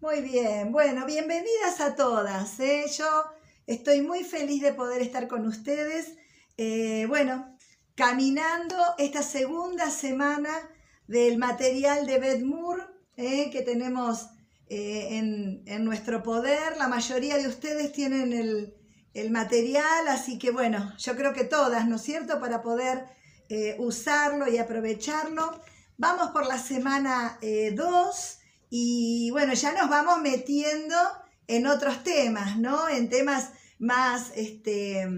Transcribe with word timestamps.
Muy 0.00 0.22
bien, 0.22 0.72
bueno, 0.72 1.04
bienvenidas 1.04 1.78
a 1.82 1.94
todas. 1.94 2.58
¿eh? 2.58 2.86
Yo 2.96 3.04
estoy 3.66 4.00
muy 4.00 4.24
feliz 4.24 4.62
de 4.62 4.72
poder 4.72 5.02
estar 5.02 5.28
con 5.28 5.46
ustedes. 5.46 6.14
Eh, 6.56 7.04
bueno, 7.06 7.58
caminando 7.96 8.76
esta 8.96 9.22
segunda 9.22 9.90
semana 9.90 10.48
del 11.06 11.36
material 11.36 12.06
de 12.06 12.18
Beth 12.18 12.42
Moore 12.42 12.82
¿eh? 13.18 13.50
que 13.50 13.60
tenemos 13.60 14.30
en, 14.70 15.84
nuestro 15.84 16.22
poder. 16.22 16.78
La 16.78 16.88
mayoría 16.88 17.36
de 17.36 17.48
ustedes 17.48 17.92
tienen 17.92 18.32
el, 18.32 18.74
el, 19.12 19.30
material, 19.30 20.08
así 20.08 20.38
que 20.38 20.50
bueno, 20.50 20.94
yo 20.96 21.14
creo 21.14 21.34
que 21.34 21.44
todas, 21.44 21.86
¿no 21.86 21.96
es 21.96 22.02
cierto?, 22.02 22.40
para 22.40 22.62
poder 22.62 23.04
usarlo 23.76 24.48
y 24.48 24.56
aprovecharlo. 24.56 25.60
Vamos 25.98 26.30
por 26.30 26.46
la 26.46 26.56
semana 26.56 27.38
2 27.74 28.39
y 28.70 29.30
bueno, 29.32 29.52
ya 29.54 29.72
nos 29.72 29.90
vamos 29.90 30.20
metiendo 30.20 30.96
en 31.48 31.66
otros 31.66 32.04
temas, 32.04 32.56
¿no? 32.56 32.88
En 32.88 33.08
temas 33.08 33.50
más, 33.80 34.30
este, 34.36 35.08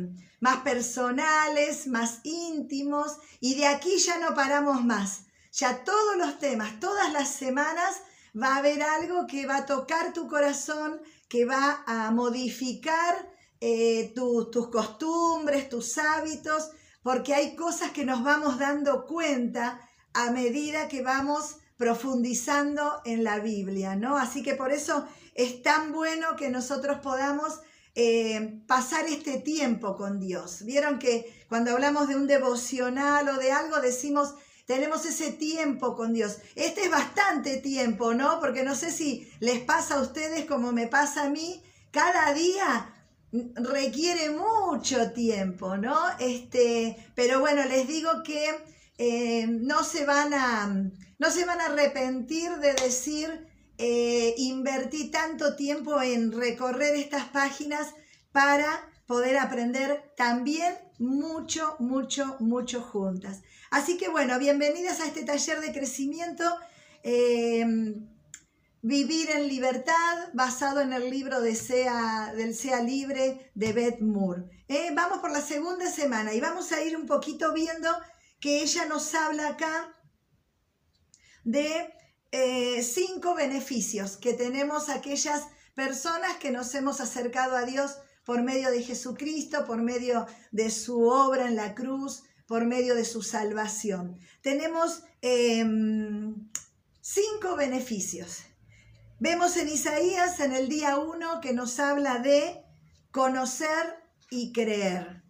más 0.41 0.63
personales, 0.63 1.87
más 1.87 2.21
íntimos, 2.25 3.19
y 3.39 3.55
de 3.57 3.67
aquí 3.67 3.99
ya 3.99 4.19
no 4.19 4.35
paramos 4.35 4.83
más. 4.83 5.27
Ya 5.53 5.85
todos 5.85 6.17
los 6.17 6.39
temas, 6.39 6.81
todas 6.81 7.13
las 7.13 7.29
semanas 7.29 8.01
va 8.35 8.55
a 8.55 8.57
haber 8.57 8.83
algo 8.83 9.27
que 9.27 9.47
va 9.47 9.59
a 9.59 9.67
tocar 9.67 10.15
tu 10.15 10.27
corazón, 10.27 11.03
que 11.29 11.45
va 11.45 11.85
a 11.87 12.11
modificar 12.11 13.31
eh, 13.61 14.15
tus 14.15 14.69
costumbres, 14.69 15.69
tus 15.69 15.99
hábitos, 15.99 16.71
porque 17.03 17.35
hay 17.35 17.55
cosas 17.55 17.91
que 17.91 18.07
nos 18.07 18.25
vamos 18.25 18.59
dando 18.59 19.07
cuenta 19.07 19.87
a 20.15 20.31
medida 20.31 20.89
que 20.89 21.03
vamos 21.03 21.57
profundizando 21.83 23.03
en 23.05 23.25
la 23.25 23.41
Biblia, 23.41 23.97
¿no? 23.97 24.17
Así 24.17 24.45
que 24.45 24.55
por 24.55 24.71
eso 24.71 25.05
es 25.35 25.63
tan 25.65 25.91
bueno 25.91 26.37
que 26.37 26.49
nosotros 26.49 26.99
podamos 26.99 27.59
eh, 27.97 28.61
pasar 28.69 29.07
este 29.07 29.41
tiempo 29.41 29.97
con 29.97 30.21
Dios. 30.21 30.65
Vieron 30.65 31.01
que 31.01 31.45
cuando 31.49 31.73
hablamos 31.73 32.07
de 32.07 32.15
un 32.15 32.29
devocional 32.29 33.29
o 33.29 33.37
de 33.37 33.51
algo 33.51 33.81
decimos, 33.81 34.37
tenemos 34.65 35.05
ese 35.07 35.33
tiempo 35.33 35.97
con 35.97 36.13
Dios. 36.13 36.39
Este 36.55 36.85
es 36.85 36.91
bastante 36.93 37.57
tiempo, 37.57 38.15
¿no? 38.15 38.39
Porque 38.39 38.63
no 38.63 38.77
sé 38.77 38.93
si 38.93 39.29
les 39.41 39.59
pasa 39.59 39.97
a 39.97 40.03
ustedes 40.03 40.45
como 40.45 40.71
me 40.71 40.87
pasa 40.87 41.25
a 41.25 41.31
mí, 41.31 41.65
cada 41.91 42.33
día 42.33 42.95
requiere 43.57 44.31
mucho 44.31 45.11
tiempo, 45.11 45.77
¿no? 45.77 45.99
Este, 46.21 46.97
pero 47.17 47.41
bueno, 47.41 47.65
les 47.65 47.89
digo 47.89 48.23
que 48.23 48.72
eh, 49.05 49.49
no, 49.49 49.83
se 49.83 50.05
van 50.05 50.33
a, 50.33 50.69
no 51.19 51.31
se 51.33 51.45
van 51.45 51.61
a 51.61 51.67
arrepentir 51.67 52.53
de 52.59 52.73
decir, 52.75 53.49
eh, 53.77 54.33
invertí 54.37 55.11
tanto 55.11 55.57
tiempo 55.57 56.01
en 56.01 56.31
recorrer 56.31 56.95
estas 56.95 57.25
páginas 57.25 57.97
para 58.31 58.89
poder 59.09 59.39
aprender 59.39 60.13
también 60.17 60.79
mucho, 61.01 61.75
mucho, 61.81 62.37
mucho 62.39 62.81
juntas. 62.81 63.43
Así 63.73 63.99
que 63.99 64.09
bueno, 64.09 64.39
bienvenidas 64.39 65.01
a 65.01 65.07
este 65.07 65.25
taller 65.25 65.59
de 65.59 65.73
crecimiento. 65.73 66.45
Eh, 67.03 67.67
Vivir 68.85 69.31
en 69.31 69.47
libertad, 69.47 70.31
basado 70.33 70.81
en 70.81 70.93
el 70.93 71.09
libro 71.09 71.41
de 71.41 71.55
sea, 71.55 72.33
del 72.35 72.53
Sea 72.53 72.83
Libre 72.83 73.53
de 73.55 73.73
Beth 73.73 74.01
Moore. 74.01 74.43
vamos 74.93 75.19
por 75.19 75.31
la 75.31 75.41
segunda 75.41 75.89
semana 75.89 76.35
y 76.35 76.41
vamos 76.41 76.73
a 76.73 76.83
ir 76.83 76.97
un 76.97 77.07
poquito 77.07 77.53
viendo 77.53 77.89
que 78.43 78.61
ella 78.61 78.87
nos 78.87 79.15
habla 79.15 79.51
acá 79.51 79.95
de 81.45 81.95
eh, 82.33 82.83
cinco 82.83 83.37
beneficios 83.37 84.17
que 84.17 84.35
tenemos 84.35 84.89
aquellas 84.89 85.47
personas 85.77 86.37
que 86.39 86.51
nos 86.51 86.75
hemos 86.75 87.01
acercado 87.01 87.57
a 87.57 87.63
Dios 87.63 87.99
por 88.25 88.43
medio 88.43 88.73
de 88.73 88.83
Jesucristo, 88.83 89.65
por 89.65 89.81
medio 89.81 90.27
de 90.51 90.71
su 90.71 91.05
obra 91.05 91.47
en 91.47 91.55
la 91.55 91.77
cruz, 91.77 92.25
por 92.49 92.65
medio 92.65 92.97
de 92.97 93.05
su 93.05 93.23
salvación. 93.23 94.19
Tenemos 94.43 95.05
em, 95.21 96.51
cinco 97.01 97.55
beneficios. 97.55 98.39
Vemos 99.21 99.57
en 99.57 99.69
Isaías 99.69 100.41
en 100.41 100.53
el 100.53 100.69
día 100.69 100.99
1 100.99 101.41
que 101.41 101.53
nos 101.53 101.79
habla 101.79 102.19
de 102.19 102.65
conocer 103.13 104.03
y 104.31 104.53
creer 104.53 105.22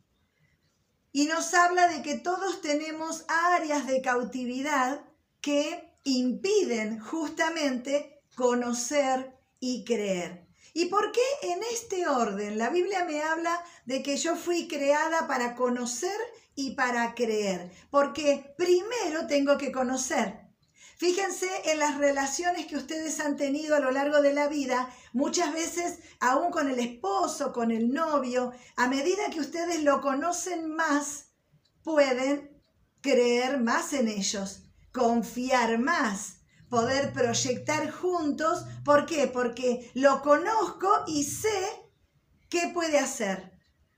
y 1.13 1.27
nos 1.27 1.53
habla 1.55 1.89
de 1.89 2.03
que 2.03 2.17
todos 2.17 2.61
tenemos 2.63 3.25
áreas 3.29 3.87
de 3.87 4.01
cautividad 4.01 5.03
que 5.41 5.93
impiden 6.05 6.99
justamente 6.99 8.23
conocer 8.35 9.37
y 9.61 9.85
creer. 9.85 10.47
¿Y 10.75 10.87
por 10.87 11.13
qué 11.13 11.21
en 11.43 11.61
este 11.71 12.09
orden? 12.09 12.57
La 12.57 12.71
Biblia 12.71 13.05
me 13.05 13.23
habla 13.23 13.63
de 13.85 14.03
que 14.03 14.17
yo 14.17 14.37
fui 14.37 14.69
creada 14.69 15.27
para 15.27 15.55
conocer 15.55 16.19
y 16.55 16.73
para 16.73 17.15
creer, 17.15 17.71
porque 17.91 18.55
primero 18.57 19.27
tengo 19.27 19.59
que 19.59 19.71
conocer. 19.71 20.42
Fíjense 21.03 21.49
en 21.65 21.81
las 21.81 21.99
relaciones 21.99 22.67
que 22.67 22.77
ustedes 22.77 23.19
han 23.19 23.37
tenido 23.37 23.75
a 23.75 23.81
lo 23.81 23.91
largo 23.91 24.23
de 24.23 24.33
la 24.33 24.47
vida, 24.47 24.89
muchas 25.13 25.53
veces 25.53 25.99
aún 26.21 26.53
con 26.53 26.71
el 26.71 26.79
esposo, 26.79 27.53
con 27.53 27.73
el 27.73 27.93
novio, 27.93 28.53
a 28.77 28.87
medida 28.87 29.29
que 29.33 29.41
ustedes 29.41 29.83
lo 29.83 30.01
conocen 30.01 30.73
más, 30.77 31.33
pueden 31.83 32.57
creer 33.01 33.59
más 33.59 33.95
en 33.95 34.07
ellos, 34.07 34.63
confiar 34.93 35.77
más, 35.81 36.37
poder 36.71 37.13
proyectar 37.13 37.91
juntos. 37.91 38.65
¿Por 38.85 39.05
qué? 39.05 39.27
Porque 39.27 39.91
lo 39.95 40.23
conozco 40.23 40.89
y 41.09 41.25
sé 41.25 41.67
qué 42.49 42.71
puede 42.73 43.01
hacer 43.01 43.52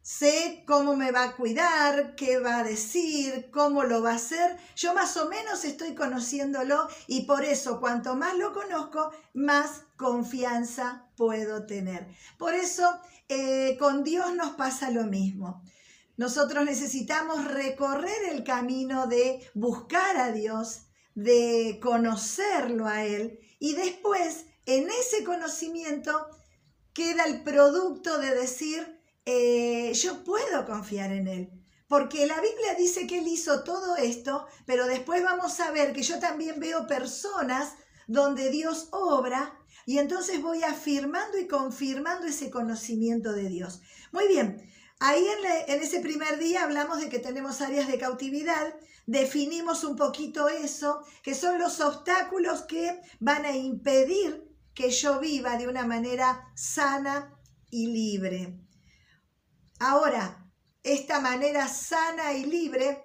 sé 0.04 0.65
cómo 0.66 0.97
me 0.97 1.12
va 1.12 1.25
a 1.25 1.34
cuidar, 1.34 2.15
qué 2.15 2.38
va 2.38 2.59
a 2.59 2.62
decir, 2.62 3.48
cómo 3.50 3.84
lo 3.84 4.03
va 4.03 4.12
a 4.12 4.16
hacer. 4.16 4.59
Yo 4.76 4.92
más 4.92 5.16
o 5.16 5.31
menos 5.31 5.65
estoy 5.65 5.94
conociéndolo 5.94 6.87
y 7.06 7.22
por 7.22 7.42
eso 7.42 7.81
cuanto 7.81 8.15
más 8.15 8.37
lo 8.37 8.53
conozco, 8.53 9.10
más 9.32 9.84
confianza 9.97 11.09
puedo 11.16 11.65
tener. 11.65 12.06
Por 12.37 12.53
eso 12.53 13.00
eh, 13.31 13.78
con 13.78 14.04
Dios 14.04 14.34
nos 14.34 14.50
pasa 14.50 14.91
lo 14.91 15.04
mismo. 15.04 15.62
Nosotros 16.19 16.66
necesitamos 16.66 17.47
recorrer 17.47 18.26
el 18.31 18.44
camino 18.44 19.06
de 19.06 19.50
buscar 19.54 20.19
a 20.19 20.32
Dios, 20.32 20.82
de 21.15 21.81
conocerlo 21.82 22.86
a 22.86 23.04
Él 23.04 23.41
y 23.59 23.72
después 23.72 24.44
en 24.66 24.91
ese 24.91 25.25
conocimiento 25.25 26.28
queda 26.92 27.25
el 27.25 27.42
producto 27.42 28.19
de 28.19 28.34
decir, 28.34 28.94
eh, 29.25 29.93
yo 29.95 30.25
puedo 30.25 30.65
confiar 30.67 31.12
en 31.12 31.29
Él. 31.29 31.51
Porque 31.89 32.27
la 32.27 32.41
Biblia 32.41 32.75
dice 32.79 33.07
que 33.07 33.19
Él 33.19 33.29
hizo 33.29 33.62
todo 33.62 33.97
esto, 33.97 34.47
pero 34.67 34.87
después 34.87 35.23
vamos 35.23 35.61
a 35.61 35.71
ver 35.71 35.93
que 35.93 36.03
yo 36.03 36.19
también 36.19 36.59
veo 36.59 36.87
personas 36.87 37.75
donde 38.07 38.51
Dios 38.51 38.89
obra 38.91 39.59
y 39.87 39.99
entonces 39.99 40.41
voy 40.41 40.63
afirmando 40.63 41.39
y 41.39 41.47
confirmando 41.47 42.27
ese 42.27 42.51
conocimiento 42.51 43.33
de 43.33 43.49
Dios. 43.49 43.81
Muy 44.13 44.29
bien, 44.29 44.71
ahí 44.99 45.25
en, 45.25 45.75
en 45.75 45.83
ese 45.83 46.01
primer 46.01 46.39
día 46.39 46.65
hablamos 46.65 47.01
de 47.01 47.09
que 47.09 47.19
tenemos 47.19 47.61
áreas 47.61 47.87
de 47.89 47.99
cautividad, 47.99 48.75
definimos 49.07 49.84
un 49.84 49.97
poquito 49.97 50.49
eso, 50.49 51.05
que 51.23 51.34
son 51.34 51.59
los 51.59 51.81
obstáculos 51.81 52.63
que 52.63 53.01
van 53.21 53.45
a 53.45 53.53
impedir 53.53 54.49
que 54.75 54.91
yo 54.91 55.21
viva 55.21 55.57
de 55.57 55.69
una 55.69 55.87
manera 55.87 56.51
sana 56.55 57.39
y 57.71 57.87
libre. 57.87 58.59
Ahora, 59.87 60.50
esta 60.83 61.21
manera 61.21 61.69
sana 61.69 62.33
y 62.33 62.47
libre 62.47 63.05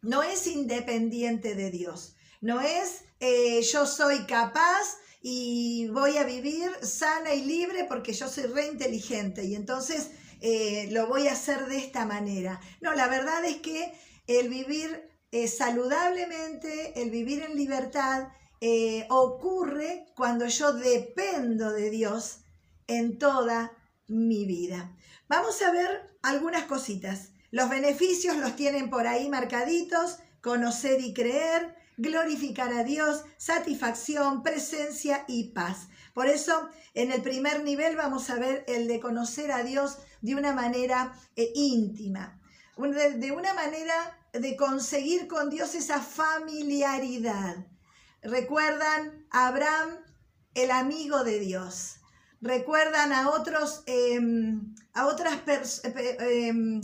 no 0.00 0.22
es 0.22 0.46
independiente 0.46 1.54
de 1.54 1.70
Dios, 1.70 2.16
no 2.40 2.62
es 2.62 3.04
eh, 3.20 3.60
yo 3.60 3.84
soy 3.84 4.24
capaz 4.24 4.96
y 5.20 5.86
voy 5.88 6.16
a 6.16 6.24
vivir 6.24 6.70
sana 6.80 7.34
y 7.34 7.44
libre 7.44 7.84
porque 7.84 8.14
yo 8.14 8.26
soy 8.26 8.44
re 8.44 8.68
inteligente 8.68 9.44
y 9.44 9.54
entonces 9.54 10.12
eh, 10.40 10.88
lo 10.92 11.08
voy 11.08 11.28
a 11.28 11.32
hacer 11.32 11.66
de 11.66 11.76
esta 11.76 12.06
manera. 12.06 12.58
No, 12.80 12.94
la 12.94 13.08
verdad 13.08 13.44
es 13.44 13.56
que 13.56 13.92
el 14.26 14.48
vivir 14.48 15.06
eh, 15.30 15.46
saludablemente, 15.46 17.02
el 17.02 17.10
vivir 17.10 17.42
en 17.42 17.54
libertad, 17.54 18.28
ocurre 19.10 20.06
cuando 20.16 20.46
yo 20.46 20.72
dependo 20.72 21.70
de 21.70 21.90
Dios 21.90 22.38
en 22.86 23.18
toda 23.18 23.76
mi 24.08 24.46
vida. 24.46 24.96
Vamos 25.28 25.60
a 25.62 25.70
ver 25.70 26.16
algunas 26.22 26.64
cositas. 26.64 27.30
Los 27.50 27.70
beneficios 27.70 28.36
los 28.36 28.56
tienen 28.56 28.90
por 28.90 29.06
ahí 29.06 29.28
marcaditos, 29.28 30.18
conocer 30.40 31.00
y 31.00 31.14
creer, 31.14 31.74
glorificar 31.96 32.72
a 32.72 32.84
Dios, 32.84 33.24
satisfacción, 33.36 34.42
presencia 34.42 35.24
y 35.28 35.52
paz. 35.52 35.88
Por 36.12 36.26
eso, 36.26 36.68
en 36.94 37.12
el 37.12 37.22
primer 37.22 37.64
nivel 37.64 37.96
vamos 37.96 38.30
a 38.30 38.36
ver 38.36 38.64
el 38.68 38.86
de 38.88 39.00
conocer 39.00 39.52
a 39.52 39.62
Dios 39.62 39.98
de 40.20 40.34
una 40.34 40.52
manera 40.52 41.14
eh, 41.36 41.50
íntima, 41.54 42.40
de 42.76 43.32
una 43.32 43.54
manera 43.54 44.18
de 44.32 44.56
conseguir 44.56 45.28
con 45.28 45.50
Dios 45.50 45.74
esa 45.74 46.00
familiaridad. 46.00 47.56
Recuerdan, 48.22 49.26
Abraham 49.30 49.98
el 50.54 50.70
amigo 50.70 51.24
de 51.24 51.40
Dios. 51.40 51.96
Recuerdan 52.40 53.12
a 53.12 53.30
otros, 53.30 53.82
em, 53.86 54.73
a 54.94 55.06
otras 55.06 55.82
em, 55.84 56.80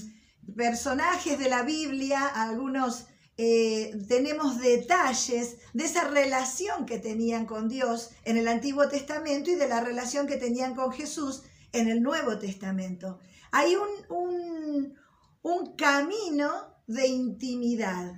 personajes 0.57 1.39
de 1.39 1.49
la 1.49 1.63
Biblia, 1.63 2.27
algunos 2.27 3.07
eh, 3.37 3.99
tenemos 4.09 4.59
detalles 4.59 5.57
de 5.73 5.85
esa 5.85 6.09
relación 6.09 6.85
que 6.85 6.99
tenían 6.99 7.47
con 7.47 7.69
Dios 7.69 8.11
en 8.25 8.37
el 8.37 8.49
Antiguo 8.49 8.89
Testamento 8.89 9.51
y 9.51 9.55
de 9.55 9.69
la 9.69 9.81
relación 9.81 10.27
que 10.27 10.37
tenían 10.37 10.75
con 10.75 10.93
Jesús 10.93 11.45
en 11.73 11.89
el 11.89 12.03
Nuevo 12.03 12.39
Testamento. 12.39 13.21
Hay 13.53 13.77
un, 13.77 14.95
un 15.43 15.77
camino 15.77 16.75
de 16.87 17.07
intimidad, 17.07 18.13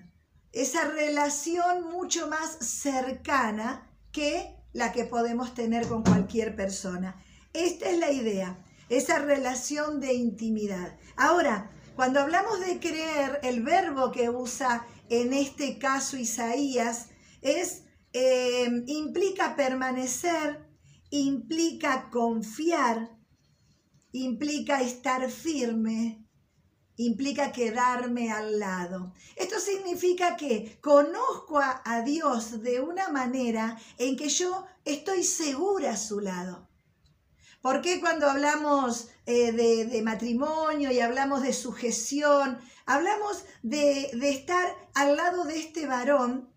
esa 0.52 0.88
relación 0.88 1.90
mucho 1.92 2.28
más 2.28 2.58
cercana 2.58 3.88
que 4.10 4.56
la 4.72 4.90
que 4.90 5.04
podemos 5.04 5.54
tener 5.54 5.86
con 5.86 6.02
cualquier 6.02 6.56
persona. 6.56 7.22
Esta 7.52 7.90
es 7.90 7.98
la 7.98 8.10
idea, 8.10 8.58
esa 8.96 9.18
relación 9.18 10.00
de 10.00 10.14
intimidad. 10.14 10.96
Ahora, 11.16 11.70
cuando 11.96 12.20
hablamos 12.20 12.60
de 12.60 12.78
creer, 12.78 13.40
el 13.42 13.62
verbo 13.62 14.12
que 14.12 14.30
usa 14.30 14.86
en 15.08 15.32
este 15.32 15.78
caso 15.78 16.16
Isaías 16.16 17.08
es 17.40 17.84
eh, 18.12 18.68
implica 18.86 19.56
permanecer, 19.56 20.66
implica 21.10 22.10
confiar, 22.10 23.16
implica 24.12 24.82
estar 24.82 25.30
firme, 25.30 26.26
implica 26.96 27.52
quedarme 27.52 28.30
al 28.30 28.58
lado. 28.58 29.12
Esto 29.36 29.58
significa 29.58 30.36
que 30.36 30.78
conozco 30.80 31.58
a, 31.60 32.02
Dios 32.02 32.62
de 32.62 32.80
una 32.80 33.08
manera 33.08 33.78
en 33.98 34.16
que 34.16 34.28
yo 34.28 34.66
estoy 34.84 35.22
segura 35.24 35.92
a 35.92 35.96
su 35.96 36.20
lado. 36.20 36.68
¿Por 37.62 37.80
qué 37.80 38.00
cuando 38.00 38.28
hablamos 38.28 39.08
eh, 39.24 39.52
de, 39.52 40.02
matrimonio 40.02 40.90
y 40.90 40.98
hablamos 40.98 41.42
de 41.42 41.52
sujeción, 41.52 42.58
hablamos 42.86 43.44
de, 43.62 44.10
de 44.12 44.30
estar 44.30 44.76
al 44.94 45.16
lado 45.16 45.44
de 45.44 45.60
este 45.60 45.86
varón? 45.86 46.52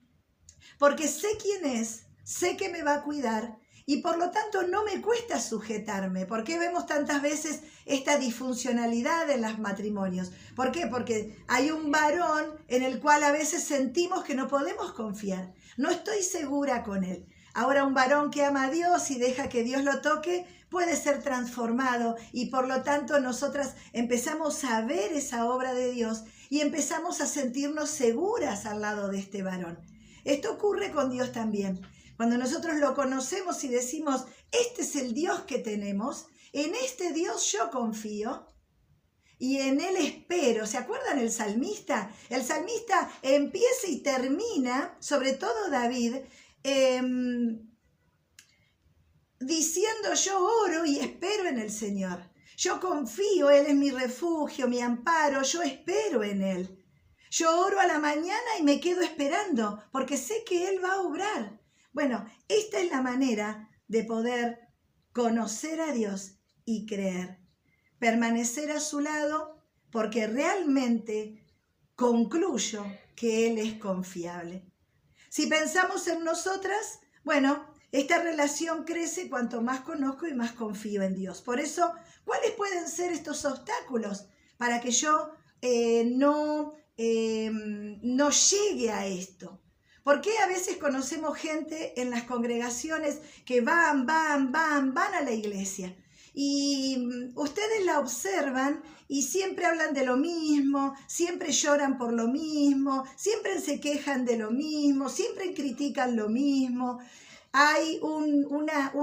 Porque 0.80 1.08
sé 1.08 1.28
quién 1.40 1.66
es, 1.66 2.08
sé 2.24 2.58
que 2.58 2.70
me 2.70 2.82
va 2.82 2.96
a 2.96 3.04
cuidar, 3.04 3.60
y 3.86 3.98
por 3.98 4.18
lo 4.18 4.32
tanto 4.32 4.64
no 4.64 4.84
me 4.84 5.00
cuesta 5.02 5.40
sujetarme. 5.40 6.26
¿Por 6.26 6.44
qué 6.44 6.58
vemos 6.58 6.88
tantas 6.88 7.22
veces 7.22 7.62
esta 7.86 8.18
disfuncionalidad 8.18 9.30
en 9.30 9.44
los 9.44 9.60
matrimonios? 9.60 10.32
¿Por 10.56 10.72
qué? 10.72 10.88
Porque 10.88 11.38
hay 11.48 11.70
un 11.70 11.92
varón 11.92 12.58
en 12.68 12.82
el 12.82 13.00
cual 13.00 13.24
a 13.24 13.32
veces 13.32 13.64
sentimos 13.64 14.24
que 14.24 14.34
no 14.34 14.48
podemos 14.48 14.94
confiar. 14.94 15.54
No 15.78 15.92
estoy 15.92 16.24
segura 16.24 16.84
con 16.84 17.04
él. 17.04 17.28
Ahora 17.56 17.86
un 17.86 17.94
varón 17.94 18.32
que 18.32 18.44
ama 18.44 18.66
a 18.66 18.70
Dios 18.70 19.10
y 19.12 19.18
deja 19.18 19.48
que 19.48 19.64
Dios 19.64 19.82
lo 19.86 20.02
toque 20.02 20.46
puede 20.70 20.98
ser 20.98 21.24
transformado 21.24 22.18
y 22.34 22.48
por 22.48 22.68
lo 22.68 22.84
tanto 22.84 23.22
nosotras 23.22 23.76
empezamos 23.94 24.66
a 24.66 24.82
ver 24.82 25.14
esa 25.14 25.50
obra 25.50 25.74
de 25.74 25.90
Dios 25.90 26.26
y 26.50 26.60
empezamos 26.60 27.22
a 27.22 27.28
sentirnos 27.28 27.90
seguras 27.90 28.66
al 28.66 28.82
lado 28.82 29.08
de 29.08 29.20
este 29.20 29.42
varón. 29.42 29.80
Esto 30.26 30.52
ocurre 30.52 30.92
con 30.92 31.10
Dios 31.10 31.32
también. 31.32 31.80
Cuando 32.18 32.38
nosotros 32.38 32.76
lo 32.76 32.94
conocemos 32.94 33.64
y 33.64 33.70
decimos, 33.70 34.26
este 34.52 34.82
es 34.82 34.98
el 34.98 35.14
Dios 35.14 35.44
que 35.44 35.60
tenemos, 35.60 36.28
en 36.52 36.76
este 36.76 37.14
Dios 37.14 37.50
yo 37.54 37.72
confío 37.72 38.48
y 39.40 39.60
en 39.60 39.80
Él 39.80 39.96
espero. 39.96 40.68
¿Se 40.68 40.78
acuerdan 40.78 41.20
el 41.20 41.32
salmista? 41.32 42.12
El 42.30 42.44
salmista 42.44 43.10
empieza 43.22 43.88
y 43.88 44.00
termina, 44.02 44.98
sobre 45.00 45.32
todo 45.34 45.70
David, 45.70 46.18
em, 46.68 47.70
diciendo 49.40 50.16
yo 50.16 50.44
oro 50.64 50.84
y 50.84 50.98
espero 51.00 51.48
en 51.48 51.60
el 51.60 51.70
Señor. 51.70 52.28
Yo 52.58 52.80
confío, 52.80 53.52
Él 53.52 53.68
es 53.68 53.76
mi 53.76 53.92
refugio, 53.92 54.68
mi 54.68 54.82
amparo, 54.82 55.44
yo 55.44 55.62
espero 55.62 56.24
en 56.24 56.42
Él. 56.42 56.84
Yo 57.30 57.60
oro 57.60 57.80
a 57.80 57.86
la 57.86 58.00
mañana 58.00 58.58
y 58.60 58.64
me 58.64 58.80
quedo 58.80 59.02
esperando, 59.02 59.84
porque 59.92 60.18
sé 60.18 60.44
que 60.44 60.70
Él 60.70 60.84
va 60.84 60.94
a 60.94 61.02
obrar. 61.02 61.62
Bueno, 61.94 62.26
esta 62.48 62.80
es 62.80 62.90
la 62.90 63.02
manera 63.02 63.70
de 63.88 64.04
poder 64.04 64.60
conocer 65.12 65.82
a 65.82 65.92
Dios 65.92 66.40
y 66.66 66.88
creer. 66.88 67.38
Permanecer 68.00 68.72
a 68.72 68.80
su 68.80 69.02
lado 69.02 69.62
porque 69.92 70.26
realmente 70.26 71.46
concluyo 71.96 72.86
que 73.16 73.48
Él 73.48 73.60
es 73.60 73.76
confiable. 73.76 74.66
Si 75.36 75.48
pensamos 75.48 76.08
en 76.08 76.24
nosotras, 76.24 77.02
bueno, 77.26 77.68
esta 77.92 78.24
relación 78.24 78.86
crece 78.86 79.30
cuanto 79.30 79.62
más 79.62 79.82
conozco 79.82 80.28
y 80.28 80.34
más 80.34 80.54
confío 80.54 81.02
en 81.02 81.14
Dios. 81.14 81.42
Por 81.42 81.60
eso, 81.60 81.92
¿cuáles 82.24 82.52
pueden 82.52 82.88
ser 82.88 83.12
estos 83.12 83.44
obstáculos 83.44 84.28
para 84.56 84.80
que 84.80 84.92
yo 84.92 85.32
eh, 85.62 86.06
no, 86.06 86.72
eh, 86.96 87.52
no 87.52 88.30
llegue 88.30 88.92
a 88.92 89.08
esto? 89.08 89.62
¿Por 90.04 90.22
qué 90.22 90.38
a 90.38 90.48
veces 90.48 90.78
conocemos 90.78 91.38
gente 91.38 92.00
en 92.00 92.12
las 92.12 92.24
congregaciones 92.24 93.20
que 93.46 93.60
van, 93.60 94.06
van, 94.06 94.54
van, 94.54 94.94
van 94.94 95.16
a 95.16 95.22
la 95.22 95.34
iglesia? 95.34 95.94
Y 96.34 96.96
mm, 96.98 97.38
ustedes 97.38 97.84
la 97.84 98.00
observan 98.00 98.82
y 99.08 99.24
siempre 99.24 99.66
hablan 99.66 99.94
de 99.94 100.06
lo 100.06 100.18
mismo, 100.18 100.96
siempre 101.08 101.52
lloran 101.52 101.98
por 101.98 102.14
lo 102.14 102.28
mismo, 102.28 103.06
siempre 103.16 103.60
se 103.62 103.80
quejan 103.80 104.26
de 104.26 104.38
lo 104.38 104.52
mismo, 104.52 105.10
siempre 105.10 105.54
critican 105.54 106.16
lo 106.16 106.30
mismo. 106.30 107.00
Hay 107.52 108.00
una, 108.02 108.94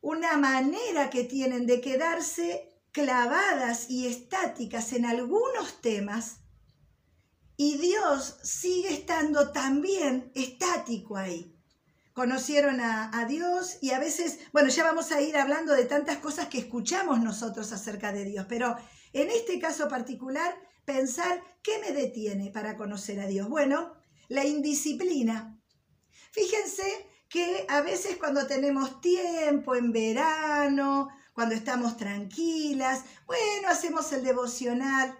una 0.00 0.36
manera 0.36 1.10
que 1.10 1.24
tienen 1.24 1.66
de 1.66 1.80
quedarse 1.80 2.80
clavadas 2.92 3.90
y 3.90 4.06
estáticas 4.06 4.92
en 4.92 5.06
algunos 5.06 5.80
temas 5.80 6.40
y 7.56 7.78
Dios 7.78 8.38
sigue 8.42 8.92
estando 8.92 9.50
también 9.50 10.30
estático 10.34 11.16
ahí. 11.16 11.55
Conocieron 12.16 12.80
a, 12.80 13.26
Dios 13.28 13.76
y 13.82 13.90
a 13.90 13.98
veces, 13.98 14.38
bueno, 14.50 14.70
ya 14.70 14.84
vamos 14.84 15.12
a 15.12 15.20
ir 15.20 15.36
hablando 15.36 15.74
de 15.74 15.84
tantas 15.84 16.16
cosas 16.16 16.48
que 16.48 16.56
escuchamos 16.56 17.20
nosotros 17.20 17.70
acerca 17.72 18.10
de 18.10 18.24
Dios, 18.24 18.46
pero 18.48 18.74
en 19.12 19.28
este 19.28 19.58
caso 19.58 19.86
particular, 19.86 20.56
pensar 20.86 21.42
qué 21.62 21.78
me 21.78 21.92
detiene 21.92 22.50
para 22.50 22.78
conocer 22.78 23.20
a 23.20 23.26
Dios. 23.26 23.50
Bueno, 23.50 23.92
la 24.28 24.46
indisciplina. 24.46 25.60
Fíjense 26.30 27.06
que 27.28 27.66
a 27.68 27.82
veces 27.82 28.16
cuando 28.16 28.46
tenemos 28.46 28.98
tiempo 29.02 29.74
en 29.74 29.92
verano, 29.92 31.10
cuando 31.34 31.54
estamos 31.54 31.98
tranquilas, 31.98 33.04
bueno, 33.26 33.68
hacemos 33.68 34.10
el 34.14 34.24
devocional, 34.24 35.14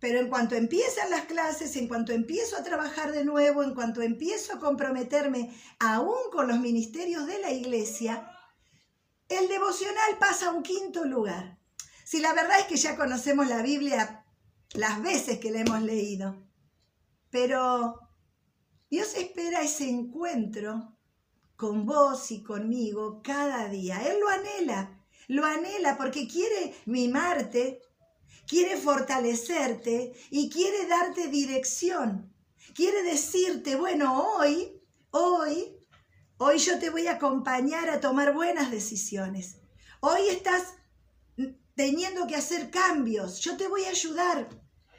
pero 0.00 0.20
en 0.20 0.28
cuanto 0.28 0.54
empiezan 0.54 1.10
las 1.10 1.24
clases, 1.24 1.74
en 1.76 1.88
cuanto 1.88 2.12
empiezo 2.12 2.56
a 2.56 2.62
trabajar 2.62 3.12
de 3.12 3.24
nuevo, 3.24 3.62
en 3.62 3.74
cuanto 3.74 4.02
empiezo 4.02 4.54
a 4.54 4.60
comprometerme 4.60 5.54
aún 5.78 6.30
con 6.32 6.48
los 6.48 6.60
ministerios 6.60 7.26
de 7.26 7.40
la 7.40 7.50
iglesia, 7.50 8.30
el 9.28 9.48
devocional 9.48 10.18
pasa 10.18 10.48
a 10.48 10.52
un 10.52 10.62
quinto 10.62 11.04
lugar. 11.04 11.58
Si 12.04 12.20
la 12.20 12.32
verdad 12.32 12.60
es 12.60 12.66
que 12.66 12.76
ya 12.76 12.96
conocemos 12.96 13.46
la 13.48 13.62
Biblia 13.62 14.24
las 14.74 15.02
veces 15.02 15.38
que 15.38 15.50
la 15.50 15.60
hemos 15.60 15.82
leído, 15.82 16.42
pero 17.30 18.00
Dios 18.90 19.14
espera 19.14 19.62
ese 19.62 19.88
encuentro 19.90 20.96
con 21.56 21.84
vos 21.84 22.30
y 22.30 22.42
conmigo 22.42 23.20
cada 23.22 23.68
día. 23.68 24.00
Él 24.08 24.20
lo 24.20 24.28
anhela, 24.28 25.04
lo 25.26 25.44
anhela 25.44 25.98
porque 25.98 26.28
quiere 26.28 26.74
mimarte, 26.86 27.82
quiere 28.48 28.76
fortalecerte 28.76 30.14
y 30.30 30.48
quiere 30.48 30.86
darte 30.86 31.28
dirección. 31.28 32.32
Quiere 32.74 33.02
decirte, 33.02 33.76
bueno, 33.76 34.36
hoy, 34.36 34.80
hoy, 35.10 35.76
hoy 36.38 36.58
yo 36.58 36.78
te 36.78 36.90
voy 36.90 37.06
a 37.06 37.14
acompañar 37.14 37.90
a 37.90 38.00
tomar 38.00 38.32
buenas 38.32 38.70
decisiones. 38.70 39.56
Hoy 40.00 40.28
estás 40.28 40.74
teniendo 41.74 42.26
que 42.26 42.36
hacer 42.36 42.70
cambios. 42.70 43.40
Yo 43.40 43.56
te 43.56 43.68
voy 43.68 43.84
a 43.84 43.90
ayudar. 43.90 44.48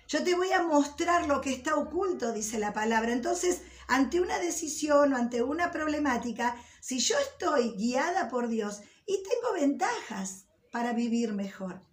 Yo 0.08 0.24
te 0.24 0.36
voy 0.36 0.52
a 0.52 0.64
mostrar 0.64 1.28
lo 1.28 1.42
que 1.42 1.52
está 1.52 1.76
oculto, 1.76 2.32
dice 2.32 2.60
la 2.60 2.74
palabra. 2.74 3.12
Entonces, 3.12 3.62
ante 3.88 4.22
una 4.22 4.40
decisión 4.40 5.14
o 5.14 5.18
ante 5.18 5.42
una 5.44 5.72
problemática, 5.72 6.56
si 6.82 7.00
yo 7.00 7.16
estoy 7.18 7.72
guiada 7.72 8.30
por 8.30 8.48
Dios 8.48 8.82
y 9.06 9.24
tengo 9.24 9.54
ventajas 9.54 10.46
para 10.72 10.94
vivir 10.94 11.34
mejor. 11.34 11.89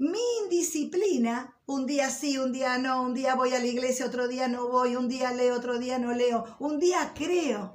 Mi 0.00 0.18
indisciplina, 0.44 1.60
un 1.66 1.84
día 1.84 2.08
sí, 2.08 2.38
un 2.38 2.52
día 2.52 2.78
no, 2.78 3.02
un 3.02 3.12
día 3.12 3.34
voy 3.34 3.52
a 3.52 3.58
la 3.58 3.66
iglesia, 3.66 4.06
otro 4.06 4.28
día 4.28 4.48
no 4.48 4.66
voy, 4.66 4.96
un 4.96 5.08
día 5.10 5.30
leo, 5.30 5.54
otro 5.54 5.78
día 5.78 5.98
no 5.98 6.14
leo, 6.14 6.56
un 6.58 6.78
día 6.78 7.12
creo. 7.14 7.74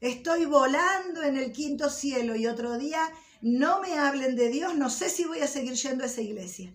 Estoy 0.00 0.46
volando 0.46 1.22
en 1.22 1.36
el 1.36 1.52
quinto 1.52 1.90
cielo 1.90 2.34
y 2.34 2.46
otro 2.46 2.78
día 2.78 3.02
no 3.42 3.82
me 3.82 3.98
hablen 3.98 4.36
de 4.36 4.48
Dios, 4.48 4.74
no 4.74 4.88
sé 4.88 5.10
si 5.10 5.26
voy 5.26 5.40
a 5.40 5.46
seguir 5.46 5.74
yendo 5.74 6.02
a 6.02 6.06
esa 6.06 6.22
iglesia. 6.22 6.74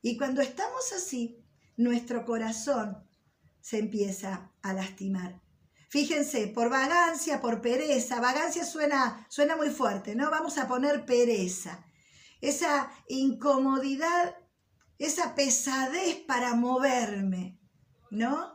Y 0.00 0.16
cuando 0.16 0.40
estamos 0.40 0.94
así, 0.96 1.44
nuestro 1.76 2.24
corazón 2.24 3.06
se 3.60 3.80
empieza 3.80 4.50
a 4.62 4.72
lastimar. 4.72 5.42
Fíjense, 5.90 6.46
por 6.46 6.70
vagancia, 6.70 7.42
por 7.42 7.60
pereza. 7.60 8.18
Vagancia 8.18 8.64
suena, 8.64 9.26
suena 9.28 9.56
muy 9.56 9.68
fuerte, 9.68 10.14
¿no? 10.14 10.30
Vamos 10.30 10.56
a 10.56 10.66
poner 10.66 11.04
pereza. 11.04 11.84
Esa 12.40 12.90
incomodidad, 13.08 14.36
esa 14.98 15.34
pesadez 15.34 16.16
para 16.26 16.54
moverme, 16.54 17.58
¿no? 18.10 18.54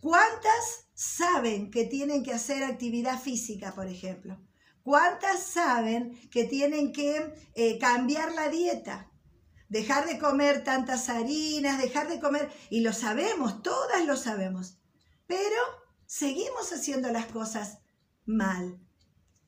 ¿Cuántas 0.00 0.88
saben 0.94 1.70
que 1.70 1.84
tienen 1.84 2.22
que 2.22 2.32
hacer 2.32 2.62
actividad 2.62 3.20
física, 3.20 3.74
por 3.74 3.86
ejemplo? 3.86 4.38
¿Cuántas 4.82 5.42
saben 5.42 6.16
que 6.30 6.44
tienen 6.44 6.92
que 6.92 7.34
eh, 7.54 7.78
cambiar 7.78 8.32
la 8.32 8.48
dieta? 8.48 9.10
Dejar 9.68 10.06
de 10.06 10.18
comer 10.18 10.62
tantas 10.62 11.08
harinas, 11.08 11.82
dejar 11.82 12.08
de 12.08 12.20
comer, 12.20 12.52
y 12.70 12.82
lo 12.82 12.92
sabemos, 12.92 13.62
todas 13.62 14.06
lo 14.06 14.16
sabemos, 14.16 14.78
pero 15.26 15.60
seguimos 16.06 16.72
haciendo 16.72 17.10
las 17.10 17.26
cosas 17.26 17.78
mal. 18.24 18.85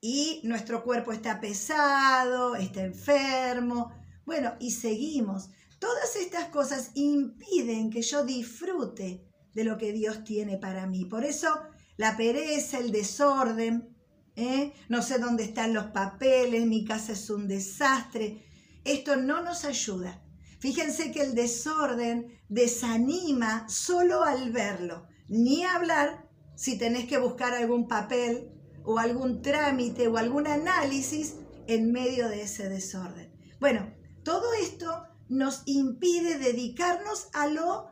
Y 0.01 0.41
nuestro 0.45 0.85
cuerpo 0.85 1.13
está 1.13 1.41
pesado, 1.41 2.55
está 2.55 2.83
enfermo, 2.83 3.93
bueno, 4.25 4.53
y 4.61 4.73
seguimos. 4.73 5.51
Todas 5.79 6.17
estas 6.17 6.49
cosas 6.49 6.91
impiden 6.95 7.91
que 7.91 8.03
yo 8.03 8.25
disfrute 8.25 9.25
de 9.55 9.65
lo 9.65 9.79
que 9.79 9.93
Dios 9.93 10.25
tiene 10.25 10.59
para 10.59 10.87
mí. 10.87 11.05
Por 11.05 11.25
eso 11.25 11.49
la 11.97 12.17
pereza, 12.17 12.79
el 12.79 12.93
desorden, 12.93 13.97
¿eh? 14.37 14.73
no 14.89 15.03
sé 15.03 15.19
dónde 15.19 15.45
están 15.45 15.73
los 15.73 15.87
papeles, 15.87 16.67
mi 16.67 16.85
casa 16.85 17.13
es 17.13 17.31
un 17.31 17.49
desastre. 17.49 18.45
Esto 18.85 19.17
no 19.17 19.43
nos 19.43 19.65
ayuda. 19.65 20.23
Fíjense 20.61 21.11
que 21.11 21.23
el 21.23 21.35
desorden 21.35 22.39
desanima 22.49 23.69
solo 23.69 24.25
al 24.25 24.53
verlo, 24.53 25.07
ni 25.29 25.65
hablar 25.65 26.29
si 26.55 26.77
tenés 26.77 27.07
que 27.07 27.19
buscar 27.19 27.55
algún 27.55 27.89
papel 27.89 28.58
o 28.89 28.99
algún 28.99 29.43
trámite 29.43 30.09
o 30.09 30.17
algún 30.17 30.47
análisis 30.47 31.35
en 31.67 31.93
medio 31.93 32.31
de 32.31 32.41
ese 32.41 32.71
desorden. 32.71 33.31
Bueno, 33.61 33.95
todo 34.25 34.55
esto 34.55 35.05
nos 35.29 35.63
impide 35.67 36.39
dedicarnos 36.39 37.29
a 37.35 37.49
lo, 37.49 37.91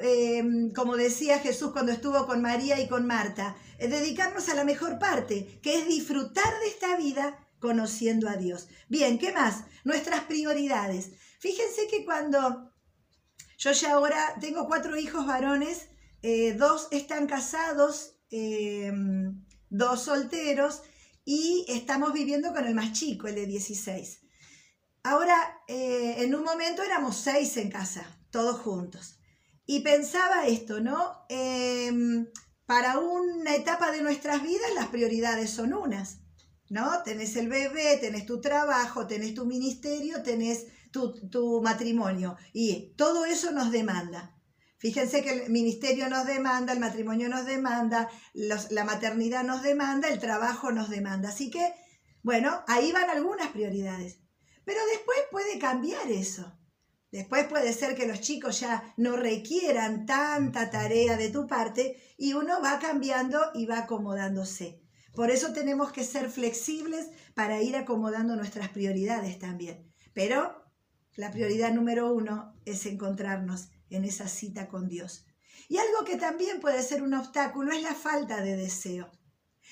eh, 0.00 0.42
como 0.74 0.96
decía 0.96 1.38
Jesús 1.38 1.72
cuando 1.72 1.92
estuvo 1.92 2.26
con 2.26 2.40
María 2.40 2.80
y 2.80 2.88
con 2.88 3.06
Marta, 3.06 3.56
eh, 3.78 3.88
dedicarnos 3.88 4.48
a 4.48 4.54
la 4.54 4.64
mejor 4.64 4.98
parte, 4.98 5.60
que 5.62 5.78
es 5.78 5.86
disfrutar 5.86 6.58
de 6.60 6.68
esta 6.68 6.96
vida 6.96 7.46
conociendo 7.58 8.26
a 8.26 8.36
Dios. 8.36 8.68
Bien, 8.88 9.18
¿qué 9.18 9.34
más? 9.34 9.64
Nuestras 9.84 10.22
prioridades. 10.22 11.10
Fíjense 11.40 11.88
que 11.90 12.06
cuando 12.06 12.72
yo 13.58 13.72
ya 13.72 13.92
ahora 13.92 14.34
tengo 14.40 14.66
cuatro 14.66 14.96
hijos 14.96 15.26
varones, 15.26 15.90
eh, 16.22 16.54
dos 16.54 16.88
están 16.90 17.26
casados, 17.26 18.14
dos 19.70 20.02
solteros 20.02 20.82
y 21.24 21.64
estamos 21.68 22.12
viviendo 22.12 22.52
con 22.52 22.66
el 22.66 22.74
más 22.74 22.92
chico, 22.92 23.28
el 23.28 23.34
de 23.34 23.46
16. 23.46 24.20
Ahora, 25.02 25.62
eh, 25.68 26.16
en 26.18 26.34
un 26.34 26.42
momento 26.42 26.82
éramos 26.82 27.16
seis 27.16 27.56
en 27.56 27.70
casa, 27.70 28.18
todos 28.30 28.60
juntos. 28.60 29.18
Y 29.66 29.80
pensaba 29.80 30.46
esto, 30.46 30.80
¿no? 30.80 31.26
Em, 31.28 32.26
para 32.66 32.98
una 32.98 33.54
etapa 33.54 33.90
de 33.90 34.02
nuestras 34.02 34.42
vidas 34.42 34.70
las 34.74 34.88
prioridades 34.88 35.50
son 35.50 35.74
unas, 35.74 36.20
¿no? 36.70 37.02
Tenés 37.02 37.36
el 37.36 37.48
bebé, 37.48 37.98
tenés 37.98 38.26
tu 38.26 38.40
trabajo, 38.40 39.06
tenés 39.06 39.34
tu 39.34 39.44
ministerio, 39.46 40.22
tenés 40.22 40.66
tu, 40.90 41.60
matrimonio. 41.62 42.36
Y 42.52 42.94
todo 42.96 43.24
eso 43.24 43.52
nos 43.52 43.70
demanda. 43.70 44.37
Fíjense 44.78 45.22
que 45.22 45.30
el 45.30 45.50
ministerio 45.50 46.08
nos 46.08 46.24
demanda, 46.26 46.72
el 46.72 46.78
matrimonio 46.78 47.28
nos 47.28 47.44
demanda, 47.44 48.08
la 48.34 48.84
maternidad 48.84 49.42
nos 49.42 49.62
demanda, 49.62 50.08
el 50.08 50.20
trabajo 50.20 50.70
nos 50.70 50.88
demanda. 50.88 51.30
Así 51.30 51.50
que, 51.50 51.74
bueno, 52.22 52.62
ahí 52.68 52.92
van 52.92 53.10
algunas 53.10 53.48
prioridades. 53.48 54.20
Pero 54.64 54.80
después 54.92 55.18
puede 55.32 55.58
cambiar 55.58 56.08
eso. 56.10 56.58
Después 57.10 57.46
puede 57.46 57.72
ser 57.72 57.96
que 57.96 58.06
los 58.06 58.20
chicos 58.20 58.60
ya 58.60 58.94
no 58.96 59.16
requieran 59.16 60.06
tanta 60.06 60.70
tarea 60.70 61.16
de 61.16 61.30
tu 61.30 61.46
parte 61.46 61.96
y 62.16 62.34
uno 62.34 62.60
va 62.62 62.78
cambiando 62.78 63.40
y 63.54 63.66
va 63.66 63.78
acomodándose. 63.78 64.82
Por 65.14 65.30
eso 65.30 65.52
tenemos 65.52 65.90
que 65.90 66.04
ser 66.04 66.30
flexibles 66.30 67.08
para 67.34 67.62
ir 67.62 67.76
acomodando 67.76 68.36
nuestras 68.36 68.68
prioridades 68.68 69.38
también. 69.38 69.92
Pero 70.12 70.64
la 71.16 71.32
prioridad 71.32 71.72
número 71.72 72.12
uno 72.12 72.54
es 72.64 72.84
encontrarnos 72.86 73.70
en 73.90 74.04
esa 74.04 74.28
cita 74.28 74.68
con 74.68 74.88
Dios. 74.88 75.24
Y 75.68 75.78
algo 75.78 76.04
que 76.04 76.16
también 76.16 76.60
puede 76.60 76.82
ser 76.82 77.02
un 77.02 77.14
obstáculo 77.14 77.72
es 77.72 77.82
la 77.82 77.94
falta 77.94 78.40
de 78.40 78.56
deseo. 78.56 79.10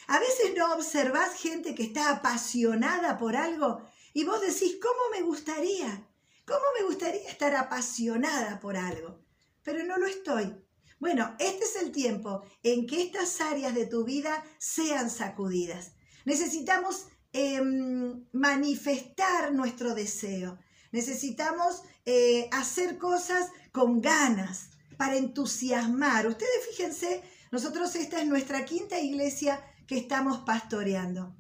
A 0.08 0.18
veces 0.20 0.52
no 0.56 0.74
observás 0.74 1.34
gente 1.34 1.74
que 1.74 1.82
está 1.82 2.10
apasionada 2.10 3.18
por 3.18 3.36
algo 3.36 3.82
y 4.12 4.24
vos 4.24 4.40
decís, 4.40 4.78
¿cómo 4.80 5.00
me 5.12 5.22
gustaría? 5.22 6.06
¿Cómo 6.46 6.64
me 6.78 6.86
gustaría 6.86 7.28
estar 7.28 7.54
apasionada 7.56 8.60
por 8.60 8.76
algo? 8.76 9.20
Pero 9.62 9.84
no 9.84 9.98
lo 9.98 10.06
estoy. 10.06 10.54
Bueno, 10.98 11.34
este 11.38 11.64
es 11.64 11.76
el 11.76 11.92
tiempo 11.92 12.42
en 12.62 12.86
que 12.86 13.02
estas 13.02 13.40
áreas 13.40 13.74
de 13.74 13.86
tu 13.86 14.04
vida 14.04 14.44
sean 14.58 15.10
sacudidas. 15.10 15.92
Necesitamos 16.24 17.08
em, 17.32 18.24
manifestar 18.32 19.52
nuestro 19.52 19.94
deseo. 19.94 20.58
Necesitamos 20.92 21.82
eh, 22.06 22.48
hacer 22.52 22.98
cosas 22.98 23.50
con 23.72 24.00
ganas 24.00 24.70
para 24.96 25.16
entusiasmar. 25.16 26.26
Ustedes 26.26 26.66
fíjense, 26.70 27.22
nosotros 27.50 27.94
esta 27.96 28.20
es 28.20 28.26
nuestra 28.26 28.64
quinta 28.64 28.98
iglesia 28.98 29.62
que 29.86 29.98
estamos 29.98 30.38
pastoreando. 30.38 31.36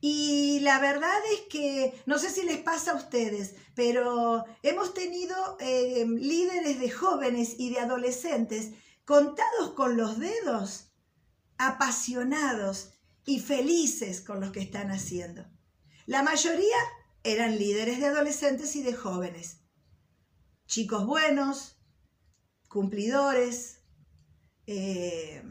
Y 0.00 0.60
la 0.60 0.80
verdad 0.80 1.18
es 1.34 1.40
que, 1.50 2.00
no 2.06 2.18
sé 2.18 2.30
si 2.30 2.42
les 2.42 2.58
pasa 2.58 2.92
a 2.92 2.96
ustedes, 2.96 3.54
pero 3.74 4.44
hemos 4.62 4.94
tenido 4.94 5.58
eh, 5.60 6.06
líderes 6.08 6.80
de 6.80 6.90
jóvenes 6.90 7.56
y 7.58 7.70
de 7.70 7.80
adolescentes 7.80 8.70
contados 9.04 9.72
con 9.74 9.96
los 9.98 10.18
dedos, 10.18 10.92
apasionados 11.58 12.92
y 13.26 13.40
felices 13.40 14.22
con 14.22 14.40
lo 14.40 14.52
que 14.52 14.60
están 14.60 14.90
haciendo. 14.90 15.44
La 16.06 16.22
mayoría 16.22 16.78
eran 17.22 17.58
líderes 17.58 18.00
de 18.00 18.06
adolescentes 18.06 18.76
y 18.76 18.82
de 18.82 18.94
jóvenes. 18.94 19.60
Chicos 20.66 21.06
buenos, 21.06 21.78
cumplidores, 22.68 23.80
eh, 24.66 25.42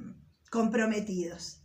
comprometidos, 0.50 1.62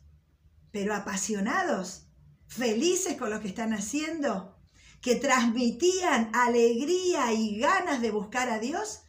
pero 0.71 0.95
apasionados, 0.95 2.09
felices 2.47 3.17
con 3.17 3.31
lo 3.31 3.41
que 3.41 3.49
están 3.49 3.73
haciendo, 3.73 4.59
que 5.01 5.17
transmitían 5.17 6.31
alegría 6.35 7.33
y 7.33 7.59
ganas 7.59 8.01
de 8.01 8.11
buscar 8.11 8.51
a 8.51 8.59
Dios, 8.59 9.03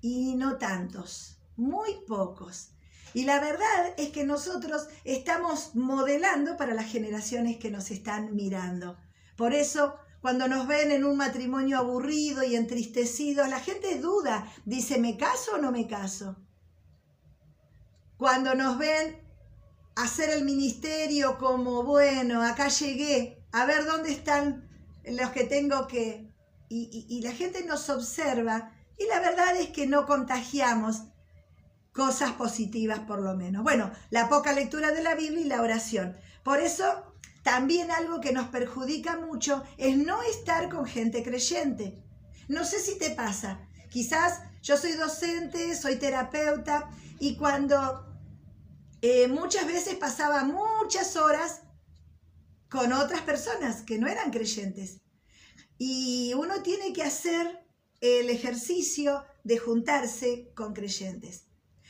y 0.00 0.34
no 0.34 0.58
tantos, 0.58 1.40
muy 1.56 1.90
pocos. 2.06 2.72
Y 3.12 3.24
la 3.24 3.40
verdad 3.40 3.94
es 3.96 4.10
que 4.10 4.24
nosotros 4.24 4.88
estamos 5.04 5.74
modelando 5.74 6.56
para 6.56 6.74
las 6.74 6.90
generaciones 6.90 7.58
que 7.58 7.70
nos 7.70 7.90
están 7.90 8.34
mirando. 8.34 8.98
Por 9.36 9.52
eso 9.52 9.96
cuando 10.20 10.48
nos 10.48 10.66
ven 10.66 10.92
en 10.92 11.04
un 11.04 11.16
matrimonio 11.16 11.78
aburrido 11.78 12.42
y 12.42 12.54
entristecido, 12.54 13.46
la 13.46 13.60
gente 13.60 13.98
duda, 13.98 14.46
dice, 14.64 14.98
¿me 14.98 15.16
caso 15.16 15.52
o 15.54 15.58
no 15.58 15.72
me 15.72 15.86
caso? 15.86 16.36
Cuando 18.18 18.54
nos 18.54 18.76
ven 18.76 19.18
hacer 19.96 20.30
el 20.30 20.44
ministerio 20.44 21.38
como, 21.38 21.84
bueno, 21.84 22.42
acá 22.42 22.68
llegué, 22.68 23.42
a 23.52 23.64
ver 23.64 23.84
dónde 23.86 24.12
están 24.12 24.68
los 25.04 25.30
que 25.30 25.44
tengo 25.44 25.86
que... 25.86 26.28
Y, 26.68 27.06
y 27.08 27.22
la 27.22 27.32
gente 27.32 27.64
nos 27.64 27.90
observa 27.90 28.70
y 28.96 29.06
la 29.06 29.18
verdad 29.18 29.56
es 29.56 29.70
que 29.70 29.88
no 29.88 30.06
contagiamos 30.06 31.02
cosas 31.92 32.32
positivas 32.32 33.00
por 33.00 33.20
lo 33.20 33.34
menos. 33.34 33.64
Bueno, 33.64 33.90
la 34.10 34.28
poca 34.28 34.52
lectura 34.52 34.92
de 34.92 35.02
la 35.02 35.16
Biblia 35.16 35.40
y 35.40 35.48
la 35.48 35.62
oración. 35.62 36.16
Por 36.44 36.60
eso 36.60 37.09
también 37.42 37.90
algo 37.90 38.20
que 38.20 38.32
nos 38.32 38.48
perjudica 38.48 39.16
mucho 39.16 39.64
es 39.78 39.96
no 39.96 40.22
estar 40.22 40.68
con 40.68 40.86
gente 40.86 41.22
creyente. 41.22 42.02
No 42.48 42.64
sé 42.64 42.80
si 42.80 42.98
te 42.98 43.10
pasa. 43.10 43.66
Quizás 43.90 44.40
yo 44.62 44.76
soy 44.76 44.92
docente, 44.92 45.74
soy 45.74 45.96
terapeuta 45.96 46.90
y 47.18 47.36
cuando 47.36 48.06
eh, 49.02 49.28
muchas 49.28 49.66
veces 49.66 49.94
pasaba 49.94 50.44
muchas 50.44 51.16
horas 51.16 51.62
con 52.68 52.92
otras 52.92 53.22
personas 53.22 53.82
que 53.82 53.98
no 53.98 54.06
eran 54.06 54.30
creyentes. 54.30 55.00
Y 55.78 56.34
uno 56.34 56.62
tiene 56.62 56.92
que 56.92 57.02
hacer 57.02 57.66
el 58.00 58.28
ejercicio 58.28 59.24
de 59.44 59.58
juntarse 59.58 60.52
con 60.54 60.74
creyentes. 60.74 61.46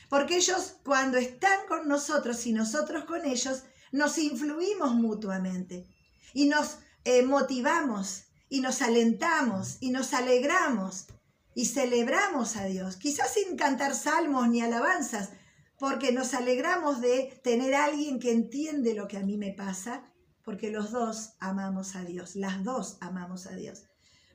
Porque 0.08 0.36
ellos 0.36 0.76
cuando 0.84 1.18
están 1.18 1.66
con 1.68 1.88
nosotros 1.88 2.46
y 2.46 2.52
nosotros 2.52 3.04
con 3.04 3.24
ellos, 3.24 3.64
nos 3.92 4.18
influimos 4.18 4.94
mutuamente 4.94 5.86
y 6.32 6.46
nos 6.46 6.78
eh, 7.04 7.22
motivamos 7.22 8.24
y 8.48 8.60
nos 8.60 8.82
alentamos 8.82 9.78
y 9.80 9.90
nos 9.90 10.12
alegramos 10.12 11.06
y 11.54 11.66
celebramos 11.66 12.56
a 12.56 12.64
Dios. 12.64 12.96
Quizás 12.96 13.34
sin 13.34 13.56
cantar 13.56 13.94
salmos 13.94 14.48
ni 14.48 14.60
alabanzas, 14.60 15.30
porque 15.78 16.12
nos 16.12 16.34
alegramos 16.34 17.00
de 17.00 17.40
tener 17.42 17.74
alguien 17.74 18.20
que 18.20 18.32
entiende 18.32 18.94
lo 18.94 19.08
que 19.08 19.16
a 19.16 19.22
mí 19.22 19.36
me 19.36 19.52
pasa, 19.52 20.04
porque 20.44 20.70
los 20.70 20.90
dos 20.90 21.34
amamos 21.40 21.96
a 21.96 22.04
Dios, 22.04 22.36
las 22.36 22.62
dos 22.64 22.98
amamos 23.00 23.46
a 23.46 23.54
Dios. 23.56 23.84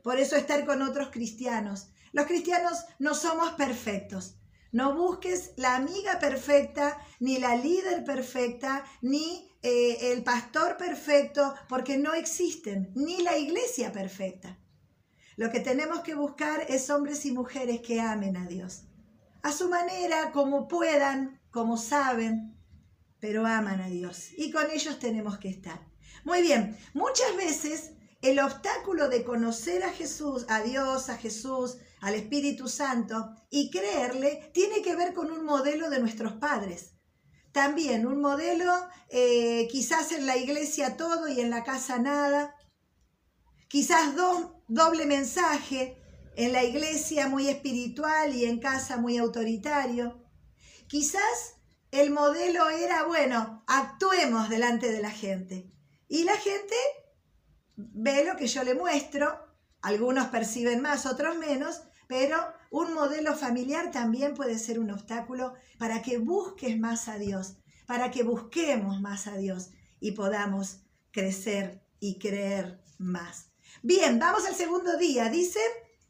Por 0.04 0.20
eso 0.20 0.36
estar 0.36 0.66
con 0.66 0.82
otros 0.82 1.10
cristianos. 1.12 1.88
Los 2.14 2.26
cristianos 2.26 2.86
no 3.00 3.14
somos 3.16 3.52
perfectos. 3.54 4.36
No 4.76 4.94
busques 4.94 5.54
la 5.56 5.78
amiga 5.78 6.20
perfecta, 6.20 6.98
ni 7.22 7.38
la 7.38 7.56
líder 7.56 8.04
perfecta, 8.04 8.84
ni 9.02 9.50
eh, 9.62 10.12
el 10.12 10.22
pastor 10.22 10.76
perfecto, 10.76 11.56
porque 11.70 11.98
no 11.98 12.14
existen, 12.14 12.92
ni 12.94 13.22
la 13.22 13.38
iglesia 13.38 13.94
perfecta. 13.94 14.60
Lo 15.38 15.50
que 15.50 15.62
tenemos 15.62 16.02
que 16.02 16.14
buscar 16.14 16.66
es 16.68 16.90
hombres 16.90 17.26
y 17.26 17.32
mujeres 17.32 17.80
que 17.80 18.02
amen 18.02 18.36
a 18.36 18.48
Dios 18.48 18.84
a 19.44 19.54
su 19.54 19.70
manera, 19.70 20.32
como 20.34 20.68
puedan, 20.68 21.40
como 21.52 21.78
saben, 21.78 22.58
pero 23.22 23.46
aman 23.46 23.80
a 23.80 23.88
Dios. 23.88 24.32
Y 24.36 24.52
con 24.52 24.70
ellos 24.72 25.00
tenemos 25.00 25.38
que 25.38 25.50
estar. 25.50 25.88
Muy 26.26 26.42
bien, 26.42 26.76
muchas 26.94 27.34
veces 27.38 27.92
el 28.24 28.40
obstáculo 28.40 29.08
de 29.08 29.24
conocer 29.24 29.84
a 29.84 29.92
Jesús, 29.92 30.46
a 30.50 30.64
Dios, 30.64 31.10
a 31.10 31.18
Jesús, 31.18 31.78
al 32.06 32.14
Espíritu 32.14 32.68
Santo 32.70 33.36
y 33.50 33.72
creerle 33.72 34.52
tiene 34.54 34.84
que 34.84 34.96
ver 34.96 35.12
con 35.12 35.32
un 35.32 35.44
modelo 35.44 35.90
de 35.90 35.98
nuestros 36.00 36.34
padres. 36.34 36.92
También 37.52 38.06
un 38.06 38.22
modelo, 38.22 38.72
eh, 39.10 39.68
quizás 39.72 40.12
en 40.12 40.28
la 40.28 40.38
iglesia 40.38 40.98
todo 40.98 41.28
y 41.28 41.42
en 41.42 41.50
la 41.50 41.64
casa 41.64 41.98
nada. 41.98 42.54
Quizás 43.68 44.14
doble 44.68 45.08
mensaje, 45.08 46.00
en 46.36 46.54
la 46.54 46.64
iglesia 46.64 47.28
muy 47.28 47.48
espiritual 47.48 48.36
y 48.36 48.46
en 48.46 48.60
casa 48.60 48.98
muy 48.98 49.18
autoritario. 49.18 50.24
Quizás 50.88 51.56
el 51.90 52.12
modelo 52.12 52.70
era, 52.70 53.06
bueno, 53.06 53.64
actuemos 53.66 54.48
delante 54.50 54.92
de 54.92 55.02
la 55.02 55.10
gente. 55.10 55.72
Y 56.08 56.24
la 56.24 56.38
gente 56.38 56.76
ve 57.76 58.24
lo 58.26 58.38
que 58.38 58.46
yo 58.46 58.64
le 58.64 58.76
muestro, 58.76 59.40
algunos 59.82 60.28
perciben 60.28 60.82
más, 60.82 61.08
otros 61.08 61.36
menos, 61.38 61.82
pero 62.08 62.38
un 62.72 62.94
modelo 62.94 63.36
familiar 63.36 63.92
también 63.92 64.34
puede 64.34 64.60
ser 64.60 64.80
un 64.80 64.92
obstáculo 64.92 65.54
para 65.78 66.02
que 66.02 66.18
busques 66.18 66.78
más 66.80 67.08
a 67.08 67.18
Dios, 67.18 67.58
para 67.86 68.12
que 68.12 68.24
busquemos 68.24 69.02
más 69.02 69.28
a 69.28 69.38
Dios 69.38 69.70
y 70.00 70.12
podamos 70.12 70.82
crecer 71.12 71.82
y 72.00 72.20
creer 72.20 72.82
más. 72.98 73.52
Bien, 73.82 74.20
vamos 74.20 74.46
al 74.46 74.56
segundo 74.56 74.98
día. 74.98 75.30
Dice, 75.30 75.60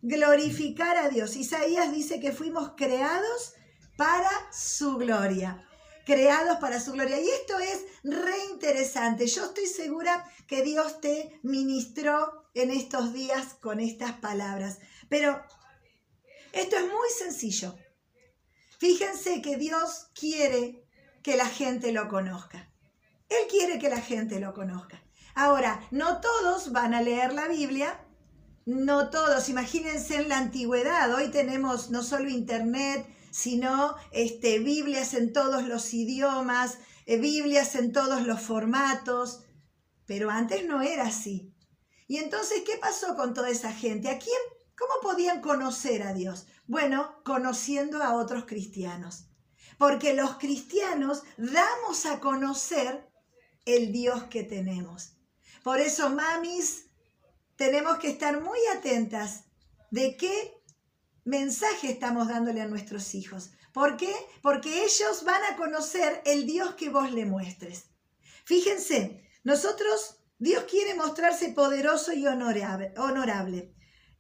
glorificar 0.02 0.98
a 0.98 1.10
Dios. 1.10 1.36
Isaías 1.36 1.92
dice 1.92 2.20
que 2.20 2.32
fuimos 2.32 2.72
creados 2.76 3.54
para 3.98 4.30
su 4.52 4.98
gloria. 4.98 5.68
Creados 6.06 6.58
para 6.58 6.80
su 6.80 6.92
gloria. 6.92 7.20
Y 7.20 7.28
esto 7.28 7.58
es 7.60 7.84
re 8.04 8.46
interesante. 8.52 9.28
Yo 9.28 9.46
estoy 9.46 9.66
segura 9.66 10.24
que 10.48 10.62
Dios 10.62 11.02
te 11.02 11.40
ministró 11.44 12.50
en 12.54 12.72
estos 12.72 13.14
días 13.14 13.56
con 13.56 13.80
estas 13.80 14.14
palabras. 14.14 14.80
Pero 15.10 15.44
esto 16.56 16.76
es 16.78 16.84
muy 16.84 17.10
sencillo. 17.18 17.76
Fíjense 18.80 19.42
que 19.42 19.58
Dios 19.58 20.08
quiere 20.20 20.88
que 21.22 21.38
la 21.38 21.48
gente 21.48 21.92
lo 21.92 22.08
conozca. 22.08 22.72
Él 23.30 23.48
quiere 23.50 23.80
que 23.80 23.90
la 23.90 24.02
gente 24.02 24.40
lo 24.40 24.54
conozca. 24.54 25.04
Ahora, 25.36 25.88
no 25.92 26.22
todos 26.22 26.72
van 26.72 26.94
a 26.94 27.02
leer 27.02 27.34
la 27.34 27.48
Biblia 27.48 28.06
no 28.66 29.12
todos, 29.12 29.48
imagínense 29.50 30.16
en 30.16 30.28
la 30.28 30.40
antigüedad, 30.40 31.14
hoy 31.14 31.30
tenemos 31.30 31.92
no 31.92 32.04
solo 32.04 32.30
internet, 32.30 33.08
sino 33.30 33.96
este, 34.12 34.58
Biblias 34.58 35.14
en 35.14 35.34
todos 35.34 35.68
los 35.68 35.94
idiomas, 35.94 36.80
eh, 37.06 37.20
Biblias 37.20 37.76
en 37.76 37.92
todos 37.92 38.24
los 38.24 38.42
formatos, 38.42 39.44
pero 40.08 40.32
antes 40.32 40.66
no 40.66 40.82
era 40.82 41.04
así. 41.04 41.54
Y 42.08 42.18
entonces, 42.18 42.64
¿qué 42.66 42.78
pasó 42.78 43.16
con 43.16 43.36
toda 43.36 43.50
esa 43.50 43.72
gente? 43.72 44.10
¿A 44.10 44.18
quién, 44.18 44.40
cómo 44.78 44.94
podían 45.02 45.42
conocer 45.42 46.04
a 46.04 46.14
Dios? 46.14 46.48
Bueno, 46.68 47.22
conociendo 47.24 48.04
a 48.04 48.16
otros 48.16 48.46
cristianos. 48.46 49.28
Porque 49.78 50.14
los 50.14 50.36
cristianos 50.38 51.24
damos 51.38 52.06
a 52.06 52.20
conocer 52.20 53.10
el 53.66 53.92
Dios 53.92 54.24
que 54.26 54.44
tenemos. 54.44 55.18
Por 55.64 55.80
eso, 55.80 56.10
mamis, 56.10 56.86
tenemos 57.56 57.98
que 57.98 58.10
estar 58.10 58.42
muy 58.42 58.60
atentas 58.78 59.46
de 59.92 60.16
qué 60.18 60.54
mensaje 61.24 61.92
estamos 61.92 62.28
dándole 62.28 62.62
a 62.62 62.68
nuestros 62.68 63.16
hijos. 63.16 63.52
¿Por 63.74 63.98
qué? 63.98 64.14
Porque 64.42 64.84
ellos 64.86 65.24
van 65.26 65.44
a 65.52 65.58
conocer 65.58 66.22
el 66.26 66.46
Dios 66.46 66.76
que 66.76 66.90
vos 66.90 67.12
le 67.12 67.26
muestres. 67.26 67.86
Fíjense, 68.46 69.28
nosotros, 69.44 70.20
Dios 70.38 70.66
quiere 70.70 70.94
mostrarse 70.96 71.50
poderoso 71.50 72.14
y 72.14 72.26
honorable, 72.28 73.75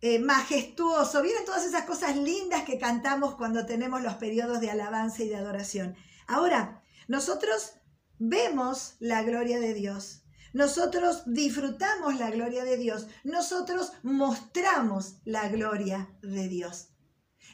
eh, 0.05 0.19
majestuoso. 0.19 1.23
Vienen 1.23 1.45
todas 1.45 1.65
esas 1.65 1.85
cosas 1.85 2.15
lindas 2.15 2.63
que 2.63 2.77
cantamos 2.77 3.33
cuando 3.35 3.65
tenemos 3.65 4.03
los 4.03 4.13
periodos 4.15 4.61
de 4.61 4.69
alabanza 4.69 5.23
y 5.23 5.29
de 5.29 5.35
adoración. 5.35 5.95
Ahora, 6.27 6.83
nosotros 7.07 7.73
vemos 8.19 8.97
la 8.99 9.23
gloria 9.23 9.59
de 9.59 9.73
Dios, 9.73 10.25
nosotros 10.55 11.23
disfrutamos 11.25 12.17
la 12.17 12.29
gloria 12.29 12.63
de 12.63 12.77
Dios. 12.77 13.07
Nosotros 13.25 13.91
mostramos 14.03 15.15
la 15.25 15.49
gloria 15.49 16.15
de 16.21 16.47
Dios. 16.47 16.91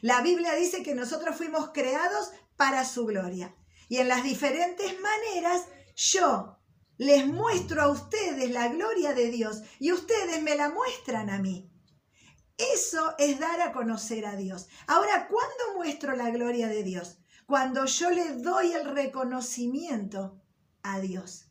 La 0.01 0.21
Biblia 0.21 0.53
dice 0.53 0.83
que 0.83 0.93
nosotros 0.93 1.35
fuimos 1.35 1.71
creados 1.73 2.31
para 2.57 2.85
su 2.85 3.07
gloria. 3.07 3.55
Y 3.89 3.97
en 3.97 4.07
las 4.07 4.23
diferentes 4.23 4.93
maneras 4.99 5.65
yo 5.95 6.59
les 6.97 7.25
muestro 7.25 7.81
a 7.81 7.89
ustedes 7.89 8.51
la 8.51 8.67
gloria 8.67 9.13
de 9.15 9.31
Dios 9.31 9.63
y 9.79 9.93
ustedes 9.93 10.43
me 10.43 10.55
la 10.55 10.69
muestran 10.69 11.31
a 11.31 11.39
mí. 11.39 11.70
Eso 12.73 13.15
es 13.17 13.39
dar 13.39 13.59
a 13.61 13.71
conocer 13.71 14.25
a 14.25 14.35
Dios. 14.35 14.67
Ahora, 14.87 15.27
¿cuándo 15.27 15.77
muestro 15.77 16.15
la 16.15 16.29
gloria 16.29 16.67
de 16.67 16.83
Dios? 16.83 17.17
Cuando 17.47 17.85
yo 17.85 18.11
le 18.11 18.33
doy 18.35 18.73
el 18.73 18.85
reconocimiento 18.85 20.41
a 20.83 20.99
Dios. 20.99 21.47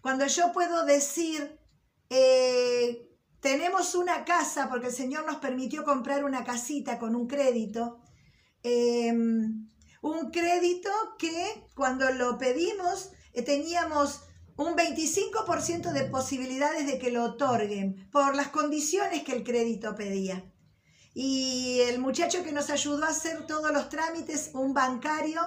Cuando 0.00 0.26
yo 0.26 0.52
puedo 0.52 0.84
decir, 0.84 1.58
eh, 2.10 3.08
tenemos 3.40 3.94
una 3.94 4.24
casa, 4.24 4.68
porque 4.68 4.88
el 4.88 4.92
Señor 4.92 5.24
nos 5.26 5.36
permitió 5.36 5.84
comprar 5.84 6.24
una 6.24 6.44
casita 6.44 6.98
con 6.98 7.14
un 7.14 7.26
crédito, 7.26 8.00
em, 8.62 9.70
un 10.00 10.30
crédito 10.30 10.90
que 11.18 11.68
cuando 11.74 12.10
lo 12.10 12.36
pedimos 12.36 13.12
eh, 13.32 13.42
teníamos 13.42 14.22
un 14.56 14.74
25% 14.74 15.92
de 15.92 16.04
posibilidades 16.04 16.86
de 16.86 16.98
que 16.98 17.10
lo 17.10 17.24
otorguen 17.24 18.08
por 18.10 18.34
las 18.36 18.48
condiciones 18.48 19.22
que 19.22 19.32
el 19.32 19.44
crédito 19.44 19.94
pedía. 19.94 20.44
Y 21.14 21.80
el 21.88 21.98
muchacho 21.98 22.42
que 22.42 22.52
nos 22.52 22.70
ayudó 22.70 23.04
a 23.04 23.08
hacer 23.08 23.46
todos 23.46 23.72
los 23.72 23.88
trámites, 23.88 24.50
un 24.54 24.72
bancario, 24.72 25.40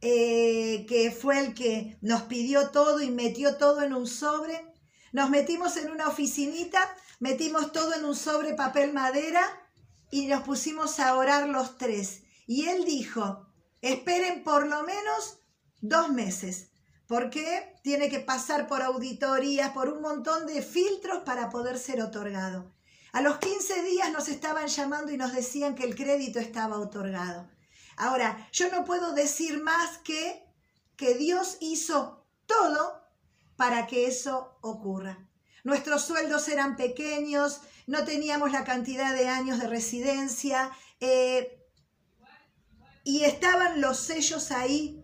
eh, 0.00 0.86
que 0.88 1.10
fue 1.10 1.38
el 1.38 1.54
que 1.54 1.98
nos 2.00 2.22
pidió 2.22 2.70
todo 2.70 3.02
y 3.02 3.10
metió 3.10 3.56
todo 3.56 3.82
en 3.82 3.92
un 3.92 4.06
sobre. 4.06 4.66
Nos 5.12 5.28
metimos 5.28 5.76
en 5.76 5.90
una 5.90 6.08
oficinita, 6.08 6.80
metimos 7.18 7.72
todo 7.72 7.94
en 7.94 8.04
un 8.06 8.16
sobre 8.16 8.54
papel 8.54 8.94
madera 8.94 9.42
y 10.10 10.26
nos 10.26 10.42
pusimos 10.42 11.00
a 11.00 11.16
orar 11.16 11.48
los 11.48 11.76
tres. 11.76 12.22
Y 12.46 12.68
él 12.68 12.84
dijo, 12.84 13.46
esperen 13.82 14.42
por 14.42 14.66
lo 14.66 14.82
menos 14.84 15.40
dos 15.82 16.08
meses, 16.10 16.69
porque 17.10 17.74
tiene 17.82 18.08
que 18.08 18.20
pasar 18.20 18.68
por 18.68 18.82
auditorías, 18.82 19.70
por 19.70 19.88
un 19.88 20.00
montón 20.00 20.46
de 20.46 20.62
filtros 20.62 21.24
para 21.24 21.50
poder 21.50 21.76
ser 21.76 22.00
otorgado. 22.00 22.72
A 23.10 23.20
los 23.20 23.38
15 23.38 23.82
días 23.82 24.12
nos 24.12 24.28
estaban 24.28 24.68
llamando 24.68 25.10
y 25.10 25.16
nos 25.16 25.32
decían 25.32 25.74
que 25.74 25.82
el 25.82 25.96
crédito 25.96 26.38
estaba 26.38 26.78
otorgado. 26.78 27.50
Ahora, 27.96 28.48
yo 28.52 28.70
no 28.70 28.84
puedo 28.84 29.12
decir 29.12 29.60
más 29.60 29.98
que 29.98 30.44
que 30.94 31.14
Dios 31.14 31.56
hizo 31.60 32.24
todo 32.46 33.02
para 33.56 33.88
que 33.88 34.06
eso 34.06 34.56
ocurra. 34.60 35.18
Nuestros 35.64 36.02
sueldos 36.04 36.46
eran 36.46 36.76
pequeños, 36.76 37.62
no 37.88 38.04
teníamos 38.04 38.52
la 38.52 38.62
cantidad 38.62 39.16
de 39.16 39.26
años 39.26 39.58
de 39.58 39.66
residencia 39.66 40.70
eh, 41.00 41.60
y 43.02 43.24
estaban 43.24 43.80
los 43.80 43.98
sellos 43.98 44.52
ahí 44.52 44.99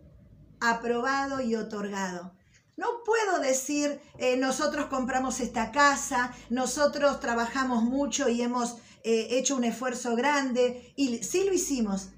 aprobado 0.61 1.40
y 1.40 1.55
otorgado. 1.55 2.35
No 2.77 3.03
puedo 3.05 3.40
decir, 3.40 4.01
eh, 4.19 4.37
nosotros 4.37 4.87
compramos 4.87 5.40
esta 5.40 5.73
casa, 5.73 6.35
nosotros 6.51 7.21
trabajamos 7.21 7.83
mucho 7.83 8.29
y 8.29 8.42
hemos 8.42 8.77
eh, 9.03 9.29
hecho 9.31 9.57
un 9.57 9.64
esfuerzo 9.64 10.14
grande, 10.14 10.92
y 10.95 11.23
sí 11.23 11.45
lo 11.45 11.55
hicimos, 11.55 12.11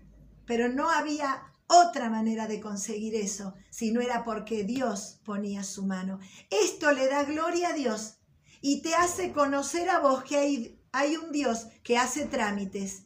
pero 0.47 0.69
no 0.69 0.91
había 0.91 1.45
otra 1.69 2.11
manera 2.11 2.49
de 2.49 2.61
conseguir 2.61 3.15
eso, 3.15 3.55
si 3.71 3.93
no 3.93 4.01
era 4.01 4.25
porque 4.25 4.65
Dios 4.65 5.21
ponía 5.25 5.63
su 5.63 5.85
mano. 5.85 6.19
Esto 6.51 6.91
le 6.93 7.07
da 7.07 7.23
gloria 7.25 7.69
a 7.69 7.73
Dios 7.75 8.17
y 8.61 8.83
te 8.83 8.95
hace 8.95 9.33
conocer 9.33 9.89
a 9.91 10.01
vos 10.01 10.25
que 10.25 10.39
hay, 10.39 10.81
hay 10.91 11.17
un 11.17 11.31
Dios 11.31 11.67
que 11.85 11.99
hace 11.99 12.25
trámites, 12.25 13.05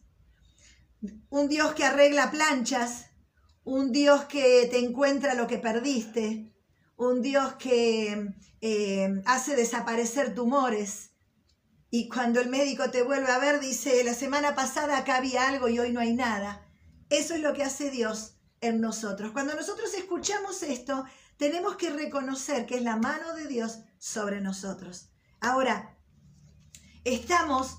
un 1.29 1.49
Dios 1.49 1.75
que 1.75 1.85
arregla 1.85 2.31
planchas, 2.31 3.07
un 3.65 3.93
Dios 3.93 4.25
que 4.25 4.67
te 4.71 4.79
encuentra 4.79 5.35
lo 5.35 5.47
que 5.47 5.59
perdiste, 5.59 6.53
un 6.97 7.23
Dios 7.23 7.55
que 7.55 8.35
eh, 8.61 9.23
hace 9.27 9.57
desaparecer 9.57 10.35
tumores. 10.35 11.11
Y 11.91 12.09
cuando 12.09 12.41
el 12.41 12.49
médico 12.49 12.91
te 12.91 13.03
vuelve 13.03 13.31
a 13.31 13.39
ver, 13.39 13.61
dice, 13.61 14.03
la 14.05 14.15
semana 14.15 14.55
pasada 14.55 14.99
acá 14.99 15.17
había 15.17 15.49
algo 15.49 15.69
y 15.69 15.79
hoy 15.79 15.93
no 15.93 16.01
hay 16.01 16.15
nada. 16.15 16.67
Eso 17.11 17.35
es 17.35 17.41
lo 17.41 17.53
que 17.53 17.65
hace 17.65 17.91
Dios 17.91 18.37
en 18.61 18.81
nosotros. 18.81 19.33
Cuando 19.33 19.55
nosotros 19.55 19.93
escuchamos 19.95 20.63
esto, 20.63 21.05
tenemos 21.37 21.77
que 21.77 21.91
reconocer 21.91 22.65
que 22.65 22.77
es 22.77 22.83
la 22.83 22.97
mano 22.97 23.35
de 23.35 23.47
Dios 23.47 23.81
sobre 23.99 24.41
nosotros. 24.41 25.11
Ahora, 25.41 25.99
estamos 27.05 27.79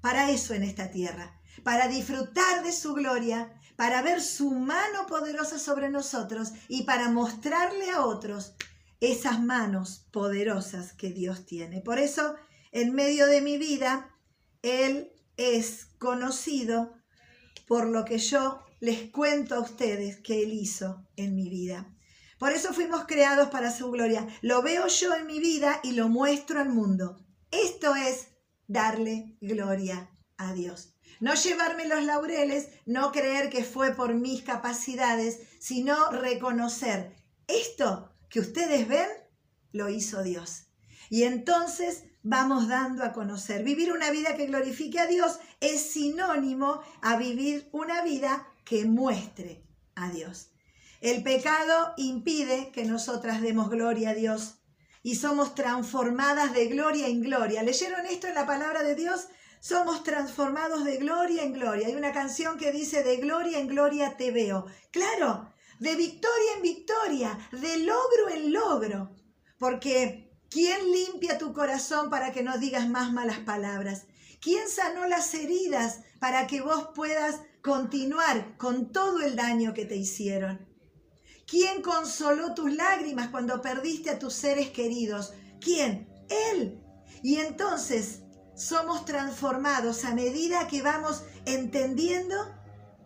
para 0.00 0.30
eso 0.30 0.54
en 0.54 0.62
esta 0.62 0.90
tierra, 0.90 1.39
para 1.62 1.88
disfrutar 1.88 2.62
de 2.62 2.72
su 2.72 2.94
gloria, 2.94 3.52
para 3.76 4.02
ver 4.02 4.20
su 4.20 4.50
mano 4.50 5.06
poderosa 5.06 5.58
sobre 5.58 5.88
nosotros 5.88 6.52
y 6.68 6.82
para 6.82 7.10
mostrarle 7.10 7.90
a 7.90 8.04
otros 8.04 8.54
esas 9.00 9.40
manos 9.40 10.06
poderosas 10.10 10.92
que 10.92 11.10
Dios 11.10 11.46
tiene. 11.46 11.80
Por 11.80 11.98
eso, 11.98 12.36
en 12.72 12.94
medio 12.94 13.26
de 13.26 13.40
mi 13.40 13.58
vida, 13.58 14.14
Él 14.62 15.12
es 15.36 15.86
conocido 15.98 16.94
por 17.66 17.86
lo 17.86 18.04
que 18.04 18.18
yo 18.18 18.60
les 18.80 19.10
cuento 19.10 19.54
a 19.54 19.60
ustedes 19.60 20.18
que 20.18 20.42
Él 20.42 20.52
hizo 20.52 21.06
en 21.16 21.34
mi 21.34 21.48
vida. 21.48 21.94
Por 22.38 22.52
eso 22.52 22.72
fuimos 22.72 23.04
creados 23.06 23.50
para 23.50 23.70
su 23.70 23.90
gloria. 23.90 24.26
Lo 24.40 24.62
veo 24.62 24.86
yo 24.86 25.14
en 25.14 25.26
mi 25.26 25.40
vida 25.40 25.80
y 25.82 25.92
lo 25.92 26.08
muestro 26.08 26.60
al 26.60 26.70
mundo. 26.70 27.18
Esto 27.50 27.94
es 27.94 28.28
darle 28.66 29.36
gloria 29.40 30.10
a 30.38 30.54
Dios. 30.54 30.94
No 31.20 31.34
llevarme 31.34 31.86
los 31.86 32.02
laureles, 32.04 32.68
no 32.86 33.12
creer 33.12 33.50
que 33.50 33.62
fue 33.62 33.94
por 33.94 34.14
mis 34.14 34.42
capacidades, 34.42 35.40
sino 35.58 36.10
reconocer 36.10 37.14
esto 37.46 38.10
que 38.28 38.40
ustedes 38.40 38.88
ven, 38.88 39.08
lo 39.72 39.88
hizo 39.88 40.22
Dios. 40.22 40.64
Y 41.10 41.24
entonces 41.24 42.04
vamos 42.22 42.68
dando 42.68 43.04
a 43.04 43.12
conocer. 43.12 43.62
Vivir 43.64 43.92
una 43.92 44.10
vida 44.10 44.34
que 44.34 44.46
glorifique 44.46 44.98
a 44.98 45.06
Dios 45.06 45.38
es 45.60 45.92
sinónimo 45.92 46.80
a 47.02 47.16
vivir 47.16 47.68
una 47.72 48.02
vida 48.02 48.46
que 48.64 48.84
muestre 48.84 49.64
a 49.94 50.10
Dios. 50.10 50.50
El 51.00 51.22
pecado 51.22 51.94
impide 51.96 52.70
que 52.72 52.84
nosotras 52.84 53.40
demos 53.40 53.70
gloria 53.70 54.10
a 54.10 54.14
Dios 54.14 54.58
y 55.02 55.16
somos 55.16 55.54
transformadas 55.54 56.52
de 56.52 56.66
gloria 56.66 57.08
en 57.08 57.22
gloria. 57.22 57.62
¿Leyeron 57.62 58.06
esto 58.06 58.26
en 58.26 58.34
la 58.34 58.46
palabra 58.46 58.82
de 58.82 58.94
Dios? 58.94 59.28
Somos 59.60 60.02
transformados 60.02 60.84
de 60.84 60.96
gloria 60.96 61.42
en 61.42 61.52
gloria. 61.52 61.86
Hay 61.86 61.94
una 61.94 62.12
canción 62.12 62.56
que 62.56 62.72
dice, 62.72 63.04
de 63.04 63.18
gloria 63.18 63.58
en 63.58 63.68
gloria 63.68 64.16
te 64.16 64.30
veo. 64.30 64.64
Claro, 64.90 65.52
de 65.78 65.96
victoria 65.96 66.54
en 66.56 66.62
victoria, 66.62 67.38
de 67.52 67.76
logro 67.78 68.30
en 68.30 68.52
logro. 68.54 69.10
Porque 69.58 70.32
¿quién 70.48 70.90
limpia 70.90 71.36
tu 71.36 71.52
corazón 71.52 72.08
para 72.08 72.32
que 72.32 72.42
no 72.42 72.56
digas 72.56 72.88
más 72.88 73.12
malas 73.12 73.40
palabras? 73.40 74.06
¿Quién 74.40 74.66
sanó 74.70 75.06
las 75.06 75.34
heridas 75.34 76.00
para 76.18 76.46
que 76.46 76.62
vos 76.62 76.88
puedas 76.94 77.40
continuar 77.62 78.56
con 78.56 78.90
todo 78.90 79.20
el 79.20 79.36
daño 79.36 79.74
que 79.74 79.84
te 79.84 79.96
hicieron? 79.96 80.66
¿Quién 81.46 81.82
consoló 81.82 82.54
tus 82.54 82.72
lágrimas 82.72 83.28
cuando 83.28 83.60
perdiste 83.60 84.08
a 84.08 84.18
tus 84.18 84.32
seres 84.32 84.70
queridos? 84.70 85.34
¿Quién? 85.60 86.08
Él. 86.30 86.80
Y 87.22 87.36
entonces 87.36 88.19
somos 88.60 89.06
transformados 89.06 90.04
a 90.04 90.14
medida 90.14 90.68
que 90.68 90.82
vamos 90.82 91.22
entendiendo, 91.46 92.36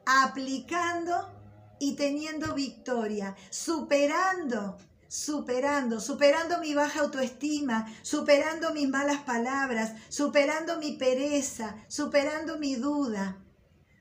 aplicando 0.05 1.33
y 1.79 1.95
teniendo 1.95 2.55
victoria, 2.55 3.37
superando, 3.51 4.77
superando, 5.07 6.01
superando 6.01 6.59
mi 6.59 6.75
baja 6.75 7.01
autoestima, 7.03 7.87
superando 8.03 8.75
mis 8.75 8.89
malas 8.89 9.19
palabras, 9.23 9.93
superando 10.09 10.79
mi 10.79 10.97
pereza, 10.97 11.77
superando 11.89 12.59
mi 12.59 12.75
duda 12.75 13.41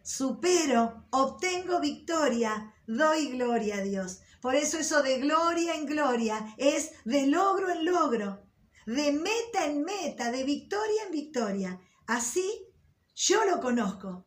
supero, 0.04 1.06
obtengo 1.12 1.80
victoria, 1.80 2.74
doy 2.86 3.30
gloria 3.30 3.78
a 3.78 3.82
Dios. 3.82 4.20
Por 4.42 4.56
eso 4.56 4.78
eso 4.78 5.02
de 5.02 5.20
gloria 5.20 5.76
en 5.76 5.86
gloria 5.86 6.54
es 6.58 6.92
de 7.06 7.28
logro 7.28 7.70
en 7.70 7.86
logro, 7.86 8.43
de 8.86 9.12
meta 9.12 9.66
en 9.66 9.84
meta, 9.84 10.32
de 10.32 10.44
victoria 10.44 11.04
en 11.06 11.12
victoria. 11.12 11.80
Así 12.08 12.68
yo 13.16 13.46
lo 13.46 13.60
conozco 13.60 14.26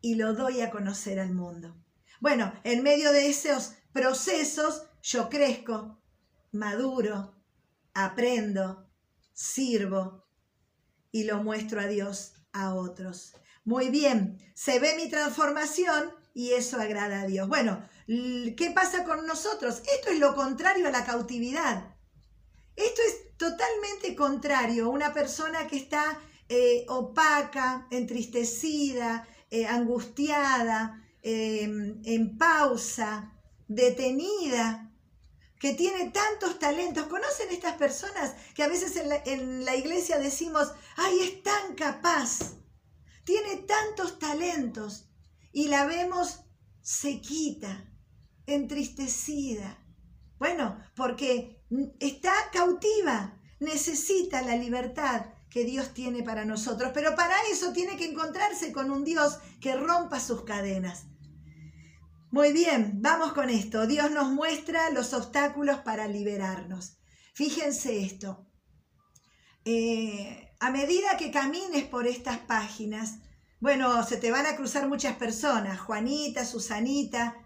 y 0.00 0.16
lo 0.16 0.34
doy 0.34 0.60
a 0.60 0.70
conocer 0.70 1.18
al 1.20 1.32
mundo. 1.32 1.76
Bueno, 2.20 2.52
en 2.64 2.82
medio 2.82 3.12
de 3.12 3.28
esos 3.28 3.74
procesos 3.92 4.82
yo 5.02 5.28
crezco, 5.28 6.02
maduro, 6.52 7.34
aprendo, 7.94 8.90
sirvo 9.32 10.26
y 11.12 11.24
lo 11.24 11.42
muestro 11.42 11.80
a 11.80 11.86
Dios 11.86 12.34
a 12.52 12.74
otros. 12.74 13.34
Muy 13.64 13.90
bien, 13.90 14.38
se 14.54 14.78
ve 14.78 14.96
mi 14.96 15.08
transformación 15.08 16.12
y 16.34 16.52
eso 16.52 16.78
agrada 16.78 17.22
a 17.22 17.26
Dios. 17.26 17.48
Bueno, 17.48 17.82
¿qué 18.06 18.72
pasa 18.74 19.04
con 19.04 19.26
nosotros? 19.26 19.82
Esto 19.92 20.10
es 20.10 20.18
lo 20.18 20.34
contrario 20.34 20.86
a 20.86 20.90
la 20.90 21.04
cautividad. 21.04 21.96
Esto 22.76 23.00
es 23.08 23.25
totalmente 23.36 24.14
contrario. 24.14 24.90
Una 24.90 25.12
persona 25.12 25.66
que 25.66 25.76
está 25.76 26.18
eh, 26.48 26.84
opaca, 26.88 27.86
entristecida, 27.90 29.26
eh, 29.50 29.66
angustiada, 29.66 31.02
em, 31.22 32.00
en 32.04 32.38
pausa, 32.38 33.32
detenida, 33.68 34.92
que 35.58 35.74
tiene 35.74 36.10
tantos 36.10 36.58
talentos. 36.58 37.06
¿Conocen 37.06 37.50
estas 37.50 37.76
personas 37.76 38.34
que 38.54 38.62
a 38.62 38.68
veces 38.68 38.96
en 38.96 39.08
la, 39.08 39.16
en 39.24 39.64
la 39.64 39.74
iglesia 39.74 40.18
decimos, 40.18 40.72
ay, 40.96 41.20
es 41.20 41.42
tan 41.42 41.74
capaz? 41.74 42.56
tiene 43.26 43.56
tantos 43.56 44.20
talentos 44.20 45.10
y 45.52 45.66
la 45.66 45.84
vemos 45.84 46.44
sequita, 46.80 47.92
entristecida. 48.46 49.84
Bueno, 50.38 50.78
porque 50.94 51.55
está 52.00 52.32
cautiva, 52.52 53.38
necesita 53.60 54.42
la 54.42 54.56
libertad 54.56 55.26
que 55.50 55.64
Dios 55.64 55.94
tiene 55.94 56.22
para 56.22 56.44
nosotros, 56.44 56.90
pero 56.92 57.14
para 57.14 57.34
eso 57.50 57.72
tiene 57.72 57.96
que 57.96 58.06
encontrarse 58.06 58.72
con 58.72 58.90
un 58.90 59.04
Dios 59.04 59.38
que 59.60 59.74
rompa 59.74 60.20
sus 60.20 60.42
cadenas. 60.42 61.06
Muy 62.30 62.52
bien, 62.52 63.00
vamos 63.00 63.32
con 63.32 63.48
esto. 63.48 63.86
Dios 63.86 64.10
nos 64.10 64.28
muestra 64.28 64.90
los 64.90 65.14
obstáculos 65.14 65.78
para 65.78 66.06
liberarnos. 66.08 66.98
Fíjense 67.32 68.04
esto. 68.04 68.46
Eh, 69.64 70.52
a 70.60 70.70
medida 70.70 71.16
que 71.16 71.30
camines 71.30 71.84
por 71.84 72.06
estas 72.06 72.38
páginas, 72.38 73.20
bueno, 73.60 74.04
se 74.04 74.16
te 74.16 74.30
van 74.30 74.46
a 74.46 74.56
cruzar 74.56 74.88
muchas 74.88 75.16
personas, 75.16 75.80
Juanita, 75.80 76.44
Susanita, 76.44 77.36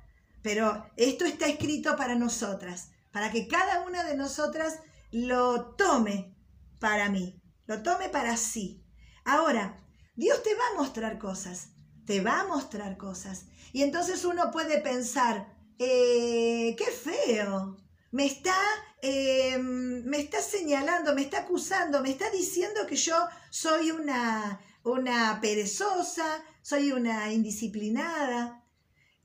pero 0.43 0.87
esto 0.97 1.25
está 1.25 1.47
escrito 1.47 1.97
para 1.97 2.15
nosotras, 2.15 2.91
para 3.13 3.31
que 3.31 3.49
cada 3.49 3.83
una 3.83 4.05
de 4.05 4.17
nosotras 4.17 4.79
lo 5.11 5.75
tome 5.75 6.37
para 6.79 7.09
mí, 7.09 7.41
lo 7.67 7.83
tome 7.83 8.09
para 8.09 8.37
sí. 8.37 8.85
Ahora, 9.25 9.77
Dios 10.15 10.43
te 10.43 10.55
va 10.55 10.63
a 10.73 10.79
mostrar 10.79 11.19
cosas, 11.19 11.71
te 12.07 12.21
va 12.21 12.41
a 12.41 12.47
mostrar 12.47 12.97
cosas. 12.97 13.47
Y 13.73 13.83
entonces 13.83 14.25
uno 14.25 14.51
puede 14.51 14.81
pensar, 14.81 15.55
eh, 15.79 16.75
qué 16.77 16.87
feo, 16.87 17.77
me 18.11 18.27
está, 18.27 18.57
em, 19.03 20.05
me 20.05 20.19
está 20.19 20.43
señalando, 20.43 21.15
me 21.15 21.23
está 21.23 21.41
acusando, 21.41 22.03
me 22.03 22.11
está 22.11 22.31
diciendo 22.31 22.87
que 22.87 22.97
yo 22.97 23.17
soy 23.51 23.91
una, 23.91 24.61
una 24.83 25.39
perezosa, 25.41 26.43
soy 26.63 26.93
una 26.93 27.33
indisciplinada. 27.33 28.65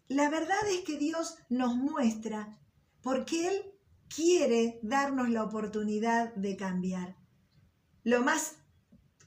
La 0.07 0.29
verdad 0.29 0.67
es 0.69 0.81
que 0.81 0.97
Dios 0.97 1.37
nos 1.49 1.75
muestra 1.75 2.59
porque 3.01 3.47
Él 3.47 3.74
quiere 4.15 4.79
darnos 4.81 5.29
la 5.29 5.43
oportunidad 5.43 6.33
de 6.35 6.55
cambiar. 6.55 7.17
Lo 8.03 8.21
más 8.21 8.55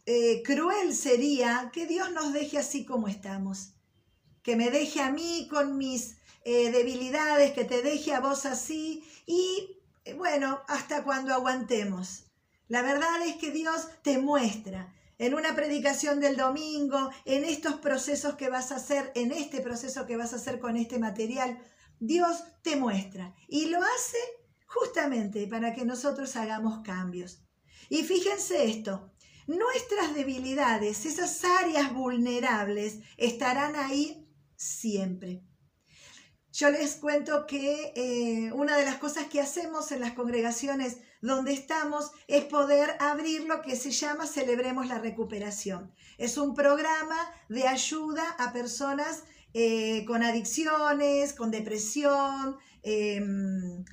eh, 0.07 0.43
cruel 0.43 0.95
sería 0.95 1.71
que 1.73 1.87
Dios 1.87 2.11
nos 2.13 2.33
deje 2.33 2.59
así 2.59 2.85
como 2.85 3.09
estamos, 3.09 3.75
que 4.43 4.57
me 4.57 4.71
deje 4.71 5.01
a 5.01 5.11
mí 5.11 5.47
con 5.51 5.77
mis 5.77 6.17
eh, 6.45 6.71
debilidades, 6.71 7.53
que 7.53 7.65
te 7.65 7.83
deje 7.83 8.15
a 8.15 8.21
vos 8.21 8.47
así 8.47 9.05
y 9.27 9.77
eh, 10.05 10.15
bueno, 10.15 10.61
hasta 10.69 11.05
cuando 11.05 11.35
aguantemos. 11.35 12.25
La 12.69 12.83
verdad 12.83 13.23
es 13.27 13.37
que 13.37 13.51
Dios 13.51 13.89
te 14.03 14.19
muestra 14.19 14.95
en 15.19 15.35
una 15.35 15.55
predicación 15.55 16.21
del 16.21 16.37
domingo, 16.37 17.11
en 17.25 17.45
estos 17.45 17.75
procesos 17.75 18.37
que 18.37 18.49
vas 18.49 18.73
a 18.73 18.77
hacer, 18.77 19.11
en 19.15 19.33
este 19.33 19.61
proceso 19.61 20.07
que 20.07 20.17
vas 20.17 20.33
a 20.33 20.37
hacer 20.37 20.61
con 20.61 20.77
este 20.77 20.99
material, 20.99 21.59
Dios 21.99 22.45
te 22.63 22.77
muestra 22.77 23.35
y 23.49 23.67
lo 23.67 23.79
hace 23.83 24.19
justamente 24.69 25.47
para 25.49 25.75
que 25.75 25.85
nosotros 25.85 26.37
hagamos 26.37 26.83
cambios. 26.85 27.43
Y 27.89 28.05
fíjense 28.05 28.71
esto, 28.71 29.11
nuestras 29.47 30.15
debilidades, 30.15 31.07
esas 31.07 31.43
áreas 31.45 31.93
vulnerables, 31.93 32.99
estarán 33.17 33.75
ahí 33.77 34.29
siempre. 34.57 35.43
yo 36.53 36.71
les 36.71 36.97
cuento 36.97 37.47
que 37.47 37.93
eh, 37.95 38.53
una 38.53 38.77
de 38.77 38.85
las 38.85 38.97
cosas 38.97 39.27
que 39.29 39.41
hacemos 39.41 39.93
en 39.93 40.01
las 40.01 40.13
congregaciones 40.13 40.99
donde 41.21 41.53
estamos 41.53 42.11
es 42.27 42.45
poder 42.45 42.97
abrir 43.01 43.45
lo 43.45 43.63
que 43.63 43.77
se 43.77 43.91
llama 43.91 44.27
Celebremos 44.27 44.89
la 44.89 44.99
Recuperación. 44.99 45.93
Es 46.17 46.37
un 46.37 46.55
programa 46.55 47.17
de 47.49 47.67
ayuda 47.67 48.25
a 48.39 48.53
personas 48.53 49.25
eh, 49.55 50.05
con 50.07 50.23
adicciones, 50.23 51.33
con 51.33 51.51
depresión, 51.51 52.59
em, 52.83 53.85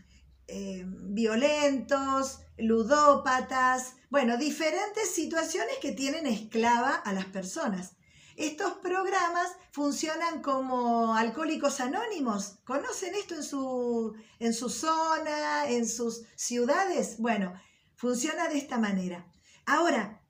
em, 0.47 1.13
violentos, 1.13 2.39
ludópatas, 2.58 3.95
bueno, 4.10 4.38
diferentes 4.38 5.12
situaciones 5.13 5.77
que 5.81 5.91
tienen 5.91 6.25
esclava 6.27 6.95
a 6.95 7.13
las 7.13 7.25
personas. 7.25 7.95
Estos 8.36 8.73
programas 8.73 9.49
funcionan 9.71 10.41
como 10.41 11.15
alcohólicos 11.15 11.79
anónimos. 11.79 12.60
¿Conocen 12.65 13.15
esto 13.15 13.36
en 13.36 13.43
su, 13.43 14.15
en 14.39 14.53
su 14.53 14.69
zona, 14.69 15.69
en 15.69 15.88
sus 15.88 16.23
ciudades? 16.36 17.17
Bueno, 17.17 17.53
funciona 17.95 18.49
de 18.49 18.58
esta 18.58 18.77
manera. 18.77 19.25
Ahora, 19.65 20.21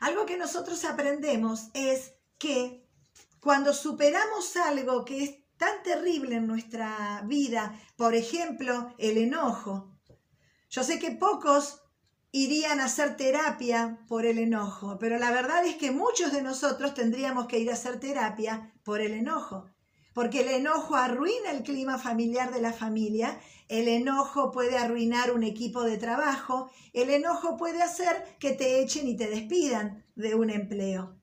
algo 0.00 0.26
que 0.26 0.36
nosotros 0.36 0.84
aprendemos 0.84 1.68
es 1.72 2.12
que 2.38 2.86
cuando 3.40 3.72
superamos 3.72 4.56
algo 4.56 5.04
que 5.04 5.24
es 5.24 5.37
tan 5.58 5.82
terrible 5.82 6.36
en 6.36 6.46
nuestra 6.46 7.22
vida, 7.26 7.78
por 7.96 8.14
ejemplo, 8.14 8.94
el 8.98 9.18
enojo, 9.18 9.98
yo 10.70 10.84
sé 10.84 10.98
que 10.98 11.12
pocos 11.12 11.82
irían 12.30 12.80
a 12.80 12.84
hacer 12.84 13.16
terapia 13.16 14.04
por 14.06 14.26
el 14.26 14.38
enojo, 14.38 14.98
pero 14.98 15.18
la 15.18 15.30
verdad 15.30 15.64
es 15.64 15.76
que 15.76 15.90
muchos 15.90 16.30
de 16.30 16.42
nosotros 16.42 16.92
tendríamos 16.92 17.46
que 17.46 17.58
ir 17.58 17.70
a 17.70 17.74
hacer 17.74 17.98
terapia 17.98 18.74
por 18.84 19.00
el 19.00 19.12
enojo, 19.12 19.70
porque 20.12 20.40
el 20.40 20.48
enojo 20.48 20.94
arruina 20.94 21.50
el 21.52 21.62
clima 21.62 21.98
familiar 21.98 22.52
de 22.52 22.60
la 22.60 22.74
familia, 22.74 23.40
el 23.68 23.88
enojo 23.88 24.50
puede 24.50 24.76
arruinar 24.76 25.32
un 25.32 25.42
equipo 25.42 25.82
de 25.84 25.96
trabajo, 25.96 26.70
el 26.92 27.08
enojo 27.08 27.56
puede 27.56 27.82
hacer 27.82 28.36
que 28.38 28.52
te 28.52 28.82
echen 28.82 29.08
y 29.08 29.16
te 29.16 29.28
despidan 29.28 30.04
de 30.16 30.34
un 30.34 30.50
empleo. 30.50 31.16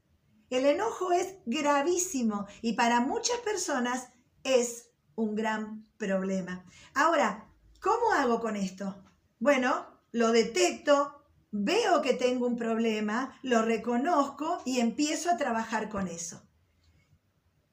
El 0.49 0.65
enojo 0.65 1.11
es 1.11 1.35
gravísimo 1.45 2.47
y 2.61 2.73
para 2.73 2.99
muchas 2.99 3.37
personas 3.39 4.09
es 4.45 4.91
un 5.15 5.35
gran 5.35 5.85
problema. 5.97 6.63
Ahora, 6.93 7.49
¿cómo 7.81 8.13
hago 8.13 8.39
con 8.39 8.55
esto? 8.55 9.03
Bueno, 9.39 9.85
lo 10.11 10.31
detecto, 10.31 11.23
veo 11.51 12.01
que 12.01 12.13
tengo 12.13 12.45
un 12.47 12.55
problema, 12.55 13.37
lo 13.41 13.63
reconozco 13.63 14.61
y 14.65 14.79
empiezo 14.79 15.29
a 15.29 15.37
trabajar 15.37 15.89
con 15.89 16.07
eso. 16.07 16.41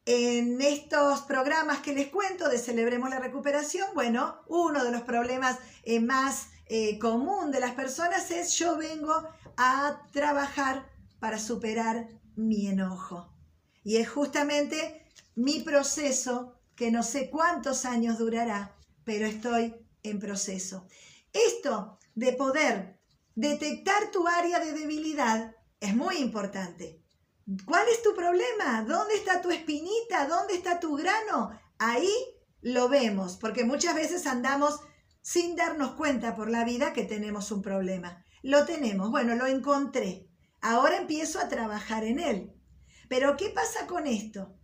En 0.05 0.61
estos 0.61 1.21
programas 1.23 1.79
que 1.79 1.95
les 1.95 2.09
cuento 2.09 2.49
de 2.49 2.59
Celebremos 2.59 3.11
la 3.11 3.21
Recuperación, 3.21 3.89
bueno, 3.95 4.43
uno 4.49 4.83
de 4.83 4.91
los 4.91 5.03
problemas 5.03 5.59
eh, 5.85 6.01
más 6.01 6.49
eh, 6.67 6.99
común 6.99 7.53
de 7.53 7.61
las 7.61 7.73
personas 7.73 8.31
es 8.31 8.55
yo 8.55 8.77
vengo 8.77 9.29
a 9.57 10.01
trabajar 10.11 10.89
para 11.21 11.39
superar 11.39 12.09
mi 12.35 12.67
enojo. 12.67 13.33
Y 13.85 13.97
es 13.97 14.09
justamente 14.09 15.07
mi 15.35 15.61
proceso 15.61 16.59
que 16.77 16.91
no 16.91 17.03
sé 17.03 17.31
cuántos 17.31 17.85
años 17.85 18.19
durará, 18.19 18.77
pero 19.05 19.27
estoy 19.27 19.75
en 20.03 20.19
proceso. 20.19 20.87
Esto 21.33 21.99
de 22.15 22.33
poder 22.33 23.01
detectar 23.35 24.11
tu 24.11 24.27
área 24.27 24.61
de 24.61 24.73
debilidad 24.73 25.55
es 25.81 25.95
muy 25.95 26.17
importante. 26.17 27.03
¿Cuál 27.65 27.89
es 27.89 28.03
tu 28.03 28.15
problema? 28.15 28.85
¿Dónde 28.87 29.15
está 29.15 29.43
tu 29.43 29.51
espinita? 29.51 30.27
¿Dónde 30.29 30.55
está 30.55 30.79
tu 30.79 30.97
grano? 30.97 31.51
Ahí 31.79 32.13
lo 32.61 32.89
vemos, 32.89 33.37
porque 33.37 33.65
muchas 33.65 33.95
veces 33.95 34.27
andamos 34.27 34.81
sin 35.21 35.57
darnos 35.57 35.93
cuenta 35.93 36.35
por 36.35 36.51
la 36.51 36.65
vida 36.65 36.93
que 36.93 37.05
tenemos 37.05 37.51
un 37.51 37.63
problema. 37.63 38.25
Lo 38.43 38.65
tenemos, 38.65 39.11
bueno, 39.11 39.35
lo 39.35 39.47
encontré. 39.47 40.29
Ahora 40.61 40.97
empiezo 40.97 41.41
a 41.41 41.49
trabajar 41.49 42.05
en 42.05 42.21
él. 42.21 42.53
Pero 43.09 43.37
¿qué 43.37 43.51
pasa 43.51 43.87
con 43.87 44.07
esto? 44.07 44.55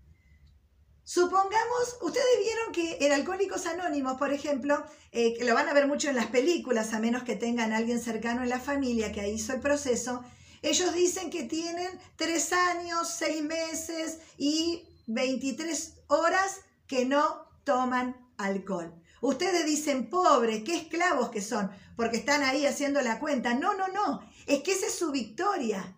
Supongamos, 1.09 1.97
ustedes 2.03 2.38
vieron 2.38 2.71
que 2.71 3.07
en 3.07 3.12
Alcohólicos 3.12 3.64
Anónimos, 3.64 4.18
por 4.18 4.31
ejemplo, 4.31 4.85
eh, 5.11 5.33
que 5.38 5.47
lo 5.47 5.55
van 5.55 5.66
a 5.66 5.73
ver 5.73 5.87
mucho 5.87 6.11
en 6.11 6.16
las 6.16 6.27
películas, 6.27 6.92
a 6.92 6.99
menos 6.99 7.23
que 7.23 7.35
tengan 7.35 7.73
a 7.73 7.79
alguien 7.79 7.99
cercano 7.99 8.42
en 8.42 8.51
la 8.51 8.61
familia 8.61 9.11
que 9.11 9.27
hizo 9.27 9.55
el 9.55 9.61
proceso, 9.61 10.23
ellos 10.61 10.92
dicen 10.92 11.31
que 11.31 11.44
tienen 11.44 11.99
tres 12.16 12.53
años, 12.53 13.09
seis 13.09 13.42
meses 13.42 14.18
y 14.37 14.87
23 15.07 15.94
horas 16.09 16.61
que 16.87 17.07
no 17.07 17.49
toman 17.64 18.14
alcohol. 18.37 18.92
Ustedes 19.23 19.64
dicen, 19.64 20.11
pobres, 20.11 20.62
qué 20.62 20.77
esclavos 20.77 21.31
que 21.31 21.40
son, 21.40 21.71
porque 21.97 22.18
están 22.18 22.42
ahí 22.42 22.66
haciendo 22.66 23.01
la 23.01 23.18
cuenta. 23.18 23.55
No, 23.55 23.73
no, 23.73 23.88
no, 23.88 24.31
es 24.47 24.62
que 24.62 24.73
esa 24.73 24.88
es 24.88 24.94
su 24.94 25.11
victoria. 25.11 25.97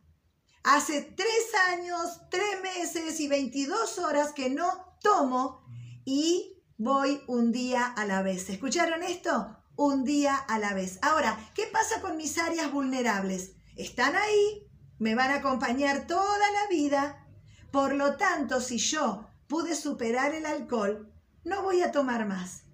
Hace 0.62 1.03
tres 1.03 1.53
años, 1.73 2.20
tres 2.31 2.62
meses 2.62 3.18
y 3.18 3.27
22 3.27 3.99
horas 3.99 4.33
que 4.33 4.51
no 4.51 4.89
tomo 5.01 5.65
y 6.05 6.63
voy 6.79 7.23
un 7.27 7.53
día 7.53 7.87
a 7.87 8.05
la 8.07 8.23
vez. 8.23 8.49
¿Escucharon 8.51 9.03
esto? 9.03 9.57
Un 9.77 10.05
día 10.05 10.37
a 10.37 10.59
la 10.59 10.75
vez. 10.75 10.99
Ahora, 11.03 11.39
¿qué 11.55 11.67
pasa 11.67 12.01
con 12.01 12.17
mis 12.17 12.39
áreas 12.39 12.73
vulnerables? 12.73 13.53
Están 13.77 14.15
ahí, 14.17 14.67
me 14.99 15.15
van 15.15 15.31
a 15.31 15.37
acompañar 15.37 16.07
toda 16.07 16.39
la 16.53 16.69
vida. 16.69 17.27
Por 17.71 17.95
lo 17.95 18.17
tanto, 18.17 18.61
si 18.61 18.79
yo 18.79 19.27
pude 19.47 19.75
superar 19.75 20.35
el 20.35 20.47
alcohol, 20.47 21.13
no 21.45 21.63
voy 21.63 21.83
a 21.83 21.93
tomar 21.93 22.27
más. 22.27 22.65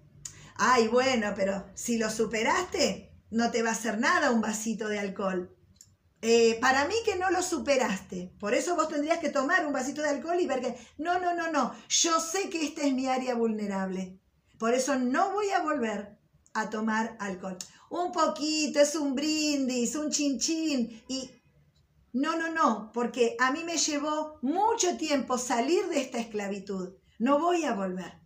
Ay, 0.55 0.87
bueno, 0.87 1.33
pero 1.35 1.65
si 1.75 1.97
lo 1.97 2.09
superaste, 2.09 3.13
no 3.29 3.51
te 3.51 3.63
va 3.63 3.69
a 3.69 3.73
hacer 3.73 3.99
nada 3.99 4.31
un 4.31 4.41
vasito 4.41 4.87
de 4.87 4.99
alcohol. 4.99 5.56
Eh, 6.29 6.57
para 6.59 6.85
mí 6.89 6.95
que 7.05 7.15
no 7.15 7.31
lo 7.31 7.41
superaste. 7.41 8.33
Por 8.37 8.53
eso 8.53 8.75
vos 8.75 8.89
tendrías 8.89 9.19
que 9.19 9.29
tomar 9.29 9.65
un 9.65 9.71
vasito 9.71 10.01
de 10.01 10.09
alcohol 10.09 10.37
y 10.41 10.45
ver 10.45 10.59
que, 10.59 10.75
no, 10.97 11.19
no, 11.19 11.33
no, 11.33 11.49
no, 11.53 11.73
yo 11.87 12.19
sé 12.19 12.49
que 12.49 12.65
esta 12.65 12.81
es 12.81 12.93
mi 12.93 13.07
área 13.07 13.33
vulnerable. 13.33 14.19
Por 14.59 14.73
eso 14.73 14.99
no 14.99 15.31
voy 15.31 15.51
a 15.51 15.61
volver 15.61 16.19
a 16.53 16.69
tomar 16.69 17.15
alcohol. 17.21 17.57
Un 17.89 18.11
poquito, 18.11 18.81
es 18.81 18.93
un 18.97 19.15
brindis, 19.15 19.95
un 19.95 20.11
chinchín. 20.11 21.01
Y 21.07 21.31
no, 22.11 22.35
no, 22.35 22.51
no, 22.51 22.91
porque 22.93 23.37
a 23.39 23.53
mí 23.53 23.63
me 23.63 23.77
llevó 23.77 24.37
mucho 24.41 24.97
tiempo 24.97 25.37
salir 25.37 25.87
de 25.87 26.01
esta 26.01 26.17
esclavitud. 26.17 26.97
No 27.19 27.39
voy 27.39 27.63
a 27.63 27.73
volver. 27.73 28.19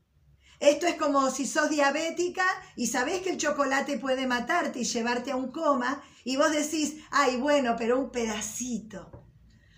Esto 0.62 0.86
es 0.86 0.94
como 0.94 1.32
si 1.32 1.48
sos 1.48 1.72
diabética 1.72 2.46
y 2.76 2.86
sabés 2.86 3.22
que 3.22 3.32
el 3.32 3.38
chocolate 3.38 3.98
puede 3.98 4.28
matarte 4.28 4.82
y 4.82 4.84
llevarte 4.84 5.32
a 5.32 5.36
un 5.36 5.52
coma 5.52 6.04
y 6.24 6.38
vos 6.38 6.52
decís, 6.52 6.98
ay, 7.10 7.38
bueno, 7.38 7.76
pero 7.76 8.00
un 8.00 8.12
pedacito. 8.12 9.26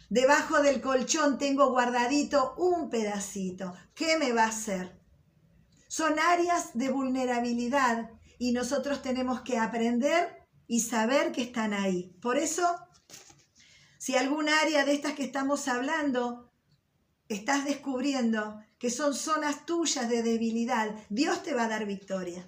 Debajo 0.10 0.62
del 0.62 0.82
colchón 0.82 1.38
tengo 1.38 1.70
guardadito 1.70 2.54
un 2.58 2.90
pedacito. 2.90 3.74
¿Qué 3.96 4.18
me 4.18 4.34
va 4.34 4.44
a 4.44 4.50
hacer? 4.50 5.00
Son 5.88 6.20
áreas 6.20 6.72
de 6.74 6.92
vulnerabilidad 6.92 8.10
y 8.38 8.52
nosotros 8.52 9.02
tenemos 9.02 9.40
que 9.40 9.58
aprender 9.60 10.46
y 10.68 10.82
saber 10.82 11.32
que 11.32 11.44
están 11.44 11.74
ahí. 11.74 12.14
Por 12.22 12.38
eso, 12.38 12.68
si 14.00 14.18
algún 14.18 14.50
área 14.50 14.84
de 14.84 14.96
estas 14.96 15.14
que 15.14 15.24
estamos 15.24 15.70
hablando 15.70 16.52
estás 17.30 17.64
descubriendo 17.64 18.60
que 18.84 18.90
son 18.90 19.14
zonas 19.14 19.66
tuyas 19.66 20.10
de 20.10 20.24
debilidad, 20.24 20.94
Dios 21.08 21.42
te 21.42 21.54
va 21.54 21.64
a 21.64 21.70
dar 21.70 21.86
victoria. 21.86 22.46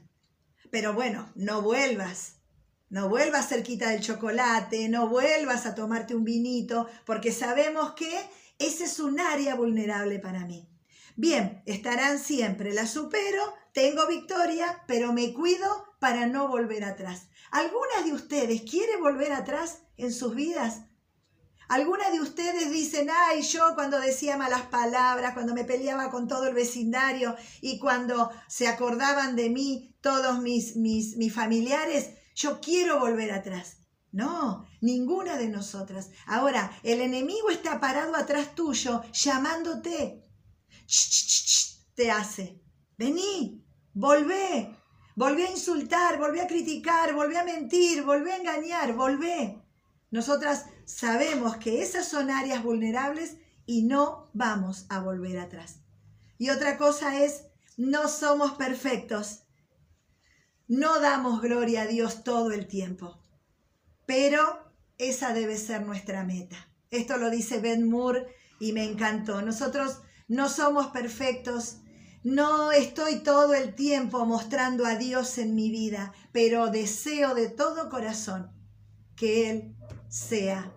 Pero 0.70 0.94
bueno, 0.94 1.32
no 1.34 1.62
vuelvas. 1.62 2.42
No 2.90 3.08
vuelvas 3.08 3.48
cerquita 3.48 3.92
del 3.92 4.02
chocolate, 4.02 4.90
no 4.90 5.08
vuelvas 5.08 5.66
a 5.66 5.76
tomarte 5.76 6.14
un 6.14 6.26
vinito, 6.26 6.90
porque 7.06 7.32
sabemos 7.32 7.94
que 7.94 8.12
ese 8.60 8.84
es 8.84 9.00
un 9.00 9.22
área 9.22 9.56
vulnerable 9.56 10.20
para 10.20 10.46
mí. 10.46 10.68
Bien, 11.16 11.64
estarán 11.66 12.20
siempre, 12.20 12.74
la 12.74 12.86
supero, 12.86 13.54
tengo 13.72 14.06
victoria, 14.06 14.84
pero 14.88 15.14
me 15.14 15.32
cuido 15.32 15.86
para 16.00 16.28
no 16.28 16.50
volver 16.50 16.84
atrás. 16.84 17.30
¿Algunas 17.50 18.04
de 18.04 18.12
ustedes 18.12 18.64
quiere 18.70 18.98
volver 18.98 19.32
atrás 19.32 19.84
en 19.96 20.12
sus 20.12 20.36
vidas? 20.36 20.82
Algunas 21.68 22.12
de 22.12 22.22
ustedes 22.22 22.72
dicen, 22.72 23.10
ay, 23.10 23.42
yo 23.42 23.74
cuando 23.76 24.00
decía 24.00 24.38
malas 24.38 24.64
palabras, 24.64 25.34
cuando 25.34 25.54
me 25.54 25.64
peleaba 25.64 26.12
con 26.12 26.28
todo 26.28 26.48
el 26.48 26.54
vecindario 26.54 27.36
y 27.62 27.80
cuando 27.80 28.32
se 28.48 28.68
acordaban 28.68 29.36
de 29.36 29.50
mí 29.50 29.96
todos 30.02 30.40
mis, 30.40 30.76
mis, 30.76 31.18
mis 31.18 31.34
familiares, 31.34 32.12
yo 32.36 32.60
quiero 32.62 33.00
volver 33.00 33.32
atrás. 33.32 33.78
No, 34.12 34.66
ninguna 34.80 35.36
de 35.38 35.50
nosotras. 35.50 36.12
Ahora, 36.26 36.72
el 36.84 37.02
enemigo 37.02 37.50
está 37.50 37.82
parado 37.82 38.16
atrás 38.16 38.56
tuyo 38.56 39.02
llamándote. 39.12 40.24
te 41.96 42.12
hace. 42.12 42.62
Vení, 42.98 43.66
volvé. 43.94 44.74
Volvé 45.18 45.48
a 45.48 45.52
insultar, 45.52 46.18
volvé 46.18 46.42
a 46.42 46.48
criticar, 46.48 47.14
volvé 47.14 47.38
a 47.40 47.44
mentir, 47.44 48.04
volvé 48.04 48.34
a 48.34 48.38
engañar, 48.38 48.94
volvé. 48.94 49.62
Nosotras 50.12 50.66
sabemos 50.86 51.58
que 51.58 51.82
esas 51.82 52.08
son 52.08 52.30
áreas 52.30 52.64
vulnerables 52.64 53.38
y 53.66 53.84
no 53.84 54.30
vamos 54.34 54.86
a 54.90 55.00
volver 55.00 55.40
atrás. 55.40 55.82
Y 56.38 56.50
otra 56.50 56.78
cosa 56.78 57.24
es 57.24 57.46
no 57.78 58.08
somos 58.08 58.54
perfectos. 58.54 59.44
No 60.68 61.00
damos 61.00 61.42
gloria 61.42 61.84
a 61.84 61.88
Dios 61.88 62.24
todo 62.24 62.52
el 62.52 62.68
tiempo, 62.68 63.24
pero 64.06 64.72
esa 64.98 65.34
debe 65.34 65.58
ser 65.58 65.86
nuestra 65.86 66.24
meta. 66.24 66.58
Esto 66.90 67.18
lo 67.18 67.30
dice 67.30 67.60
Ben 67.60 67.88
Moore 67.88 68.28
y 68.60 68.74
me 68.74 68.84
encantó. 68.84 69.42
Nosotros 69.42 70.02
no 70.28 70.50
somos 70.50 70.88
perfectos, 70.88 71.78
no 72.24 72.72
estoy 72.72 73.20
todo 73.20 73.54
el 73.54 73.76
tiempo 73.76 74.26
mostrando 74.26 74.86
a 74.86 74.96
Dios 74.96 75.38
en 75.38 75.54
mi 75.54 75.70
vida, 75.70 76.14
pero 76.32 76.72
deseo 76.72 77.36
de 77.36 77.50
todo 77.50 77.90
corazón 77.90 78.52
que 79.16 79.52
Él 79.52 79.76
sea 80.16 80.72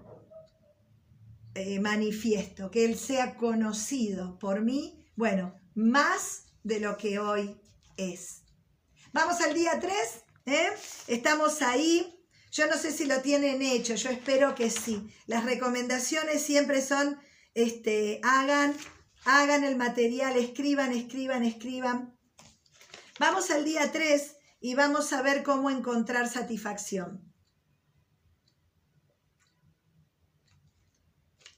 eh, 1.54 1.78
manifiesto, 1.78 2.72
que 2.72 2.84
Él 2.84 2.98
sea 2.98 3.36
conocido 3.36 4.36
por 4.38 4.62
mí, 4.62 5.06
bueno, 5.14 5.54
más 5.74 6.46
de 6.64 6.80
lo 6.80 6.96
que 6.96 7.20
hoy 7.20 7.60
es. 7.96 8.42
Vamos 9.12 9.40
al 9.40 9.54
día 9.54 9.78
3, 9.80 9.94
¿eh? 10.46 10.68
estamos 11.06 11.62
ahí. 11.62 12.14
Yo 12.50 12.66
no 12.66 12.76
sé 12.76 12.90
si 12.90 13.04
lo 13.04 13.20
tienen 13.20 13.62
hecho, 13.62 13.94
yo 13.94 14.10
espero 14.10 14.56
que 14.56 14.70
sí. 14.70 15.08
Las 15.26 15.44
recomendaciones 15.44 16.42
siempre 16.42 16.82
son, 16.82 17.20
este, 17.54 18.20
hagan, 18.24 18.74
hagan 19.24 19.62
el 19.62 19.76
material, 19.76 20.36
escriban, 20.36 20.92
escriban, 20.92 21.44
escriban. 21.44 22.18
Vamos 23.20 23.50
al 23.50 23.64
día 23.64 23.92
3 23.92 24.36
y 24.60 24.74
vamos 24.74 25.12
a 25.12 25.22
ver 25.22 25.44
cómo 25.44 25.70
encontrar 25.70 26.28
satisfacción. 26.28 27.28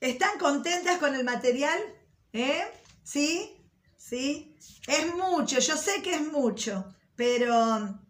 ¿Están 0.01 0.39
contentas 0.39 0.99
con 0.99 1.15
el 1.15 1.25
material? 1.25 1.79
¿Eh? 2.33 2.65
¿Sí? 3.03 3.55
¿Sí? 3.99 4.57
Es 4.87 5.15
mucho, 5.15 5.59
yo 5.59 5.77
sé 5.77 6.01
que 6.03 6.15
es 6.15 6.27
mucho, 6.27 6.95
pero 7.15 8.01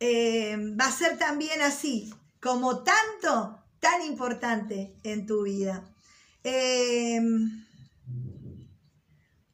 eh, 0.00 0.56
va 0.80 0.86
a 0.86 0.92
ser 0.92 1.18
también 1.18 1.60
así, 1.60 2.12
como 2.40 2.82
tanto, 2.82 3.62
tan 3.78 4.02
importante 4.02 4.96
en 5.02 5.26
tu 5.26 5.42
vida. 5.42 5.84
Eh, 6.42 7.20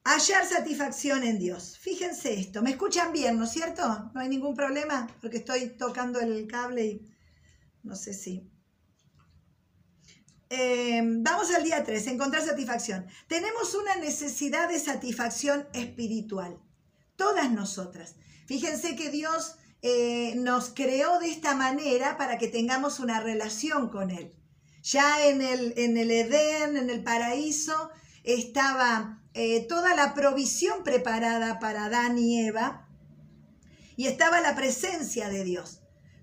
hallar 0.04 0.46
satisfacción 0.46 1.24
en 1.24 1.40
Dios. 1.40 1.76
Fíjense 1.78 2.34
esto, 2.34 2.62
me 2.62 2.70
escuchan 2.70 3.12
bien, 3.12 3.36
¿no 3.36 3.44
es 3.44 3.50
cierto? 3.50 3.82
No 4.14 4.20
hay 4.20 4.28
ningún 4.28 4.54
problema 4.54 5.08
porque 5.20 5.38
estoy 5.38 5.70
tocando 5.70 6.20
el 6.20 6.46
cable 6.46 6.86
y 6.86 7.12
no 7.82 7.96
sé 7.96 8.14
si... 8.14 8.51
Em, 10.54 11.22
vamos 11.22 11.50
al 11.54 11.64
día 11.64 11.82
3, 11.82 12.08
encontrar 12.08 12.42
satisfacción. 12.44 13.06
Tenemos 13.26 13.74
una 13.74 13.96
necesidad 13.96 14.68
de 14.68 14.78
satisfacción 14.78 15.66
espiritual, 15.72 16.60
todas 17.16 17.50
nosotras. 17.50 18.16
Fíjense 18.44 18.94
que 18.94 19.08
Dios 19.08 19.56
eh, 19.80 20.34
nos 20.36 20.68
creó 20.74 21.18
de 21.20 21.30
esta 21.30 21.54
manera 21.54 22.18
para 22.18 22.36
que 22.36 22.48
tengamos 22.48 23.00
una 23.00 23.20
relación 23.20 23.88
con 23.88 24.10
Él. 24.10 24.34
Ya 24.82 25.26
en 25.26 25.40
el, 25.40 25.72
en 25.78 25.96
el 25.96 26.10
Edén, 26.10 26.76
en 26.76 26.90
el 26.90 27.02
paraíso, 27.02 27.90
estaba 28.22 29.22
eh, 29.32 29.66
toda 29.66 29.96
la 29.96 30.12
provisión 30.12 30.84
preparada 30.84 31.60
para 31.60 31.86
Adán 31.86 32.18
y 32.18 32.46
Eva 32.46 32.90
y 33.96 34.06
estaba 34.06 34.42
la 34.42 34.54
presencia 34.54 35.30
de 35.30 35.44
Dios 35.44 35.81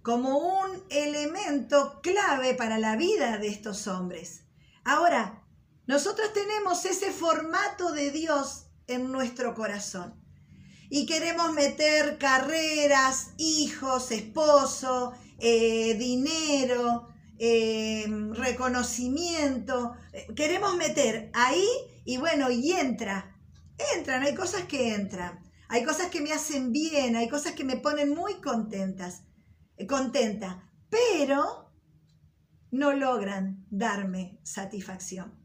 como 0.10 0.39
un 0.39 0.84
elemento 0.89 2.02
clave 2.02 2.56
para 2.56 2.80
la 2.80 2.95
vida 2.95 3.38
de 3.38 3.48
estos 3.48 3.86
hombres. 3.86 4.41
Ahora, 4.84 5.43
nosotros 5.86 6.34
tenemos 6.34 6.84
ese 6.86 7.12
formato 7.12 7.91
de 7.91 8.10
Dios 8.10 8.72
en 8.88 9.12
nuestro 9.12 9.54
corazón 9.54 10.15
y 10.89 11.06
queremos 11.06 11.54
meter 11.54 12.17
carreras, 12.17 13.34
hijos, 13.38 14.10
esposo, 14.10 15.13
eh, 15.38 15.93
dinero, 15.93 17.10
eh, 17.38 18.08
reconocimiento. 18.32 19.93
Queremos 20.36 20.76
meter 20.76 21.30
ahí 21.36 21.67
y 22.04 22.17
bueno, 22.17 22.50
y 22.50 22.72
entra. 22.72 23.38
Entran, 23.95 24.24
hay 24.24 24.34
cosas 24.34 24.63
que 24.63 24.95
entran. 24.95 25.48
Hay 25.67 25.84
cosas 25.84 26.08
que 26.08 26.22
me 26.22 26.34
hacen 26.34 26.72
bien, 26.72 27.15
hay 27.15 27.30
cosas 27.30 27.52
que 27.52 27.63
me 27.63 27.78
ponen 27.78 28.10
muy 28.10 28.41
contentas 28.41 29.22
contenta, 29.87 30.69
pero 30.89 31.71
no 32.71 32.93
logran 32.93 33.65
darme 33.69 34.39
satisfacción. 34.43 35.39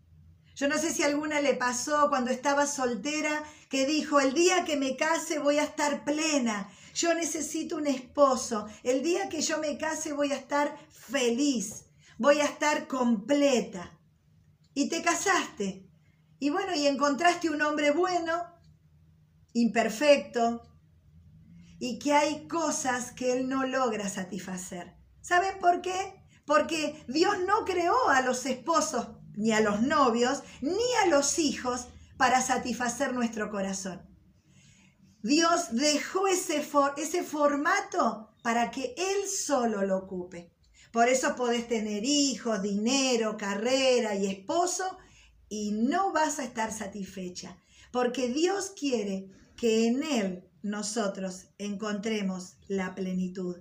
Yo 0.57 0.69
no 0.69 0.79
sé 0.79 0.93
si 0.93 1.03
alguna 1.03 1.41
le 1.41 1.55
pasó 1.55 2.09
cuando 2.09 2.31
estaba 2.31 2.67
soltera 2.67 3.43
que 3.69 3.87
dijo, 3.87 4.21
el 4.21 4.35
día 4.35 4.65
que 4.65 4.77
me 4.77 4.97
case 4.97 5.41
voy 5.41 5.59
a 5.59 5.65
estar 5.65 6.05
plena, 6.05 6.71
yo 6.95 7.13
necesito 7.15 7.77
un 7.77 7.89
esposo, 7.89 8.69
el 8.85 9.03
día 9.03 9.29
que 9.29 9.41
yo 9.41 9.59
me 9.59 9.77
case 9.79 10.13
voy 10.13 10.31
a 10.31 10.37
estar 10.37 10.77
feliz, 10.91 11.87
voy 12.19 12.41
a 12.41 12.45
estar 12.45 12.87
completa. 12.87 13.99
Y 14.75 14.89
te 14.89 15.03
casaste. 15.03 15.89
Y 16.39 16.51
bueno, 16.51 16.75
y 16.75 16.87
encontraste 16.87 17.51
un 17.51 17.63
hombre 17.63 17.91
bueno, 17.91 18.45
imperfecto, 19.55 20.63
y 21.79 21.99
que 21.99 22.13
hay 22.13 22.47
cosas 22.49 23.13
que 23.13 23.33
Él 23.33 23.49
no 23.49 23.67
logra 23.67 24.09
satisfacer. 24.09 24.95
¿Saben 25.21 25.59
por 25.59 25.81
qué? 25.81 26.23
Porque 26.47 27.05
Dios 27.09 27.37
no 27.47 27.65
creó 27.65 28.09
a 28.09 28.21
los 28.21 28.47
esposos, 28.47 29.09
ni 29.37 29.53
a 29.53 29.61
los 29.61 29.81
novios, 29.81 30.43
ni 30.61 30.95
a 31.03 31.07
los 31.09 31.39
hijos 31.39 31.89
para 32.17 32.41
satisfacer 32.41 33.13
nuestro 33.13 33.51
corazón. 33.51 34.03
Dios 35.23 35.69
dejó 35.73 36.27
ese, 36.27 36.63
ese 36.99 37.23
formato 37.23 38.35
para 38.43 38.71
que 38.71 38.95
Él 38.97 39.29
solo 39.29 39.85
lo 39.87 39.97
ocupe. 39.97 40.53
Por 40.93 41.09
eso 41.09 41.35
podés 41.35 41.67
tener 41.67 42.05
hijos, 42.05 42.63
dinero, 42.63 43.37
carrera 43.37 44.15
y 44.15 44.27
esposo 44.27 44.99
y 45.49 45.73
no 45.73 46.13
vas 46.13 46.39
a 46.39 46.45
estar 46.45 46.73
satisfecha. 46.73 47.59
Porque 47.91 48.29
Dios 48.29 48.75
quiere 48.79 49.31
que 49.57 49.87
en 49.87 50.03
Él 50.03 50.49
nosotros 50.65 51.51
encontremos 51.59 52.57
la 52.69 52.95
plenitud. 52.95 53.59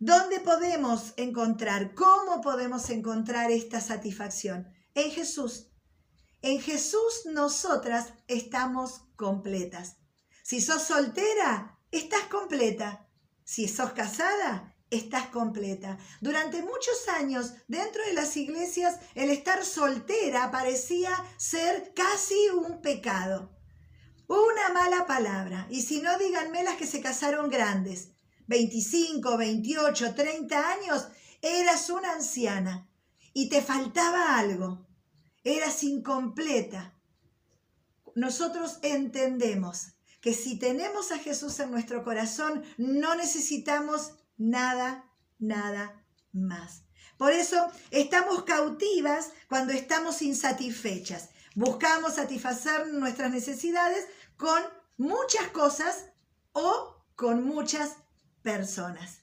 ¿Dónde 0.00 0.40
podemos 0.40 1.14
encontrar? 1.16 1.94
¿Cómo 1.94 2.40
podemos 2.40 2.90
encontrar 2.90 3.52
esta 3.52 3.80
satisfacción? 3.80 4.68
En 4.94 5.12
Jesús. 5.12 5.68
En 6.42 6.60
Jesús 6.60 7.22
nosotras 7.32 8.12
estamos 8.26 9.02
completas. 9.14 9.98
Si 10.42 10.60
sos 10.60 10.82
soltera, 10.82 11.78
estás 11.92 12.24
completa. 12.24 13.08
Si 13.44 13.68
sos 13.68 13.92
casada, 13.92 14.76
estás 14.90 15.28
completa. 15.28 15.98
Durante 16.20 16.62
muchos 16.62 17.08
años, 17.08 17.52
dentro 17.68 18.04
de 18.04 18.14
las 18.14 18.36
iglesias, 18.36 18.98
el 19.14 19.30
estar 19.30 19.64
soltera 19.64 20.50
parecía 20.50 21.10
ser 21.36 21.92
casi 21.94 22.48
un 22.50 22.80
pecado. 22.80 23.57
Una 24.28 24.68
mala 24.72 25.06
palabra. 25.06 25.66
Y 25.70 25.82
si 25.82 26.00
no, 26.00 26.16
díganme 26.18 26.62
las 26.62 26.76
que 26.76 26.86
se 26.86 27.00
casaron 27.00 27.50
grandes. 27.50 28.10
25, 28.46 29.36
28, 29.36 30.14
30 30.14 30.70
años, 30.70 31.08
eras 31.42 31.90
una 31.90 32.12
anciana 32.12 32.88
y 33.32 33.48
te 33.48 33.62
faltaba 33.62 34.38
algo. 34.38 34.86
Eras 35.42 35.82
incompleta. 35.82 36.94
Nosotros 38.14 38.78
entendemos 38.82 39.94
que 40.20 40.34
si 40.34 40.58
tenemos 40.58 41.10
a 41.10 41.18
Jesús 41.18 41.58
en 41.60 41.70
nuestro 41.70 42.04
corazón, 42.04 42.64
no 42.76 43.14
necesitamos 43.14 44.12
nada, 44.36 45.10
nada 45.38 46.04
más. 46.32 46.82
Por 47.16 47.32
eso 47.32 47.70
estamos 47.90 48.44
cautivas 48.44 49.30
cuando 49.48 49.72
estamos 49.72 50.20
insatisfechas. 50.22 51.30
Buscamos 51.54 52.14
satisfacer 52.14 52.86
nuestras 52.92 53.32
necesidades 53.32 54.06
con 54.38 54.62
muchas 54.96 55.48
cosas 55.48 56.06
o 56.52 57.04
con 57.14 57.44
muchas 57.44 57.96
personas. 58.42 59.22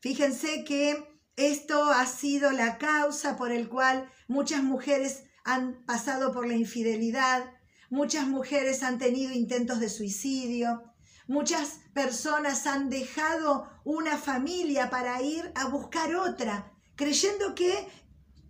Fíjense 0.00 0.64
que 0.64 1.20
esto 1.36 1.84
ha 1.84 2.06
sido 2.06 2.50
la 2.50 2.78
causa 2.78 3.36
por 3.36 3.52
el 3.52 3.68
cual 3.68 4.10
muchas 4.26 4.62
mujeres 4.62 5.24
han 5.44 5.84
pasado 5.84 6.32
por 6.32 6.46
la 6.48 6.54
infidelidad, 6.54 7.52
muchas 7.90 8.26
mujeres 8.26 8.82
han 8.82 8.98
tenido 8.98 9.32
intentos 9.32 9.78
de 9.78 9.90
suicidio, 9.90 10.82
muchas 11.28 11.80
personas 11.92 12.66
han 12.66 12.88
dejado 12.88 13.70
una 13.84 14.16
familia 14.16 14.90
para 14.90 15.20
ir 15.22 15.52
a 15.54 15.68
buscar 15.68 16.14
otra, 16.16 16.72
creyendo 16.96 17.54
que 17.54 17.86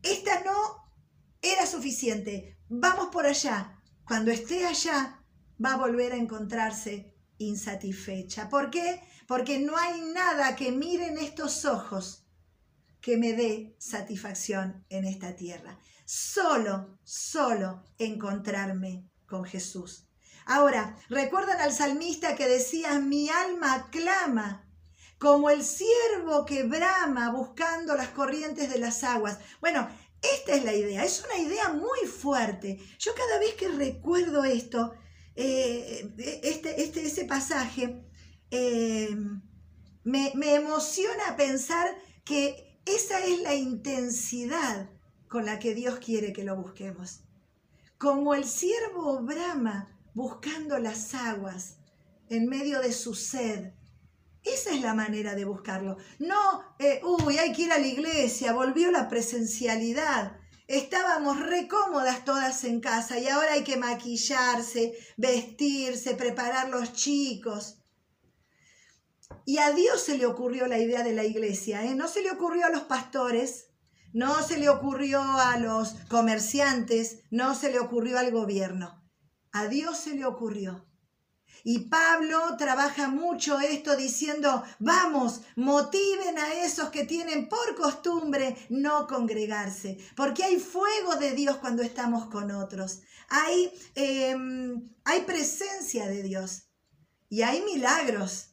esta 0.02 0.44
no 0.44 0.54
era 1.42 1.66
suficiente. 1.66 2.58
Vamos 2.68 3.08
por 3.08 3.26
allá. 3.26 3.80
Cuando 4.04 4.30
esté 4.30 4.64
allá, 4.64 5.25
va 5.62 5.74
a 5.74 5.76
volver 5.76 6.12
a 6.12 6.16
encontrarse 6.16 7.14
insatisfecha. 7.38 8.48
¿Por 8.48 8.70
qué? 8.70 9.00
Porque 9.26 9.58
no 9.58 9.76
hay 9.76 10.00
nada 10.00 10.56
que 10.56 10.72
miren 10.72 11.18
estos 11.18 11.64
ojos 11.64 12.26
que 13.00 13.16
me 13.16 13.34
dé 13.34 13.76
satisfacción 13.78 14.84
en 14.88 15.04
esta 15.04 15.36
tierra. 15.36 15.78
Solo, 16.04 16.98
solo 17.04 17.84
encontrarme 17.98 19.08
con 19.26 19.44
Jesús. 19.44 20.08
Ahora, 20.44 20.96
¿recuerdan 21.08 21.60
al 21.60 21.72
salmista 21.72 22.36
que 22.36 22.48
decía, 22.48 22.98
mi 23.00 23.28
alma 23.28 23.88
clama 23.90 24.64
como 25.18 25.50
el 25.50 25.64
ciervo 25.64 26.44
que 26.44 26.62
brama 26.62 27.30
buscando 27.32 27.96
las 27.96 28.08
corrientes 28.08 28.70
de 28.70 28.78
las 28.78 29.02
aguas? 29.02 29.38
Bueno, 29.60 29.88
esta 30.22 30.54
es 30.54 30.64
la 30.64 30.72
idea, 30.72 31.04
es 31.04 31.24
una 31.24 31.38
idea 31.38 31.68
muy 31.70 32.08
fuerte. 32.08 32.78
Yo 32.98 33.12
cada 33.14 33.38
vez 33.38 33.54
que 33.54 33.68
recuerdo 33.68 34.44
esto, 34.44 34.94
eh, 35.36 36.12
este, 36.42 36.82
este, 36.82 37.06
ese 37.06 37.24
pasaje, 37.24 38.02
eh, 38.50 39.14
me, 40.04 40.32
me 40.34 40.54
emociona 40.54 41.36
pensar 41.36 41.96
que 42.24 42.80
esa 42.84 43.20
es 43.24 43.40
la 43.40 43.54
intensidad 43.54 44.90
con 45.28 45.44
la 45.44 45.58
que 45.58 45.74
Dios 45.74 45.98
quiere 45.98 46.32
que 46.32 46.44
lo 46.44 46.56
busquemos. 46.56 47.20
Como 47.98 48.34
el 48.34 48.44
siervo 48.44 49.22
brama 49.22 49.96
buscando 50.14 50.78
las 50.78 51.14
aguas 51.14 51.76
en 52.28 52.48
medio 52.48 52.80
de 52.80 52.92
su 52.92 53.14
sed. 53.14 53.72
Esa 54.42 54.70
es 54.72 54.80
la 54.80 54.94
manera 54.94 55.34
de 55.34 55.44
buscarlo. 55.44 55.96
No, 56.18 56.62
eh, 56.78 57.00
uy, 57.04 57.36
hay 57.38 57.52
que 57.52 57.62
ir 57.62 57.72
a 57.72 57.78
la 57.78 57.86
iglesia, 57.86 58.52
volvió 58.52 58.90
la 58.90 59.08
presencialidad. 59.08 60.38
Estábamos 60.66 61.38
recómodas 61.40 62.24
todas 62.24 62.64
en 62.64 62.80
casa 62.80 63.18
y 63.18 63.28
ahora 63.28 63.52
hay 63.52 63.62
que 63.62 63.76
maquillarse, 63.76 64.98
vestirse, 65.16 66.14
preparar 66.14 66.70
los 66.70 66.92
chicos. 66.92 67.78
Y 69.44 69.58
a 69.58 69.70
Dios 69.70 70.02
se 70.02 70.18
le 70.18 70.26
ocurrió 70.26 70.66
la 70.66 70.78
idea 70.78 71.04
de 71.04 71.12
la 71.12 71.24
iglesia, 71.24 71.84
¿eh? 71.84 71.94
no 71.94 72.08
se 72.08 72.22
le 72.22 72.32
ocurrió 72.32 72.66
a 72.66 72.70
los 72.70 72.82
pastores, 72.82 73.68
no 74.12 74.42
se 74.42 74.58
le 74.58 74.68
ocurrió 74.68 75.20
a 75.20 75.56
los 75.58 75.94
comerciantes, 76.08 77.20
no 77.30 77.54
se 77.54 77.70
le 77.70 77.78
ocurrió 77.78 78.18
al 78.18 78.32
gobierno. 78.32 79.04
A 79.52 79.66
Dios 79.68 79.98
se 79.98 80.14
le 80.14 80.24
ocurrió. 80.24 80.85
Y 81.68 81.80
Pablo 81.80 82.56
trabaja 82.56 83.08
mucho 83.08 83.58
esto 83.58 83.96
diciendo, 83.96 84.62
vamos, 84.78 85.40
motiven 85.56 86.38
a 86.38 86.54
esos 86.62 86.90
que 86.90 87.02
tienen 87.02 87.48
por 87.48 87.74
costumbre 87.74 88.56
no 88.68 89.08
congregarse, 89.08 89.98
porque 90.14 90.44
hay 90.44 90.60
fuego 90.60 91.16
de 91.16 91.32
Dios 91.32 91.56
cuando 91.56 91.82
estamos 91.82 92.26
con 92.26 92.52
otros, 92.52 93.00
hay, 93.28 93.72
em, 93.96 94.94
hay 95.02 95.22
presencia 95.22 96.06
de 96.06 96.22
Dios 96.22 96.68
y 97.28 97.42
hay 97.42 97.60
milagros 97.62 98.50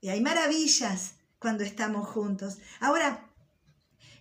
y 0.00 0.10
hay 0.10 0.20
maravillas 0.20 1.14
cuando 1.40 1.64
estamos 1.64 2.08
juntos. 2.10 2.58
Ahora, 2.78 3.28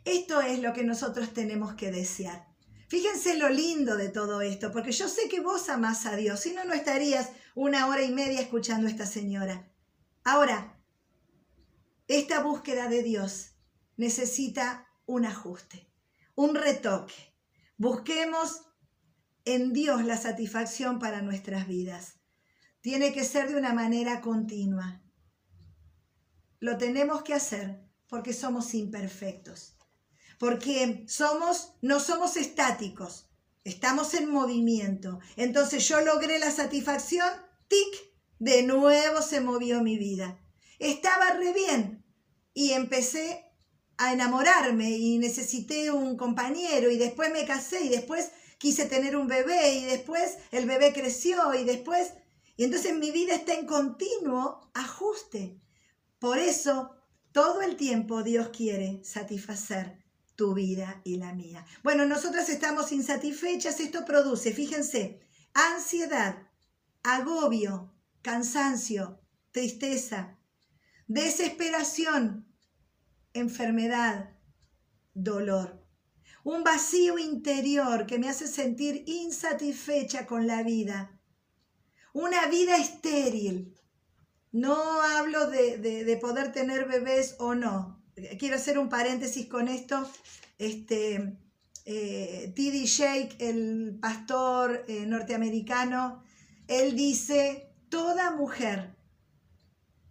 esto 0.04 0.42
es 0.42 0.58
lo 0.62 0.74
que 0.74 0.84
nosotros 0.84 1.32
tenemos 1.32 1.76
que 1.76 1.92
desear. 1.92 2.48
Fíjense 2.88 3.38
lo 3.38 3.50
lindo 3.50 3.98
de 3.98 4.10
todo 4.10 4.42
esto, 4.42 4.72
porque 4.72 4.92
yo 4.92 5.08
sé 5.08 5.30
que 5.30 5.42
vos 5.42 5.70
amás 5.70 6.08
a 6.08 6.16
Dios, 6.16 6.40
si 6.40 6.54
no, 6.54 6.66
no 6.66 6.74
estarías 6.74 7.30
una 7.56 7.88
hora 7.88 8.04
y 8.04 8.12
media 8.12 8.42
escuchando 8.42 8.88
a 8.88 8.90
esta 8.92 9.06
señora. 9.06 9.72
Ahora, 10.24 10.80
esta 12.08 12.42
búsqueda 12.42 12.88
de 12.88 13.04
Dios 13.04 13.52
necesita 13.98 14.88
un 15.06 15.26
ajuste, 15.26 15.90
un 16.36 16.56
retoque. 16.56 17.36
Busquemos 17.78 18.62
en 19.46 19.74
Dios 19.74 20.04
la 20.04 20.18
satisfacción 20.18 21.00
para 21.00 21.22
nuestras 21.22 21.68
vidas. 21.68 22.20
Tiene 22.82 23.14
que 23.14 23.24
ser 23.24 23.50
de 23.50 23.58
una 23.58 23.74
manera 23.74 24.22
continua. 24.22 25.02
Lo 26.60 26.78
tenemos 26.78 27.24
que 27.24 27.34
hacer 27.34 27.84
porque 28.08 28.34
somos 28.34 28.74
imperfectos 28.74 29.78
porque 30.42 31.06
somos, 31.08 31.76
no 31.84 32.00
somos 32.00 32.36
estáticos, 32.36 33.30
estamos 33.64 34.14
en 34.14 34.30
movimiento. 34.30 35.20
Entonces 35.36 35.88
yo 35.88 36.02
logré 36.02 36.40
la 36.40 36.52
satisfacción, 36.52 37.30
tic, 37.68 38.12
de 38.40 38.64
nuevo 38.64 39.22
se 39.22 39.42
movió 39.42 39.82
mi 39.82 39.98
vida. 39.98 40.40
Estaba 40.80 41.32
re 41.34 41.54
bien 41.54 42.04
y 42.54 42.72
empecé 42.72 43.46
a 43.98 44.14
enamorarme 44.14 44.90
y 44.90 45.20
necesité 45.20 45.92
un 45.92 46.18
compañero 46.18 46.90
y 46.90 46.98
después 46.98 47.32
me 47.32 47.46
casé 47.46 47.86
y 47.86 47.90
después 47.90 48.32
quise 48.58 48.86
tener 48.86 49.16
un 49.16 49.28
bebé 49.28 49.76
y 49.76 49.86
después 49.86 50.38
el 50.52 50.66
bebé 50.66 50.94
creció 50.94 51.54
y 51.54 51.64
después... 51.64 52.14
Y 52.58 52.66
entonces 52.66 52.96
mi 52.96 53.12
vida 53.12 53.34
está 53.34 53.54
en 53.54 53.66
continuo 53.66 54.70
ajuste. 54.74 55.60
Por 56.20 56.38
eso 56.38 56.92
todo 57.32 57.62
el 57.62 57.76
tiempo 57.76 58.24
Dios 58.24 58.50
quiere 58.50 59.04
satisfacer 59.04 60.01
tu 60.42 60.56
vida 60.56 61.02
y 61.04 61.18
la 61.18 61.36
mía. 61.36 61.68
Bueno, 61.84 62.08
nosotras 62.08 62.50
estamos 62.50 62.92
insatisfechas, 62.92 63.80
esto 63.80 64.06
produce, 64.06 64.52
fíjense, 64.52 65.22
ansiedad, 65.54 66.48
agobio, 67.04 67.94
cansancio, 68.24 69.22
tristeza, 69.52 70.40
desesperación, 71.06 72.52
enfermedad, 73.34 74.32
dolor. 75.14 75.86
Un 76.44 76.64
vacío 76.64 77.20
interior 77.20 78.08
que 78.08 78.18
me 78.18 78.28
hace 78.28 78.48
sentir 78.48 79.04
insatisfecha 79.06 80.26
con 80.26 80.48
la 80.48 80.64
vida. 80.64 81.22
Una 82.14 82.48
vida 82.48 82.78
estéril. 82.78 83.80
No 84.52 85.04
hablo 85.04 85.52
de, 85.52 85.78
de 85.78 86.18
poder 86.18 86.52
tener 86.52 86.88
bebés 86.88 87.36
o 87.38 87.54
no, 87.54 88.01
quiero 88.38 88.56
hacer 88.56 88.78
un 88.78 88.90
paréntesis 88.90 89.48
con 89.48 89.68
esto. 89.68 90.10
Este, 90.58 91.38
eh, 91.86 92.54
T.D. 92.56 92.86
Shake, 92.86 93.36
el 93.40 93.98
pastor 94.00 94.86
eh, 94.88 95.06
norteamericano, 95.06 96.24
él 96.68 96.96
dice, 96.96 97.74
toda 97.90 98.32
mujer 98.32 98.96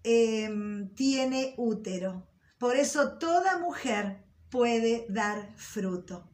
em, 0.02 0.92
tiene 0.94 1.54
útero. 1.56 2.28
Por 2.58 2.76
eso 2.76 3.18
toda 3.18 3.58
mujer 3.58 4.24
puede 4.50 5.06
dar 5.08 5.54
fruto. 5.56 6.28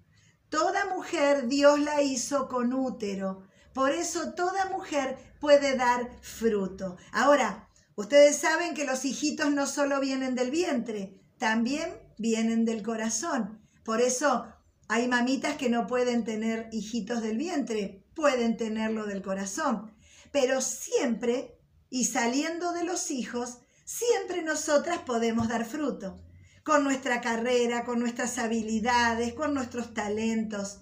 Toda 0.49 0.87
mujer 0.87 1.49
Dios 1.49 1.79
la 1.81 2.03
hizo 2.03 2.49
con 2.49 2.73
útero. 2.73 3.43
Por 3.75 3.93
eso 3.93 4.33
toda 4.35 4.71
mujer 4.71 5.19
puede 5.39 5.77
dar 5.77 6.11
fruto. 6.23 6.97
Ahora, 7.12 7.69
ustedes 7.95 8.37
saben 8.37 8.75
que 8.75 8.87
los 8.87 9.05
hijitos 9.05 9.51
no 9.53 9.67
solo 9.67 10.01
vienen 10.01 10.35
del 10.35 10.51
vientre, 10.51 11.21
también 11.39 11.99
vienen 12.18 12.64
del 12.64 12.82
corazón. 12.82 13.61
Por 13.84 14.01
eso 14.01 14.47
hay 14.89 15.09
mamitas 15.09 15.57
que 15.57 15.68
no 15.68 15.87
pueden 15.87 16.24
tener 16.24 16.68
hijitos 16.72 17.22
del 17.22 17.37
vientre, 17.37 18.05
pueden 18.14 18.57
tenerlo 18.57 19.07
del 19.07 19.22
corazón. 19.22 19.93
Pero 20.32 20.61
siempre, 20.61 21.59
y 21.91 22.05
saliendo 22.05 22.72
de 22.72 22.84
los 22.84 23.11
hijos, 23.11 23.59
siempre 23.84 24.43
nosotras 24.43 24.99
podemos 24.99 25.49
dar 25.49 25.64
fruto. 25.64 26.20
Con 26.64 26.84
nuestra 26.84 27.20
carrera, 27.20 27.84
con 27.84 28.01
nuestras 28.01 28.39
habilidades, 28.39 29.34
con 29.34 29.55
nuestros 29.55 29.95
talentos. 29.95 30.80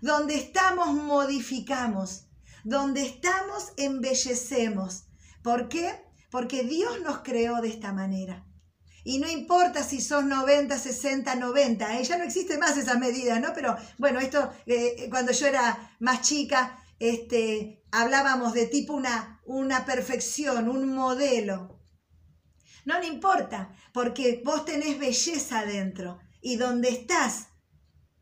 Donde 0.00 0.34
estamos 0.34 0.92
modificamos. 0.94 2.26
Donde 2.64 3.02
estamos 3.02 3.72
embellecemos. 3.76 5.04
¿Por 5.42 5.68
qué? 5.68 6.04
Porque 6.30 6.64
Dios 6.64 7.00
nos 7.02 7.18
creó 7.18 7.60
de 7.60 7.68
esta 7.68 7.92
manera. 7.92 8.46
Y 9.06 9.20
no 9.20 9.28
importa 9.28 9.84
si 9.84 10.00
son 10.00 10.28
90, 10.28 10.76
60, 10.76 11.36
90, 11.36 12.02
ya 12.02 12.18
no 12.18 12.24
existe 12.24 12.58
más 12.58 12.76
esa 12.76 12.98
medida, 12.98 13.38
¿no? 13.38 13.52
Pero 13.54 13.76
bueno, 13.98 14.18
esto 14.18 14.52
eh, 14.66 15.06
cuando 15.10 15.30
yo 15.30 15.46
era 15.46 15.94
más 16.00 16.22
chica, 16.22 16.76
este, 16.98 17.84
hablábamos 17.92 18.52
de 18.52 18.66
tipo 18.66 18.94
una, 18.94 19.40
una 19.44 19.86
perfección, 19.86 20.68
un 20.68 20.92
modelo. 20.92 21.78
No, 22.84 22.98
no 22.98 23.04
importa, 23.04 23.72
porque 23.92 24.42
vos 24.44 24.64
tenés 24.64 24.98
belleza 24.98 25.60
adentro 25.60 26.18
y 26.40 26.56
donde 26.56 26.88
estás, 26.88 27.46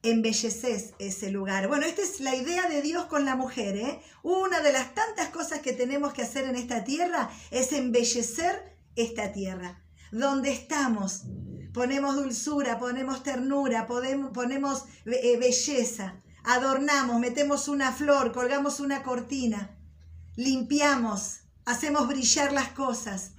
embelleces 0.03 0.93
ese 0.99 1.31
lugar. 1.31 1.67
Bueno, 1.67 1.87
esta 1.87 2.03
es 2.03 2.21
la 2.21 2.37
idea 2.37 2.69
de 2.69 2.83
Dios 2.83 3.07
con 3.07 3.25
la 3.25 3.37
mujer. 3.37 3.79
¿eh? 3.79 4.03
Una 4.23 4.61
de 4.61 4.73
las 4.75 4.95
tantas 4.95 5.31
cosas 5.31 5.61
que 5.61 5.73
tenemos 5.73 6.13
que 6.13 6.21
hacer 6.21 6.45
en 6.45 6.57
esta 6.57 6.85
tierra 6.85 7.31
es 7.51 7.73
embellecer 7.73 8.77
esta 8.97 9.33
tierra 9.33 9.81
donde 10.15 10.53
estamos. 10.53 11.23
Ponemos 11.73 12.15
dulzura, 12.15 12.79
ponemos 12.79 13.23
ternura, 13.25 13.87
ponemos 13.87 14.85
eh, 15.07 15.37
belleza, 15.39 16.21
adornamos, 16.45 17.19
metemos 17.19 17.67
una 17.67 17.93
flor, 17.93 18.33
colgamos 18.33 18.79
una 18.79 19.03
cortina, 19.03 19.77
limpiamos, 20.37 21.41
hacemos 21.65 22.07
brillar 22.07 22.53
las 22.53 22.69
cosas. 22.69 23.33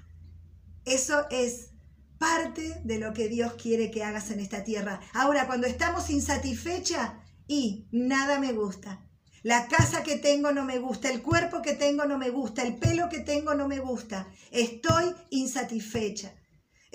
Eso 0.84 1.26
es 1.30 1.70
parte 2.18 2.82
de 2.84 3.00
lo 3.00 3.14
que 3.14 3.30
Dios 3.30 3.54
quiere 3.54 3.90
que 3.90 4.04
hagas 4.04 4.30
en 4.32 4.42
esta 4.42 4.66
tierra. 4.66 5.00
Ahora, 5.14 5.48
cuando 5.48 5.68
estamos 5.68 6.10
insatisfecha 6.10 7.22
y 7.48 7.88
nada 7.92 8.38
me 8.38 8.52
gusta, 8.52 9.02
la 9.44 9.68
casa 9.70 10.04
que 10.04 10.18
tengo 10.18 10.52
no 10.52 10.66
me 10.66 10.80
gusta, 10.80 11.10
el 11.10 11.22
cuerpo 11.22 11.62
que 11.62 11.74
tengo 11.74 12.04
no 12.04 12.18
me 12.18 12.32
gusta, 12.32 12.64
el 12.64 12.76
pelo 12.76 13.08
que 13.08 13.20
tengo 13.20 13.54
no 13.54 13.70
me 13.70 13.80
gusta, 13.80 14.28
estoy 14.52 15.16
insatisfecha. 15.30 16.34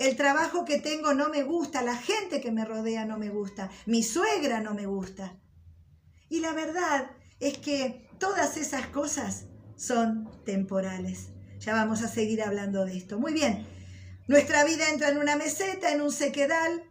El 0.01 0.15
trabajo 0.15 0.65
que 0.65 0.79
tengo 0.79 1.13
no 1.13 1.29
me 1.29 1.43
gusta, 1.43 1.83
la 1.83 1.95
gente 1.95 2.41
que 2.41 2.51
me 2.51 2.65
rodea 2.65 3.05
no 3.05 3.19
me 3.19 3.29
gusta, 3.29 3.69
mi 3.85 4.01
suegra 4.01 4.59
no 4.59 4.73
me 4.73 4.87
gusta. 4.87 5.39
Y 6.27 6.39
la 6.39 6.53
verdad 6.53 7.11
es 7.39 7.59
que 7.59 8.09
todas 8.17 8.57
esas 8.57 8.87
cosas 8.87 9.45
son 9.75 10.27
temporales. 10.43 11.27
Ya 11.59 11.75
vamos 11.75 12.01
a 12.01 12.07
seguir 12.07 12.41
hablando 12.41 12.83
de 12.83 12.97
esto. 12.97 13.19
Muy 13.19 13.31
bien, 13.31 13.67
nuestra 14.27 14.63
vida 14.63 14.89
entra 14.89 15.09
en 15.09 15.19
una 15.19 15.35
meseta, 15.35 15.91
en 15.91 16.01
un 16.01 16.11
sequedal, 16.11 16.83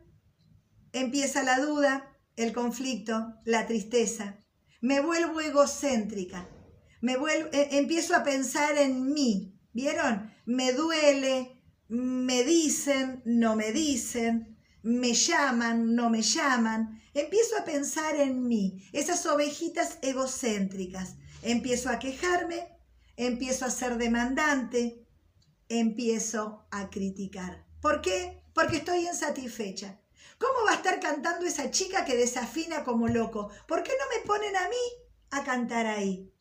empieza 0.93 1.43
la 1.43 1.59
duda, 1.59 2.17
el 2.37 2.53
conflicto, 2.53 3.35
la 3.45 3.67
tristeza. 3.67 4.39
Me 4.81 5.01
vuelvo 5.01 5.41
egocéntrica, 5.41 6.49
me 7.01 7.17
vuelvo, 7.17 7.49
eh, 7.53 7.71
empiezo 7.73 8.15
a 8.15 8.23
pensar 8.23 8.79
en 8.79 9.13
mí, 9.13 9.59
¿vieron? 9.73 10.33
Me 10.47 10.73
duele, 10.73 11.60
me 11.91 12.45
dicen, 12.45 13.21
no 13.25 13.57
me 13.57 13.73
dicen, 13.73 14.57
me 14.83 15.13
llaman, 15.13 15.97
no 15.97 16.09
me 16.09 16.23
llaman. 16.23 17.03
Empiezo 17.15 17.59
a 17.59 17.65
pensar 17.65 18.15
en 18.15 18.47
mí, 18.47 18.89
esas 18.93 19.27
ovejitas 19.27 19.99
egocéntricas. 20.01 21.17
Empiezo 21.43 21.91
a 21.91 21.99
quejarme, 21.99 22.69
empiezo 23.17 23.65
a 23.65 23.71
ser 23.71 23.99
demandante, 23.99 25.05
empiezo 25.69 26.65
a 26.71 26.91
criticar. 26.91 27.67
¿Por 27.81 28.01
qué? 28.03 28.41
Porque 28.55 28.77
estoy 28.77 29.09
insatisfecha. 29.09 30.01
¿Cómo 30.39 30.65
va 30.67 30.73
a 30.73 30.77
estar 30.77 31.01
cantando 31.01 31.45
esa 31.45 31.73
chica 31.73 32.05
que 32.05 32.17
desafina 32.17 32.85
como 32.85 33.09
loco? 33.09 33.51
¿Por 33.67 33.83
qué 33.83 33.93
no 33.99 34.05
me 34.17 34.27
ponen 34.27 34.57
a 34.57 34.69
mí 34.69 34.77
a 35.33 35.43
cantar 35.43 35.87
ahí? 35.87 36.33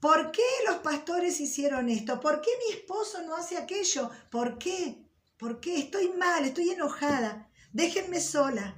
¿Por 0.00 0.30
qué 0.30 0.42
los 0.66 0.76
pastores 0.76 1.40
hicieron 1.40 1.88
esto? 1.88 2.20
¿Por 2.20 2.40
qué 2.40 2.50
mi 2.66 2.74
esposo 2.74 3.22
no 3.22 3.34
hace 3.34 3.56
aquello? 3.56 4.10
¿Por 4.30 4.58
qué? 4.58 5.02
¿Por 5.38 5.58
qué? 5.60 5.78
Estoy 5.78 6.10
mal, 6.10 6.44
estoy 6.44 6.70
enojada. 6.70 7.50
Déjenme 7.72 8.20
sola. 8.20 8.76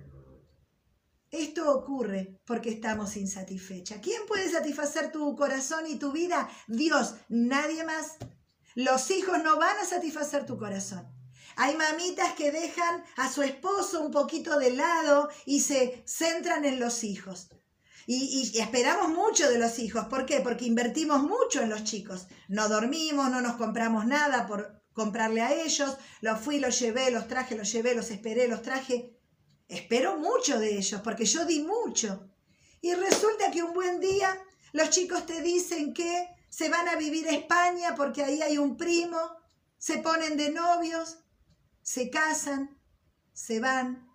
Esto 1.31 1.71
ocurre 1.71 2.41
porque 2.47 2.71
estamos 2.71 3.17
insatisfechas. 3.17 4.01
¿Quién 4.03 4.25
puede 4.27 4.51
satisfacer 4.51 5.13
tu 5.13 5.37
corazón 5.37 5.87
y 5.87 5.97
tu 5.97 6.13
vida? 6.13 6.49
Dios, 6.69 7.17
nadie 7.29 7.85
más. 7.85 8.17
Los 8.75 9.11
hijos 9.11 9.43
no 9.43 9.59
van 9.59 9.77
a 9.77 9.85
satisfacer 9.85 10.47
tu 10.47 10.57
corazón. 10.57 11.07
Hay 11.57 11.77
mamitas 11.77 12.35
que 12.35 12.53
dejan 12.53 13.05
a 13.17 13.31
su 13.31 13.43
esposo 13.43 14.01
un 14.01 14.13
poquito 14.13 14.59
de 14.59 14.71
lado 14.71 15.29
y 15.45 15.61
se 15.61 16.03
centran 16.07 16.65
en 16.65 16.79
los 16.79 17.03
hijos. 17.03 17.51
Y, 18.11 18.59
esperamos 18.59 19.11
mucho 19.11 19.51
de 19.51 19.59
los 19.59 19.79
hijos. 19.79 20.07
¿Por 20.07 20.25
qué? 20.25 20.41
Porque 20.41 20.65
invertimos 20.65 21.23
mucho 21.23 21.61
en 21.61 21.69
los 21.69 21.85
chicos. 21.85 22.27
No 22.49 22.67
dormimos, 22.71 23.31
no 23.31 23.43
nos 23.43 23.57
compramos 23.57 24.07
nada 24.07 24.47
por 24.47 24.83
comprarle 24.95 25.43
a 25.43 25.53
ellos. 25.53 25.95
Los 26.23 26.41
fui, 26.41 26.59
los 26.59 26.81
llevé, 26.81 27.11
los 27.11 27.29
traje, 27.29 27.55
los 27.55 27.71
llevé, 27.71 27.95
los 27.95 28.11
esperé, 28.11 28.49
los 28.49 28.63
traje. 28.63 29.15
Espero 29.69 30.17
mucho 30.17 30.59
de 30.59 30.79
ellos 30.79 31.03
porque 31.03 31.27
yo 31.27 31.45
di 31.45 31.61
mucho. 31.61 32.31
Y 32.81 32.95
resulta 32.95 33.51
que 33.51 33.63
un 33.63 33.75
buen 33.75 34.01
día 34.01 34.41
los 34.73 34.89
chicos 34.89 35.27
te 35.27 35.43
dicen 35.43 35.93
que 35.93 36.29
se 36.49 36.71
van 36.71 36.89
a 36.89 36.97
vivir 36.97 37.29
a 37.29 37.33
España 37.33 37.95
porque 37.95 38.25
ahí 38.25 38.41
hay 38.41 38.57
un 38.57 38.79
primo, 38.79 39.21
se 39.77 39.99
ponen 39.99 40.39
de 40.39 40.51
novios, 40.51 41.19
se 41.83 42.09
casan, 42.09 42.81
se 43.35 43.61
van 43.61 44.09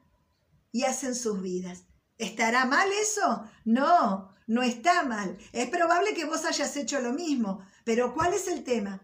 y 0.72 0.86
hacen 0.86 1.14
sus 1.14 1.44
vidas. 1.44 1.84
¿Estará 2.18 2.66
mal 2.66 2.90
eso? 3.02 3.50
No, 3.66 4.34
no 4.48 4.64
está 4.64 5.04
mal. 5.04 5.38
Es 5.52 5.70
probable 5.70 6.14
que 6.14 6.26
vos 6.26 6.46
hayas 6.46 6.76
hecho 6.78 7.00
lo 7.00 7.14
mismo, 7.14 7.66
pero 7.84 8.14
¿cuál 8.14 8.34
es 8.34 8.48
el 8.48 8.64
tema? 8.64 9.02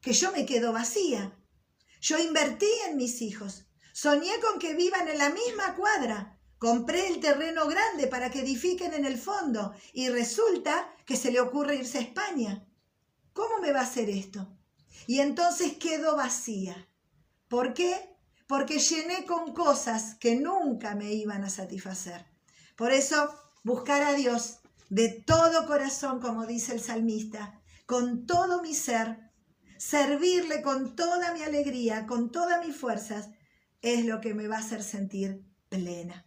Que 0.00 0.12
yo 0.12 0.32
me 0.32 0.46
quedo 0.46 0.72
vacía. 0.72 1.36
Yo 2.00 2.18
invertí 2.18 2.70
en 2.86 2.96
mis 2.96 3.22
hijos. 3.22 3.66
Soñé 3.92 4.38
con 4.40 4.58
que 4.58 4.74
vivan 4.74 5.08
en 5.08 5.18
la 5.18 5.30
misma 5.30 5.74
cuadra. 5.74 6.38
Compré 6.58 7.08
el 7.08 7.20
terreno 7.20 7.66
grande 7.66 8.08
para 8.08 8.30
que 8.30 8.40
edifiquen 8.40 8.92
en 8.92 9.04
el 9.04 9.18
fondo 9.18 9.74
y 9.92 10.08
resulta 10.08 10.92
que 11.06 11.16
se 11.16 11.30
le 11.30 11.40
ocurre 11.40 11.76
irse 11.76 11.98
a 11.98 12.02
España. 12.02 12.66
¿Cómo 13.32 13.58
me 13.58 13.72
va 13.72 13.80
a 13.80 13.84
hacer 13.84 14.10
esto? 14.10 14.56
Y 15.06 15.20
entonces 15.20 15.74
quedo 15.74 16.16
vacía. 16.16 16.88
¿Por 17.48 17.74
qué? 17.74 18.16
Porque 18.48 18.78
llené 18.78 19.24
con 19.24 19.54
cosas 19.54 20.16
que 20.16 20.34
nunca 20.36 20.94
me 20.96 21.12
iban 21.12 21.44
a 21.44 21.50
satisfacer. 21.50 22.26
Por 22.78 22.92
eso, 22.92 23.34
buscar 23.64 24.04
a 24.04 24.12
Dios 24.12 24.60
de 24.88 25.08
todo 25.08 25.66
corazón, 25.66 26.20
como 26.20 26.46
dice 26.46 26.72
el 26.72 26.80
salmista, 26.80 27.60
con 27.86 28.24
todo 28.24 28.62
mi 28.62 28.72
ser, 28.72 29.32
servirle 29.78 30.62
con 30.62 30.94
toda 30.94 31.34
mi 31.34 31.42
alegría, 31.42 32.06
con 32.06 32.30
todas 32.30 32.64
mis 32.64 32.76
fuerzas, 32.76 33.30
es 33.82 34.06
lo 34.06 34.20
que 34.20 34.32
me 34.32 34.46
va 34.46 34.58
a 34.58 34.60
hacer 34.60 34.84
sentir 34.84 35.44
plena. 35.68 36.24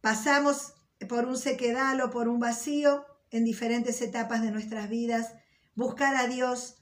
Pasamos 0.00 0.74
por 1.08 1.24
un 1.24 1.36
sequedal 1.36 2.00
o 2.02 2.10
por 2.12 2.28
un 2.28 2.38
vacío 2.38 3.04
en 3.32 3.44
diferentes 3.44 4.00
etapas 4.00 4.42
de 4.42 4.52
nuestras 4.52 4.88
vidas, 4.88 5.32
buscar 5.74 6.14
a 6.14 6.28
Dios, 6.28 6.76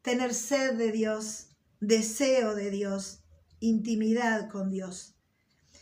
tener 0.00 0.32
sed 0.32 0.72
de 0.78 0.90
Dios, 0.90 1.50
deseo 1.80 2.54
de 2.54 2.70
Dios, 2.70 3.20
intimidad 3.60 4.48
con 4.48 4.70
Dios 4.70 5.17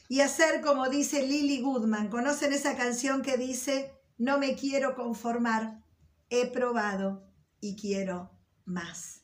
y 0.08 0.20
hacer 0.20 0.60
como 0.60 0.88
dice 0.88 1.26
Lily 1.26 1.60
Goodman. 1.60 2.08
¿Conocen 2.08 2.52
esa 2.52 2.76
canción 2.76 3.22
que 3.22 3.36
dice, 3.36 3.92
no 4.18 4.38
me 4.38 4.54
quiero 4.54 4.94
conformar, 4.94 5.82
he 6.30 6.46
probado 6.46 7.28
y 7.60 7.76
quiero 7.76 8.30
más? 8.64 9.22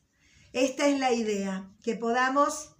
Esta 0.51 0.87
es 0.87 0.99
la 0.99 1.11
idea, 1.11 1.71
que 1.83 1.95
podamos 1.95 2.75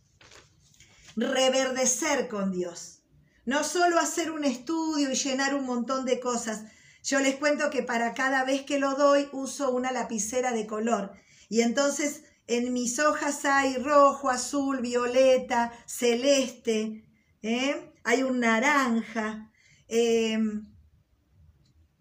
reverdecer 1.16 2.28
con 2.28 2.52
Dios. 2.52 3.04
No 3.46 3.64
solo 3.64 4.00
hacer 4.00 4.32
un 4.32 4.44
estudio 4.44 5.12
y 5.12 5.16
llenar 5.16 5.56
un 5.56 5.66
montón 5.66 6.06
de 6.06 6.20
cosas. 6.20 6.64
Yo 7.04 7.20
les 7.20 7.36
cuento 7.36 7.70
que 7.70 7.84
para 7.84 8.14
cada 8.14 8.46
vez 8.46 8.62
que 8.62 8.80
lo 8.80 8.96
doy 8.96 9.28
uso 9.34 9.72
una 9.72 9.92
lapicera 9.92 10.52
de 10.52 10.66
color. 10.66 11.14
Y 11.50 11.62
entonces 11.62 12.24
en 12.48 12.74
mis 12.74 13.00
hojas 13.00 13.44
hay 13.46 13.78
rojo, 13.78 14.30
azul, 14.30 14.82
violeta, 14.82 15.72
celeste. 15.86 17.06
¿eh? 17.42 17.93
Hay 18.04 18.24
un 18.24 18.40
naranja. 18.40 19.52
Em, 19.88 20.68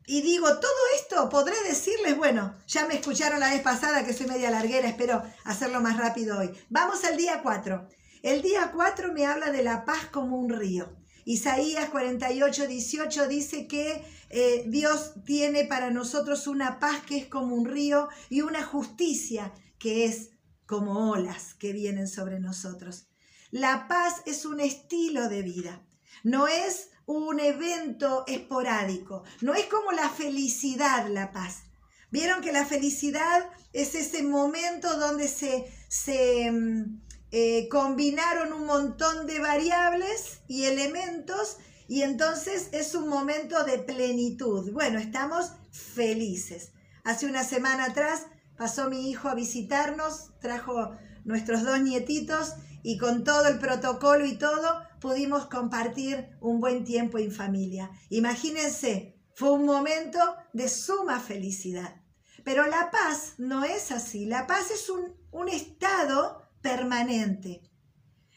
y 0.06 0.22
digo, 0.22 0.48
todo 0.58 0.72
esto 0.96 1.28
podré 1.28 1.54
decirles, 1.68 2.16
bueno, 2.16 2.54
ya 2.66 2.86
me 2.86 2.94
escucharon 2.94 3.40
la 3.40 3.50
vez 3.50 3.62
pasada 3.62 4.04
que 4.04 4.12
soy 4.12 4.26
media 4.26 4.50
larguera, 4.50 4.88
espero 4.88 5.22
hacerlo 5.44 5.80
más 5.80 5.96
rápido 5.96 6.38
hoy. 6.38 6.50
Vamos 6.70 7.04
al 7.04 7.16
día 7.16 7.40
4. 7.42 7.88
El 8.22 8.42
día 8.42 8.72
4 8.74 9.12
me 9.12 9.26
habla 9.26 9.50
de 9.50 9.62
la 9.62 9.84
paz 9.84 10.06
como 10.10 10.36
un 10.36 10.50
río. 10.50 10.96
Isaías 11.24 11.88
48, 11.90 12.66
18 12.66 13.28
dice 13.28 13.68
que 13.68 14.04
eh, 14.30 14.64
Dios 14.66 15.12
tiene 15.24 15.64
para 15.64 15.90
nosotros 15.90 16.46
una 16.46 16.80
paz 16.80 17.02
que 17.06 17.16
es 17.16 17.26
como 17.26 17.54
un 17.54 17.64
río 17.64 18.08
y 18.28 18.42
una 18.42 18.64
justicia 18.64 19.52
que 19.78 20.04
es 20.04 20.30
como 20.66 21.10
olas 21.10 21.54
que 21.54 21.72
vienen 21.72 22.08
sobre 22.08 22.40
nosotros. 22.40 23.06
La 23.50 23.86
paz 23.86 24.22
es 24.26 24.46
un 24.46 24.60
estilo 24.60 25.28
de 25.28 25.42
vida. 25.42 25.82
No 26.24 26.48
es 26.48 26.90
un 27.06 27.40
evento 27.40 28.24
esporádico, 28.26 29.24
no 29.40 29.54
es 29.54 29.66
como 29.66 29.92
la 29.92 30.08
felicidad, 30.08 31.08
la 31.08 31.32
paz. 31.32 31.64
Vieron 32.10 32.42
que 32.42 32.52
la 32.52 32.66
felicidad 32.66 33.50
es 33.72 33.94
ese 33.94 34.22
momento 34.22 34.98
donde 34.98 35.28
se, 35.28 35.72
se 35.88 36.50
mm, 36.50 37.00
eh, 37.30 37.68
combinaron 37.70 38.52
un 38.52 38.66
montón 38.66 39.26
de 39.26 39.38
variables 39.40 40.40
y 40.46 40.64
elementos 40.64 41.56
y 41.88 42.02
entonces 42.02 42.68
es 42.72 42.94
un 42.94 43.08
momento 43.08 43.64
de 43.64 43.78
plenitud. 43.78 44.70
Bueno, 44.72 44.98
estamos 44.98 45.52
felices. 45.70 46.72
Hace 47.04 47.26
una 47.26 47.44
semana 47.44 47.86
atrás 47.86 48.26
pasó 48.56 48.90
mi 48.90 49.10
hijo 49.10 49.28
a 49.28 49.34
visitarnos, 49.34 50.30
trajo 50.40 50.92
nuestros 51.24 51.64
dos 51.64 51.80
nietitos 51.80 52.54
y 52.82 52.98
con 52.98 53.24
todo 53.24 53.46
el 53.46 53.58
protocolo 53.58 54.26
y 54.26 54.36
todo 54.36 54.82
pudimos 55.02 55.46
compartir 55.46 56.28
un 56.40 56.60
buen 56.60 56.84
tiempo 56.84 57.18
en 57.18 57.32
familia. 57.32 57.90
Imagínense, 58.08 59.20
fue 59.34 59.50
un 59.50 59.66
momento 59.66 60.20
de 60.52 60.68
suma 60.68 61.18
felicidad. 61.18 62.00
Pero 62.44 62.66
la 62.68 62.90
paz 62.92 63.34
no 63.38 63.64
es 63.64 63.90
así, 63.90 64.24
la 64.26 64.46
paz 64.46 64.70
es 64.70 64.88
un, 64.88 65.48
estado 65.48 66.48
permanente. 66.60 67.62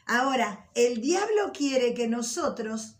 Ahora, 0.07 0.69
el 0.73 1.01
diablo 1.01 1.51
quiere 1.53 1.93
que 1.93 2.07
nosotros 2.07 2.97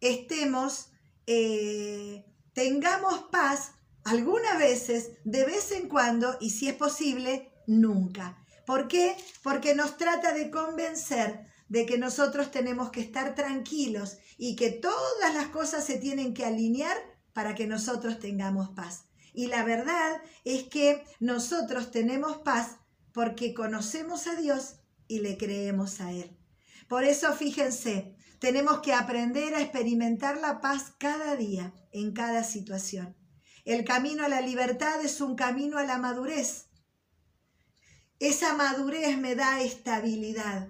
estemos, 0.00 0.90
eh, 1.26 2.26
tengamos 2.52 3.26
paz 3.30 3.72
algunas 4.04 4.58
veces, 4.58 5.12
de 5.24 5.44
vez 5.44 5.70
en 5.70 5.88
cuando, 5.88 6.36
y 6.40 6.50
si 6.50 6.68
es 6.68 6.74
posible, 6.74 7.52
nunca. 7.66 8.44
¿Por 8.66 8.88
qué? 8.88 9.16
Porque 9.42 9.74
nos 9.74 9.96
trata 9.96 10.32
de 10.32 10.50
convencer 10.50 11.53
de 11.68 11.86
que 11.86 11.98
nosotros 11.98 12.50
tenemos 12.50 12.90
que 12.90 13.00
estar 13.00 13.34
tranquilos 13.34 14.18
y 14.36 14.56
que 14.56 14.70
todas 14.70 15.34
las 15.34 15.48
cosas 15.48 15.84
se 15.84 15.98
tienen 15.98 16.34
que 16.34 16.44
alinear 16.44 16.96
para 17.32 17.54
que 17.54 17.66
nosotros 17.66 18.18
tengamos 18.18 18.70
paz. 18.70 19.06
Y 19.32 19.48
la 19.48 19.64
verdad 19.64 20.22
es 20.44 20.64
que 20.64 21.04
nosotros 21.20 21.90
tenemos 21.90 22.38
paz 22.38 22.76
porque 23.12 23.54
conocemos 23.54 24.26
a 24.26 24.36
Dios 24.36 24.76
y 25.08 25.20
le 25.20 25.36
creemos 25.36 26.00
a 26.00 26.12
Él. 26.12 26.36
Por 26.88 27.04
eso 27.04 27.32
fíjense, 27.32 28.14
tenemos 28.38 28.80
que 28.80 28.92
aprender 28.92 29.54
a 29.54 29.62
experimentar 29.62 30.38
la 30.38 30.60
paz 30.60 30.92
cada 30.98 31.34
día, 31.36 31.72
en 31.92 32.12
cada 32.12 32.44
situación. 32.44 33.16
El 33.64 33.84
camino 33.84 34.24
a 34.24 34.28
la 34.28 34.42
libertad 34.42 35.02
es 35.02 35.20
un 35.20 35.36
camino 35.36 35.78
a 35.78 35.84
la 35.84 35.96
madurez 35.96 36.66
Esa 38.18 38.54
madurez 38.54 39.16
me 39.16 39.34
da 39.34 39.62
estabilidad, 39.62 40.68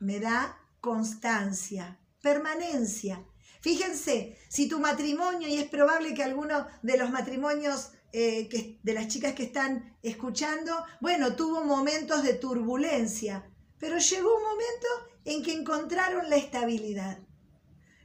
me 0.00 0.20
da 0.20 0.58
constancia, 0.80 1.98
permanencia. 2.22 3.24
Fíjense, 3.60 4.38
si 4.48 4.68
tu 4.68 4.78
matrimonio, 4.78 5.48
y 5.48 5.58
es 5.58 5.68
probable 5.68 6.14
que 6.14 6.22
alguno 6.22 6.66
de 6.82 6.96
los 6.96 7.10
matrimonios 7.10 7.90
eh, 8.12 8.48
que, 8.48 8.78
de 8.82 8.94
las 8.94 9.08
chicas 9.08 9.34
que 9.34 9.44
están 9.44 9.96
escuchando, 10.02 10.72
bueno, 11.00 11.34
tuvo 11.36 11.64
momentos 11.64 12.22
de 12.22 12.34
turbulencia, 12.34 13.50
pero 13.78 13.98
llegó 13.98 14.36
un 14.36 14.42
momento 14.42 14.86
en 15.24 15.42
que 15.42 15.52
encontraron 15.52 16.30
la 16.30 16.36
estabilidad. 16.36 17.18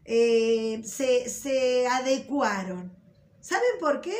Eh, 0.05 0.81
se, 0.83 1.29
se 1.29 1.87
adecuaron. 1.87 2.97
¿Saben 3.39 3.79
por 3.79 4.01
qué? 4.01 4.17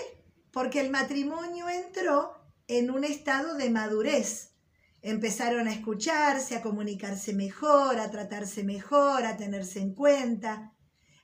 Porque 0.52 0.80
el 0.80 0.90
matrimonio 0.90 1.68
entró 1.68 2.40
en 2.68 2.90
un 2.90 3.04
estado 3.04 3.56
de 3.56 3.70
madurez. 3.70 4.53
Empezaron 5.04 5.68
a 5.68 5.74
escucharse, 5.74 6.56
a 6.56 6.62
comunicarse 6.62 7.34
mejor, 7.34 8.00
a 8.00 8.10
tratarse 8.10 8.64
mejor, 8.64 9.26
a 9.26 9.38
tenerse 9.38 9.80
en 9.80 9.94
cuenta, 9.94 10.74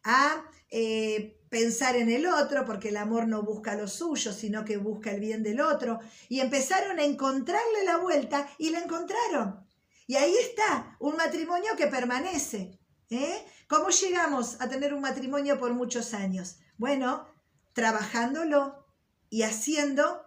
a 0.03 0.43
eh, 0.69 1.41
pensar 1.49 1.95
en 1.95 2.11
el 2.11 2.27
otro, 2.27 2.65
porque 2.65 2.89
el 2.89 2.97
amor 2.97 3.27
no 3.27 3.41
busca 3.41 3.75
lo 3.75 3.87
suyo, 3.87 4.33
sino 4.33 4.65
que 4.65 4.77
busca 4.77 5.11
el 5.11 5.21
bien 5.21 5.43
del 5.43 5.61
otro. 5.61 5.99
Y 6.27 6.41
empezaron 6.41 6.99
a 6.99 7.05
encontrarle 7.05 7.85
la 7.85 7.97
vuelta 7.97 8.49
y 8.57 8.69
la 8.69 8.79
encontraron. 8.79 9.65
Y 10.07 10.15
ahí 10.15 10.35
está, 10.37 10.97
un 10.99 11.15
matrimonio 11.15 11.75
que 11.77 11.87
permanece. 11.87 12.79
¿eh? 13.09 13.45
¿Cómo 13.67 13.89
llegamos 13.89 14.59
a 14.59 14.67
tener 14.67 14.93
un 14.93 15.01
matrimonio 15.01 15.57
por 15.57 15.73
muchos 15.73 16.13
años? 16.13 16.57
Bueno, 16.77 17.27
trabajándolo 17.73 18.85
y 19.29 19.43
haciendo 19.43 20.21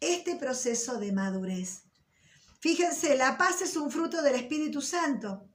este 0.00 0.36
proceso 0.36 0.98
de 0.98 1.12
madurez. 1.12 1.84
Fíjense, 2.62 3.16
la 3.16 3.36
paz 3.36 3.60
es 3.60 3.76
un 3.76 3.90
fruto 3.90 4.22
del 4.22 4.36
Espíritu 4.36 4.80
Santo. 4.80 5.48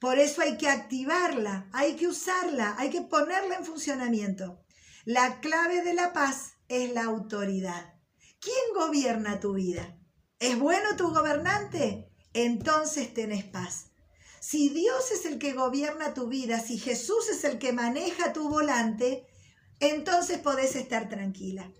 Por 0.00 0.18
eso 0.18 0.42
hay 0.42 0.56
que 0.56 0.68
activarla, 0.68 1.68
hay 1.72 1.94
que 1.94 2.08
usarla, 2.08 2.74
hay 2.78 2.90
que 2.90 3.02
ponerla 3.02 3.54
en 3.54 3.64
funcionamiento. 3.64 4.60
La 5.04 5.38
clave 5.38 5.82
de 5.82 5.94
la 5.94 6.12
paz 6.12 6.54
es 6.66 6.92
la 6.92 7.04
autoridad. 7.04 7.94
¿Quién 8.40 8.74
gobierna 8.74 9.38
tu 9.38 9.52
vida? 9.52 9.96
¿Es 10.40 10.58
bueno 10.58 10.96
tu 10.96 11.14
gobernante? 11.14 12.12
Entonces 12.32 13.14
tenés 13.14 13.44
paz. 13.44 13.92
Si 14.40 14.68
Dios 14.70 15.12
es 15.12 15.24
el 15.26 15.38
que 15.38 15.52
gobierna 15.52 16.12
tu 16.12 16.26
vida, 16.26 16.58
si 16.58 16.76
Jesús 16.76 17.28
es 17.30 17.44
el 17.44 17.60
que 17.60 17.72
maneja 17.72 18.32
tu 18.32 18.48
volante, 18.48 19.28
entonces 19.78 20.40
podés 20.40 20.74
estar 20.74 21.08
tranquila. 21.08 21.72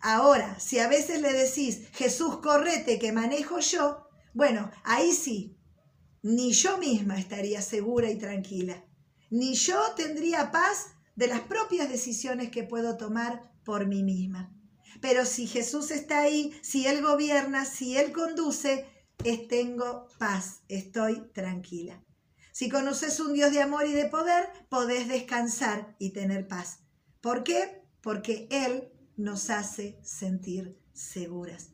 Ahora, 0.00 0.58
si 0.58 0.78
a 0.78 0.88
veces 0.88 1.20
le 1.20 1.32
decís, 1.32 1.88
Jesús, 1.92 2.38
correte 2.38 2.98
que 2.98 3.12
manejo 3.12 3.60
yo, 3.60 4.06
bueno, 4.32 4.70
ahí 4.84 5.12
sí, 5.12 5.58
ni 6.22 6.52
yo 6.52 6.78
misma 6.78 7.18
estaría 7.18 7.60
segura 7.62 8.10
y 8.10 8.18
tranquila, 8.18 8.84
ni 9.30 9.54
yo 9.54 9.78
tendría 9.96 10.50
paz 10.50 10.86
de 11.16 11.26
las 11.26 11.40
propias 11.40 11.88
decisiones 11.88 12.50
que 12.50 12.62
puedo 12.62 12.96
tomar 12.96 13.52
por 13.64 13.86
mí 13.86 14.02
misma. 14.02 14.54
Pero 15.00 15.24
si 15.24 15.46
Jesús 15.46 15.90
está 15.90 16.20
ahí, 16.20 16.58
si 16.62 16.86
Él 16.86 17.02
gobierna, 17.02 17.64
si 17.64 17.96
Él 17.96 18.12
conduce, 18.12 18.86
tengo 19.48 20.08
paz, 20.18 20.62
estoy 20.68 21.30
tranquila. 21.32 22.02
Si 22.52 22.68
conoces 22.68 23.20
un 23.20 23.32
Dios 23.32 23.52
de 23.52 23.62
amor 23.62 23.86
y 23.86 23.92
de 23.92 24.06
poder, 24.06 24.48
podés 24.68 25.08
descansar 25.08 25.94
y 25.98 26.10
tener 26.10 26.48
paz. 26.48 26.80
¿Por 27.20 27.44
qué? 27.44 27.82
Porque 28.00 28.48
Él 28.50 28.90
nos 29.20 29.50
hace 29.50 29.98
sentir 30.02 30.78
seguras. 30.92 31.70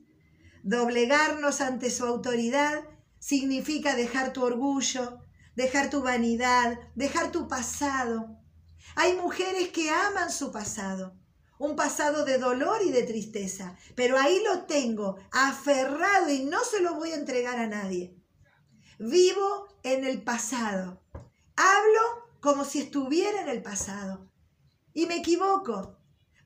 Doblegarnos 0.62 1.60
ante 1.60 1.90
su 1.90 2.04
autoridad 2.04 2.84
significa 3.18 3.94
dejar 3.94 4.32
tu 4.32 4.44
orgullo, 4.44 5.20
dejar 5.54 5.90
tu 5.90 6.02
vanidad, 6.02 6.78
dejar 6.94 7.30
tu 7.30 7.48
pasado. 7.48 8.38
Hay 8.94 9.14
mujeres 9.14 9.68
que 9.68 9.90
aman 9.90 10.30
su 10.30 10.50
pasado, 10.50 11.16
un 11.58 11.76
pasado 11.76 12.24
de 12.24 12.38
dolor 12.38 12.80
y 12.84 12.90
de 12.90 13.04
tristeza, 13.04 13.76
pero 13.94 14.18
ahí 14.18 14.42
lo 14.44 14.64
tengo, 14.64 15.16
aferrado 15.32 16.30
y 16.30 16.44
no 16.44 16.64
se 16.64 16.80
lo 16.80 16.94
voy 16.94 17.12
a 17.12 17.16
entregar 17.16 17.58
a 17.58 17.66
nadie. 17.66 18.16
Vivo 18.98 19.68
en 19.82 20.04
el 20.04 20.22
pasado, 20.22 21.02
hablo 21.56 22.26
como 22.40 22.64
si 22.64 22.80
estuviera 22.80 23.40
en 23.42 23.48
el 23.48 23.62
pasado 23.62 24.30
y 24.94 25.06
me 25.06 25.16
equivoco, 25.16 25.95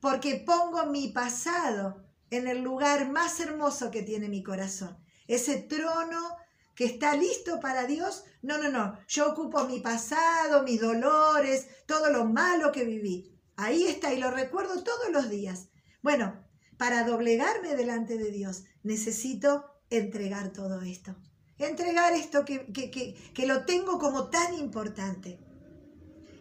porque 0.01 0.35
pongo 0.35 0.87
mi 0.87 1.09
pasado 1.09 2.03
en 2.31 2.47
el 2.47 2.61
lugar 2.61 3.09
más 3.09 3.39
hermoso 3.39 3.91
que 3.91 4.01
tiene 4.01 4.27
mi 4.27 4.43
corazón. 4.43 4.97
Ese 5.27 5.57
trono 5.57 6.35
que 6.75 6.85
está 6.85 7.15
listo 7.15 7.59
para 7.59 7.85
Dios. 7.85 8.23
No, 8.41 8.57
no, 8.57 8.69
no. 8.69 8.97
Yo 9.07 9.31
ocupo 9.31 9.65
mi 9.65 9.79
pasado, 9.79 10.63
mis 10.63 10.81
dolores, 10.81 11.67
todo 11.85 12.09
lo 12.09 12.25
malo 12.25 12.71
que 12.71 12.83
viví. 12.83 13.37
Ahí 13.55 13.83
está 13.83 14.11
y 14.11 14.19
lo 14.19 14.31
recuerdo 14.31 14.83
todos 14.83 15.11
los 15.11 15.29
días. 15.29 15.69
Bueno, 16.01 16.43
para 16.77 17.03
doblegarme 17.03 17.75
delante 17.75 18.17
de 18.17 18.31
Dios 18.31 18.63
necesito 18.81 19.65
entregar 19.91 20.51
todo 20.51 20.81
esto. 20.81 21.15
Entregar 21.59 22.13
esto 22.13 22.43
que, 22.43 22.65
que, 22.73 22.89
que 23.33 23.45
lo 23.45 23.65
tengo 23.65 23.99
como 23.99 24.29
tan 24.29 24.55
importante 24.55 25.39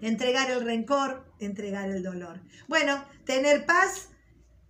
entregar 0.01 0.51
el 0.51 0.65
rencor, 0.65 1.25
entregar 1.39 1.91
el 1.91 2.03
dolor. 2.03 2.41
Bueno, 2.69 3.05
tener 3.25 3.67
paz 3.67 4.09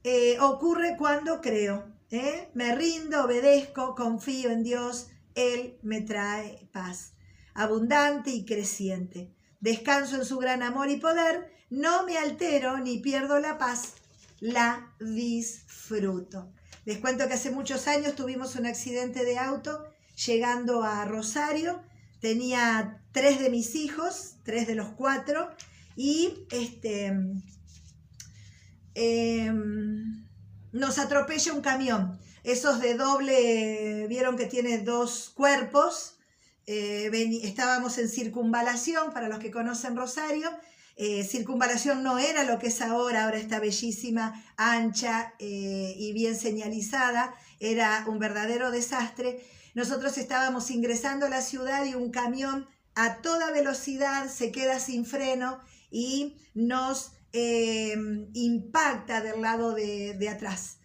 eh, 0.02 0.38
ocurre 0.40 0.96
cuando 0.96 1.40
creo, 1.40 1.84
¿eh? 2.10 2.48
me 2.54 2.74
rindo, 2.74 3.24
obedezco, 3.24 3.94
confío 3.94 4.50
en 4.50 4.62
Dios, 4.62 5.08
Él 5.34 5.78
me 5.82 6.00
trae 6.00 6.68
paz, 6.72 7.12
abundante 7.54 8.30
y 8.30 8.44
creciente. 8.44 9.34
Descanso 9.60 10.16
en 10.16 10.24
su 10.24 10.38
gran 10.38 10.62
amor 10.62 10.88
y 10.88 10.96
poder, 10.96 11.52
no 11.68 12.04
me 12.06 12.16
altero 12.16 12.78
ni 12.78 12.98
pierdo 12.98 13.38
la 13.40 13.58
paz, 13.58 13.94
la 14.40 14.94
disfruto. 14.98 16.50
Les 16.86 16.98
cuento 16.98 17.28
que 17.28 17.34
hace 17.34 17.50
muchos 17.50 17.86
años 17.86 18.14
tuvimos 18.14 18.56
un 18.56 18.66
accidente 18.66 19.24
de 19.24 19.38
auto 19.38 19.84
llegando 20.26 20.82
a 20.82 21.04
Rosario 21.04 21.82
tenía 22.20 23.02
tres 23.12 23.40
de 23.40 23.50
mis 23.50 23.74
hijos, 23.74 24.36
tres 24.44 24.66
de 24.66 24.74
los 24.74 24.88
cuatro, 24.90 25.50
y 25.96 26.46
este, 26.50 27.14
em, 28.94 30.26
nos 30.72 30.98
atropella 30.98 31.52
un 31.52 31.60
camión. 31.62 32.18
Esos 32.44 32.80
de 32.80 32.94
doble, 32.94 34.06
vieron 34.08 34.36
que 34.36 34.46
tiene 34.46 34.78
dos 34.78 35.30
cuerpos. 35.34 36.16
Eh, 36.66 37.10
estábamos 37.42 37.98
en 37.98 38.08
circunvalación, 38.08 39.12
para 39.12 39.28
los 39.28 39.38
que 39.38 39.50
conocen 39.50 39.96
Rosario. 39.96 40.48
Eh, 40.96 41.24
circunvalación 41.24 42.02
no 42.02 42.18
era 42.18 42.44
lo 42.44 42.58
que 42.58 42.68
es 42.68 42.80
ahora, 42.82 43.24
ahora 43.24 43.38
está 43.38 43.58
bellísima, 43.58 44.44
ancha 44.56 45.34
eh, 45.38 45.94
y 45.96 46.12
bien 46.12 46.36
señalizada. 46.36 47.34
Era 47.58 48.04
un 48.06 48.18
verdadero 48.18 48.70
desastre 48.70 49.42
nosotros 49.74 50.18
estábamos 50.18 50.70
ingresando 50.70 51.26
a 51.26 51.30
la 51.30 51.42
ciudad 51.42 51.84
y 51.84 51.94
un 51.94 52.10
camión 52.10 52.66
a 52.94 53.22
toda 53.22 53.52
velocidad 53.52 54.28
se 54.28 54.50
queda 54.50 54.80
sin 54.80 55.06
freno 55.06 55.60
y 55.90 56.36
nos 56.54 57.12
em, 57.32 58.30
impacta 58.34 59.20
del 59.20 59.40
lado 59.40 59.72
de, 59.72 60.28
atrás. 60.28 60.78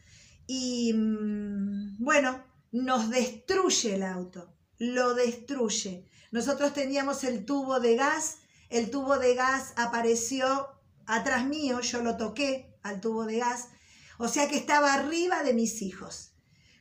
Y 0.48 0.94
mm, 0.94 1.98
bueno, 2.04 2.44
nos 2.72 3.10
destruye 3.10 3.96
el 3.96 4.04
auto, 4.04 4.54
lo 4.78 5.14
destruye. 5.16 6.06
Nosotros 6.32 6.74
teníamos 6.74 7.24
el 7.24 7.46
tubo 7.46 7.80
de 7.80 7.96
gas, 7.96 8.38
el 8.70 8.92
tubo 8.92 9.18
de 9.18 9.36
gas 9.36 9.74
apareció 9.76 10.68
atrás 11.08 11.46
mío, 11.46 11.82
yo 11.82 12.02
lo 12.02 12.18
toqué 12.18 12.78
al 12.84 13.00
tubo 13.02 13.26
de 13.26 13.40
gas, 13.40 13.70
o 14.18 14.28
sea 14.28 14.48
que 14.48 14.58
estaba 14.58 14.94
arriba 14.94 15.44
de 15.44 15.54
mis 15.54 15.82
hijos. 15.82 16.32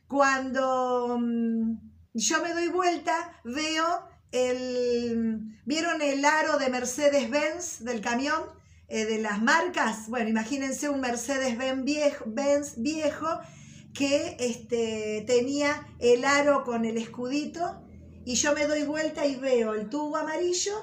Cuando 0.07 1.17
mm, 1.19 1.94
yo 2.19 2.41
me 2.41 2.53
doy 2.53 2.69
vuelta, 2.69 3.39
veo 3.43 4.07
el, 4.31 5.59
¿vieron 5.65 6.01
el 6.01 6.23
aro 6.25 6.57
de 6.57 6.69
Mercedes-Benz 6.69 7.83
del 7.83 8.01
camión? 8.01 8.41
Eh, 8.87 9.05
de 9.05 9.17
las 9.17 9.41
marcas, 9.41 10.09
bueno, 10.09 10.29
imagínense 10.29 10.89
un 10.89 11.01
Mercedes-Benz 11.01 12.75
viejo, 12.77 13.39
que 13.95 14.37
este, 14.39 15.23
tenía 15.25 15.87
el 15.99 16.23
aro 16.23 16.63
con 16.63 16.85
el 16.85 16.97
escudito 16.97 17.81
y 18.25 18.35
yo 18.35 18.53
me 18.53 18.67
doy 18.67 18.83
vuelta 18.83 19.25
y 19.25 19.37
veo 19.37 19.73
el 19.73 19.89
tubo 19.89 20.17
amarillo 20.17 20.73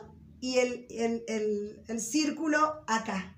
y 0.40 0.58
el, 0.58 0.86
el, 0.90 1.84
el 1.86 2.00
círculo 2.00 2.82
acá. 2.88 3.36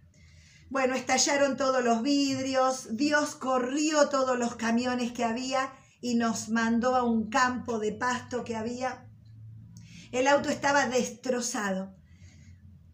Bueno, 0.71 0.95
estallaron 0.95 1.57
todos 1.57 1.85
los 1.85 2.03
vidrios, 2.03 2.97
Dios 2.97 3.35
corrió 3.35 4.09
todos 4.09 4.39
los 4.39 4.57
camiones 4.57 5.13
que 5.13 5.25
había 5.25 5.73
y 6.05 6.17
nos 6.17 6.51
mandó 6.51 6.97
a 6.97 7.03
un 7.03 7.31
campo 7.31 7.79
de 7.79 7.91
pasto 7.93 8.45
que 8.45 8.57
había. 8.57 9.09
El 10.13 10.29
auto 10.29 10.51
estaba 10.51 10.87
destrozado. 10.87 11.97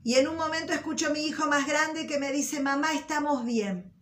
Y 0.04 0.14
en 0.14 0.28
un 0.28 0.36
momento 0.36 0.72
escucho 0.72 1.08
a 1.08 1.10
mi 1.10 1.26
hijo 1.26 1.48
más 1.48 1.66
grande 1.66 2.06
que 2.06 2.20
me 2.20 2.30
dice, 2.30 2.60
mamá, 2.60 2.94
estamos 2.94 3.44
bien. 3.44 3.92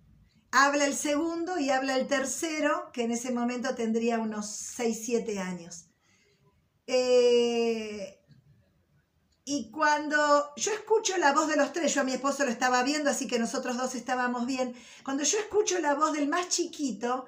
habla 0.51 0.85
el 0.85 0.95
segundo 0.95 1.59
y 1.59 1.71
habla 1.71 1.97
el 1.97 2.07
tercero, 2.07 2.91
que 2.93 3.05
en 3.05 3.13
ese 3.13 3.33
momento 3.33 3.75
tendría 3.75 4.19
unos 4.19 4.51
6, 4.77 5.01
7 5.03 5.39
años. 5.39 5.87
Eh, 6.87 8.23
y 9.47 9.71
cuando 9.71 10.53
yo 10.57 10.71
escucho 10.73 11.17
la 11.17 11.33
voz 11.33 11.49
de 11.49 11.57
los 11.57 11.73
tres, 11.73 11.95
yo 11.95 12.03
a 12.03 12.05
mi 12.05 12.13
esposo 12.13 12.45
lo 12.45 12.51
estaba 12.51 12.83
viendo, 12.83 13.09
así 13.09 13.27
que 13.27 13.39
nosotros 13.39 13.79
dos 13.79 13.95
estábamos 13.95 14.45
bien, 14.45 14.75
cuando 15.03 15.23
yo 15.25 15.39
escucho 15.39 15.79
la 15.79 15.95
voz 15.95 16.13
del 16.13 16.29
más 16.29 16.51
chiquito, 16.51 17.25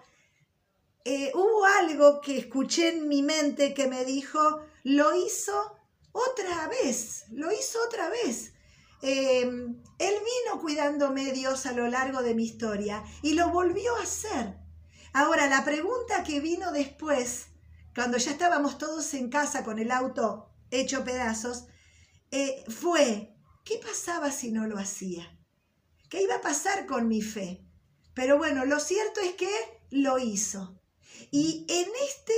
eh, 1.05 1.32
hubo 1.34 1.64
algo 1.64 2.20
que 2.20 2.38
escuché 2.38 2.88
en 2.88 3.09
mi 3.09 3.22
mente 3.22 3.74
que 3.74 3.86
me 3.86 4.05
dijo, 4.05 4.40
lo 4.84 5.14
hizo 5.14 5.76
otra 6.12 6.68
vez, 6.68 7.24
lo 7.30 7.51
hizo 7.53 7.78
otra 7.86 8.09
vez. 8.11 8.53
Em, 9.03 9.82
él 9.98 10.14
vino 10.14 10.61
cuidándome 10.61 11.32
Dios 11.32 11.64
a 11.66 11.72
lo 11.72 11.88
largo 11.88 12.22
de 12.22 12.34
mi 12.34 12.44
historia 12.44 13.03
y 13.22 13.32
lo 13.32 13.51
volvió 13.51 13.96
a 13.96 14.03
hacer. 14.03 14.59
Ahora, 15.12 15.46
la 15.46 15.64
pregunta 15.64 16.22
que 16.22 16.40
vino 16.40 16.70
después, 16.70 17.46
cuando 17.94 18.18
ya 18.18 18.30
estábamos 18.30 18.78
todos 18.78 19.14
en 19.14 19.30
casa 19.30 19.64
con 19.64 19.78
el 19.78 19.90
auto 19.90 20.51
hecho 20.70 21.03
pedazos, 21.05 21.64
eh, 22.30 22.62
fue, 22.68 23.34
¿qué 23.64 23.78
pasaba 23.78 24.30
si 24.30 24.53
no 24.53 24.66
lo 24.66 24.78
hacía? 24.78 25.36
¿Qué 26.11 26.22
iba 26.22 26.36
a 26.36 26.40
pasar 26.42 26.86
con 26.86 27.09
mi 27.09 27.22
fe? 27.22 27.64
Pero 28.14 28.36
bueno, 28.36 28.66
lo 28.66 28.78
cierto 28.80 29.20
es 29.20 29.34
que 29.34 29.51
lo 29.90 30.18
hizo. 30.18 30.79
Y 31.30 31.66
en 31.68 31.88
este 32.08 32.34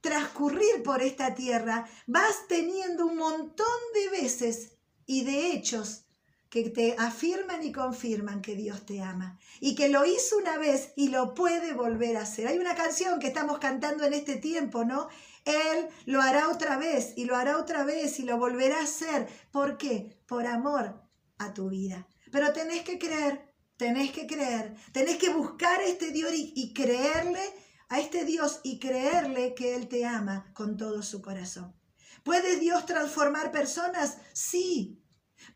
transcurrir 0.00 0.82
por 0.84 1.02
esta 1.02 1.34
tierra 1.34 1.88
vas 2.06 2.46
teniendo 2.48 3.06
un 3.06 3.16
montón 3.16 3.66
de 3.94 4.20
veces 4.20 4.72
y 5.06 5.24
de 5.24 5.52
hechos 5.52 6.04
que 6.50 6.70
te 6.70 6.94
afirman 6.98 7.62
y 7.62 7.72
confirman 7.72 8.40
que 8.40 8.54
Dios 8.54 8.86
te 8.86 9.02
ama 9.02 9.38
y 9.60 9.74
que 9.74 9.88
lo 9.88 10.06
hizo 10.06 10.38
una 10.38 10.56
vez 10.56 10.92
y 10.96 11.08
lo 11.08 11.34
puede 11.34 11.74
volver 11.74 12.16
a 12.16 12.22
hacer. 12.22 12.46
Hay 12.46 12.58
una 12.58 12.74
canción 12.74 13.18
que 13.18 13.26
estamos 13.26 13.58
cantando 13.58 14.04
en 14.04 14.14
este 14.14 14.36
tiempo, 14.36 14.84
¿no? 14.84 15.08
Él 15.44 15.88
lo 16.06 16.22
hará 16.22 16.48
otra 16.48 16.78
vez 16.78 17.12
y 17.16 17.24
lo 17.26 17.36
hará 17.36 17.58
otra 17.58 17.84
vez 17.84 18.18
y 18.18 18.22
lo 18.22 18.38
volverá 18.38 18.78
a 18.78 18.84
hacer. 18.84 19.28
¿Por 19.50 19.76
qué? 19.76 20.18
Por 20.26 20.46
amor 20.46 21.02
a 21.38 21.52
tu 21.52 21.68
vida. 21.68 22.08
Pero 22.30 22.52
tenés 22.52 22.82
que 22.82 22.98
creer, 22.98 23.54
tenés 23.76 24.12
que 24.12 24.26
creer, 24.26 24.74
tenés 24.92 25.16
que 25.16 25.30
buscar 25.30 25.80
a 25.80 25.86
este 25.86 26.12
Dios 26.12 26.32
y, 26.34 26.52
y 26.56 26.72
creerle 26.72 27.42
a 27.88 28.00
este 28.00 28.24
Dios 28.24 28.60
y 28.62 28.78
creerle 28.78 29.54
que 29.54 29.74
Él 29.74 29.88
te 29.88 30.04
ama 30.04 30.50
con 30.54 30.76
todo 30.76 31.02
su 31.02 31.22
corazón. 31.22 31.74
¿Puede 32.22 32.58
Dios 32.58 32.84
transformar 32.86 33.50
personas? 33.50 34.18
Sí. 34.32 35.02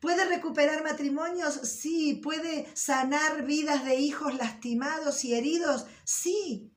¿Puede 0.01 0.25
recuperar 0.25 0.83
matrimonios? 0.83 1.55
Sí. 1.55 2.15
¿Puede 2.23 2.67
sanar 2.75 3.45
vidas 3.45 3.85
de 3.85 3.97
hijos 3.97 4.35
lastimados 4.37 5.25
y 5.25 5.35
heridos? 5.35 5.87
Sí. 6.05 6.73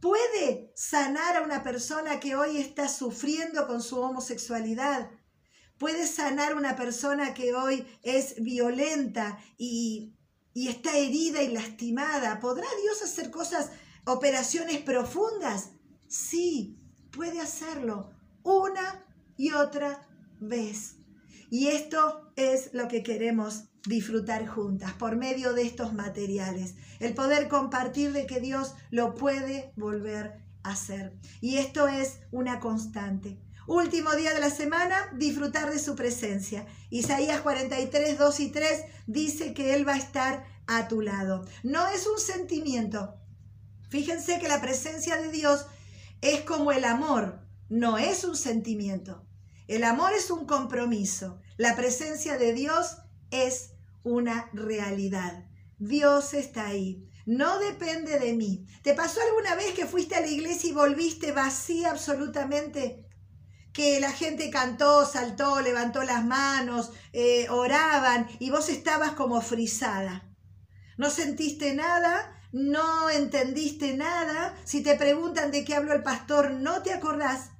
¿Puede 0.00 0.72
sanar 0.76 1.36
a 1.36 1.42
una 1.42 1.62
persona 1.64 2.20
que 2.20 2.36
hoy 2.36 2.58
está 2.58 2.88
sufriendo 2.88 3.66
con 3.66 3.82
su 3.82 3.98
homosexualidad? 3.98 5.10
¿Puede 5.78 6.06
sanar 6.06 6.52
a 6.52 6.56
una 6.56 6.76
persona 6.76 7.34
que 7.34 7.54
hoy 7.54 7.86
es 8.02 8.40
violenta 8.42 9.38
y, 9.56 10.14
y 10.54 10.68
está 10.68 10.96
herida 10.96 11.42
y 11.42 11.48
lastimada? 11.48 12.38
¿Podrá 12.38 12.66
Dios 12.82 13.02
hacer 13.02 13.30
cosas 13.30 13.70
operaciones 14.08 14.78
profundas? 14.78 15.70
Sí, 16.08 16.78
puede 17.10 17.40
hacerlo 17.40 18.10
una 18.42 19.04
y 19.36 19.52
otra 19.52 20.08
vez. 20.40 20.96
Y 21.50 21.68
esto 21.68 22.32
es 22.36 22.70
lo 22.72 22.88
que 22.88 23.02
queremos 23.02 23.64
disfrutar 23.86 24.46
juntas 24.46 24.92
por 24.94 25.16
medio 25.16 25.52
de 25.52 25.62
estos 25.62 25.92
materiales. 25.92 26.74
El 27.00 27.14
poder 27.14 27.48
compartir 27.48 28.12
de 28.12 28.26
que 28.26 28.40
Dios 28.40 28.74
lo 28.90 29.14
puede 29.14 29.72
volver 29.76 30.42
a 30.62 30.70
hacer. 30.70 31.14
Y 31.40 31.56
esto 31.56 31.88
es 31.88 32.20
una 32.30 32.60
constante. 32.60 33.38
Último 33.66 34.12
día 34.14 34.32
de 34.32 34.40
la 34.40 34.50
semana, 34.50 34.96
disfrutar 35.16 35.70
de 35.70 35.78
su 35.78 35.94
presencia. 35.94 36.66
Isaías 36.88 37.42
43, 37.42 38.18
2 38.18 38.40
y 38.40 38.48
3 38.48 38.84
dice 39.06 39.52
que 39.52 39.74
Él 39.74 39.86
va 39.86 39.94
a 39.94 39.98
estar 39.98 40.46
a 40.66 40.88
tu 40.88 41.02
lado. 41.02 41.44
No 41.62 41.86
es 41.88 42.06
un 42.06 42.18
sentimiento, 42.18 43.14
Fíjense 43.88 44.38
que 44.38 44.48
la 44.48 44.60
presencia 44.60 45.16
de 45.16 45.30
Dios 45.30 45.66
es 46.20 46.42
como 46.42 46.72
el 46.72 46.84
amor, 46.84 47.40
no 47.68 47.98
es 47.98 48.24
un 48.24 48.36
sentimiento. 48.36 49.26
El 49.66 49.84
amor 49.84 50.12
es 50.14 50.30
un 50.30 50.46
compromiso. 50.46 51.40
La 51.58 51.76
presencia 51.76 52.38
de 52.38 52.54
Dios 52.54 52.96
es 53.30 53.72
una 54.02 54.48
realidad. 54.54 55.44
Dios 55.78 56.32
está 56.32 56.66
ahí. 56.66 57.06
No 57.26 57.58
depende 57.58 58.18
de 58.18 58.32
mí. 58.32 58.66
¿Te 58.82 58.94
pasó 58.94 59.20
alguna 59.20 59.54
vez 59.54 59.74
que 59.74 59.84
fuiste 59.84 60.14
a 60.14 60.20
la 60.20 60.28
iglesia 60.28 60.70
y 60.70 60.72
volviste 60.72 61.32
vacía 61.32 61.90
absolutamente? 61.90 63.06
Que 63.74 64.00
la 64.00 64.10
gente 64.12 64.48
cantó, 64.48 65.04
saltó, 65.04 65.60
levantó 65.60 66.02
las 66.02 66.24
manos, 66.24 66.90
eh, 67.12 67.46
oraban 67.50 68.26
y 68.38 68.48
vos 68.48 68.70
estabas 68.70 69.12
como 69.12 69.42
frisada. 69.42 70.34
No 70.96 71.10
sentiste 71.10 71.74
nada, 71.74 72.37
no 72.52 73.10
entendiste 73.10 73.96
nada, 73.96 74.56
si 74.64 74.82
te 74.82 74.96
preguntan 74.96 75.50
de 75.50 75.64
qué 75.64 75.74
habló 75.74 75.92
el 75.92 76.02
pastor, 76.02 76.52
no 76.52 76.82
te 76.82 76.92
acordás, 76.92 77.50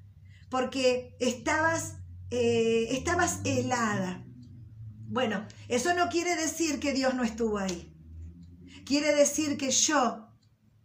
porque 0.50 1.16
estabas, 1.20 1.96
eh, 2.30 2.88
estabas 2.90 3.40
helada. 3.44 4.24
Bueno, 5.10 5.46
eso 5.68 5.94
no 5.94 6.08
quiere 6.08 6.36
decir 6.36 6.80
que 6.80 6.92
Dios 6.92 7.14
no 7.14 7.24
estuvo 7.24 7.58
ahí. 7.58 7.94
Quiere 8.84 9.14
decir 9.14 9.58
que 9.58 9.70
yo 9.70 10.28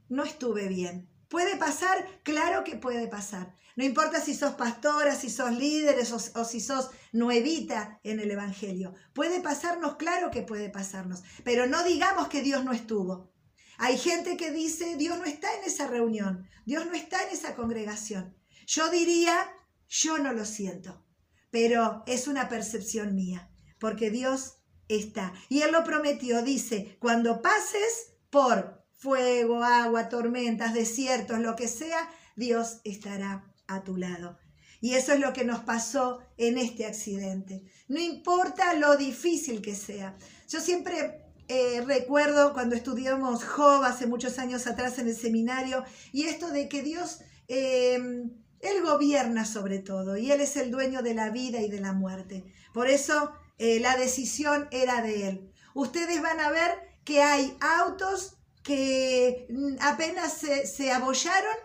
no 0.10 0.24
estuve 0.24 0.68
bien. 0.68 1.10
¿Puede 1.30 1.58
pasar? 1.58 2.06
Claro 2.24 2.64
que 2.64 2.76
puede 2.76 3.08
pasar. 3.08 3.56
No 3.76 3.84
importa 3.84 4.22
si 4.22 4.36
sos 4.36 4.54
pastora, 4.54 5.16
si 5.16 5.30
sos 5.30 5.52
líderes 5.52 6.12
o, 6.12 6.40
o, 6.40 6.46
si 6.46 6.60
sos 6.60 6.92
nuevita 7.12 8.00
en 8.04 8.20
el 8.20 8.30
Evangelio. 8.30 8.94
Puede 9.14 9.42
pasarnos, 9.42 9.96
claro 9.96 10.30
que 10.30 10.44
puede 10.44 10.70
pasarnos. 10.70 11.24
Pero 11.44 11.66
no 11.66 11.84
digamos 11.84 12.28
que 12.28 12.42
Dios 12.44 12.64
no 12.64 12.72
estuvo. 12.72 13.33
Hay 13.78 13.98
gente 13.98 14.38
que 14.38 14.52
dice, 14.52 14.96
Dios 14.96 15.18
no 15.18 15.26
está 15.26 15.54
en 15.56 15.64
esa 15.66 15.88
reunión, 15.88 16.48
Dios 16.66 16.86
no 16.86 16.94
está 16.94 17.24
en 17.24 17.30
esa 17.30 17.56
congregación. 17.56 18.36
Yo 18.68 18.90
diría, 18.90 19.52
yo 19.90 20.18
no 20.18 20.34
lo 20.34 20.46
siento, 20.46 21.06
pero 21.52 22.04
es 22.08 22.28
una 22.28 22.50
percepción 22.50 23.16
mía, 23.16 23.52
porque 23.80 24.10
Dios 24.10 24.58
está. 24.88 25.34
Y 25.50 25.62
Él 25.62 25.72
lo 25.72 25.84
prometió, 25.84 26.42
dice, 26.42 26.98
cuando 27.00 27.42
pases 27.42 28.14
por 28.30 28.84
fuego, 28.92 29.64
agua, 29.64 30.10
tormentas, 30.10 30.74
desiertos, 30.74 31.40
lo 31.40 31.56
que 31.56 31.68
sea, 31.68 32.10
Dios 32.36 32.80
estará 32.84 33.54
a 33.68 33.84
tu 33.84 33.98
lado. 33.98 34.38
Y 34.82 34.96
eso 34.96 35.14
es 35.14 35.20
lo 35.20 35.32
que 35.32 35.46
nos 35.46 35.60
pasó 35.62 36.20
en 36.38 36.58
este 36.58 36.86
accidente. 36.86 37.64
No 37.88 38.00
importa 38.00 38.74
lo 38.74 38.98
difícil 38.98 39.62
que 39.62 39.76
sea. 39.76 40.18
Yo 40.50 40.60
siempre 40.60 41.23
eh, 41.48 41.82
recuerdo 41.86 42.54
cuando 42.54 42.76
estudiamos 42.76 43.44
Job 43.44 43.84
hace 43.84 44.08
muchos 44.08 44.40
años 44.40 44.68
atrás 44.68 45.00
en 45.00 45.08
el 45.08 45.16
seminario 45.16 45.84
y 46.12 46.24
esto 46.24 46.50
de 46.50 46.70
que 46.70 46.82
Dios, 46.82 47.20
em, 47.48 48.32
Él 48.60 48.82
gobierna 48.84 49.46
sobre 49.46 49.80
todo 49.80 50.18
y 50.18 50.32
Él 50.32 50.42
es 50.42 50.56
el 50.58 50.72
dueño 50.72 51.02
de 51.02 51.14
la 51.14 51.30
vida 51.30 51.62
y 51.62 51.70
de 51.70 51.80
la 51.80 51.94
muerte. 51.94 52.46
Por 52.74 52.88
eso 52.88 53.34
eh, 53.58 53.80
la 53.80 53.98
decisión 53.98 54.68
era 54.72 55.02
de 55.02 55.28
Él. 55.28 55.52
Ustedes 55.74 56.22
van 56.22 56.40
a 56.40 56.52
ver 56.52 56.72
que 57.04 57.22
hay 57.22 57.58
autos 57.60 58.38
que 58.64 59.48
mm, 59.50 59.76
apenas 59.82 60.34
se, 60.34 60.68
se 60.68 60.92
abollaron 60.92 61.56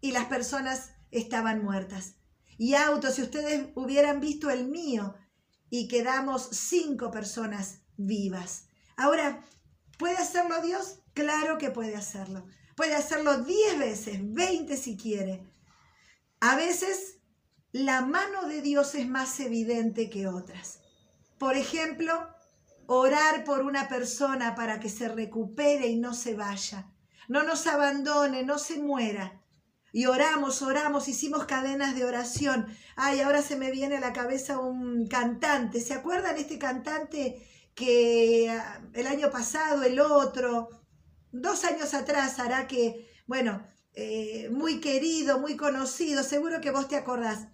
y 0.00 0.12
las 0.12 0.26
personas 0.26 0.90
estaban 1.10 1.62
muertas. 1.62 2.14
Y 2.56 2.74
autos, 2.74 3.14
si 3.14 3.22
ustedes 3.22 3.68
hubieran 3.76 4.20
visto 4.20 4.50
el 4.50 4.66
mío, 4.66 5.14
y 5.70 5.88
quedamos 5.88 6.48
cinco 6.52 7.10
personas 7.10 7.80
vivas. 7.96 8.67
Ahora, 8.98 9.44
¿puede 9.96 10.16
hacerlo 10.16 10.60
Dios? 10.60 10.98
Claro 11.14 11.56
que 11.56 11.70
puede 11.70 11.94
hacerlo. 11.94 12.46
Puede 12.76 12.96
hacerlo 12.96 13.44
10 13.44 13.78
veces, 13.78 14.18
20 14.20 14.76
si 14.76 14.96
quiere. 14.96 15.46
A 16.40 16.56
veces 16.56 17.20
la 17.70 18.02
mano 18.02 18.48
de 18.48 18.60
Dios 18.60 18.96
es 18.96 19.08
más 19.08 19.38
evidente 19.38 20.10
que 20.10 20.26
otras. 20.26 20.80
Por 21.38 21.56
ejemplo, 21.56 22.28
orar 22.86 23.44
por 23.44 23.60
una 23.60 23.88
persona 23.88 24.56
para 24.56 24.80
que 24.80 24.88
se 24.88 25.08
recupere 25.08 25.86
y 25.86 25.96
no 25.96 26.12
se 26.12 26.34
vaya. 26.34 26.90
No 27.28 27.44
nos 27.44 27.68
abandone, 27.68 28.42
no 28.42 28.58
se 28.58 28.80
muera. 28.80 29.44
Y 29.92 30.06
oramos, 30.06 30.60
oramos, 30.60 31.06
hicimos 31.06 31.44
cadenas 31.44 31.94
de 31.94 32.04
oración. 32.04 32.66
Ay, 32.96 33.20
ahora 33.20 33.42
se 33.42 33.54
me 33.54 33.70
viene 33.70 33.98
a 33.98 34.00
la 34.00 34.12
cabeza 34.12 34.58
un 34.58 35.06
cantante. 35.06 35.80
¿Se 35.80 35.94
acuerdan 35.94 36.36
este 36.36 36.58
cantante 36.58 37.46
que 37.78 38.50
ah, 38.50 38.82
el 38.92 39.06
año 39.06 39.30
pasado, 39.30 39.84
el 39.84 40.00
otro, 40.00 40.68
dos 41.30 41.64
años 41.64 41.94
atrás 41.94 42.40
hará 42.40 42.66
que, 42.66 43.08
bueno, 43.26 43.64
eh, 43.94 44.48
muy 44.50 44.80
querido, 44.80 45.38
muy 45.38 45.56
conocido, 45.56 46.24
seguro 46.24 46.60
que 46.60 46.72
vos 46.72 46.88
te 46.88 46.96
acordás. 46.96 47.46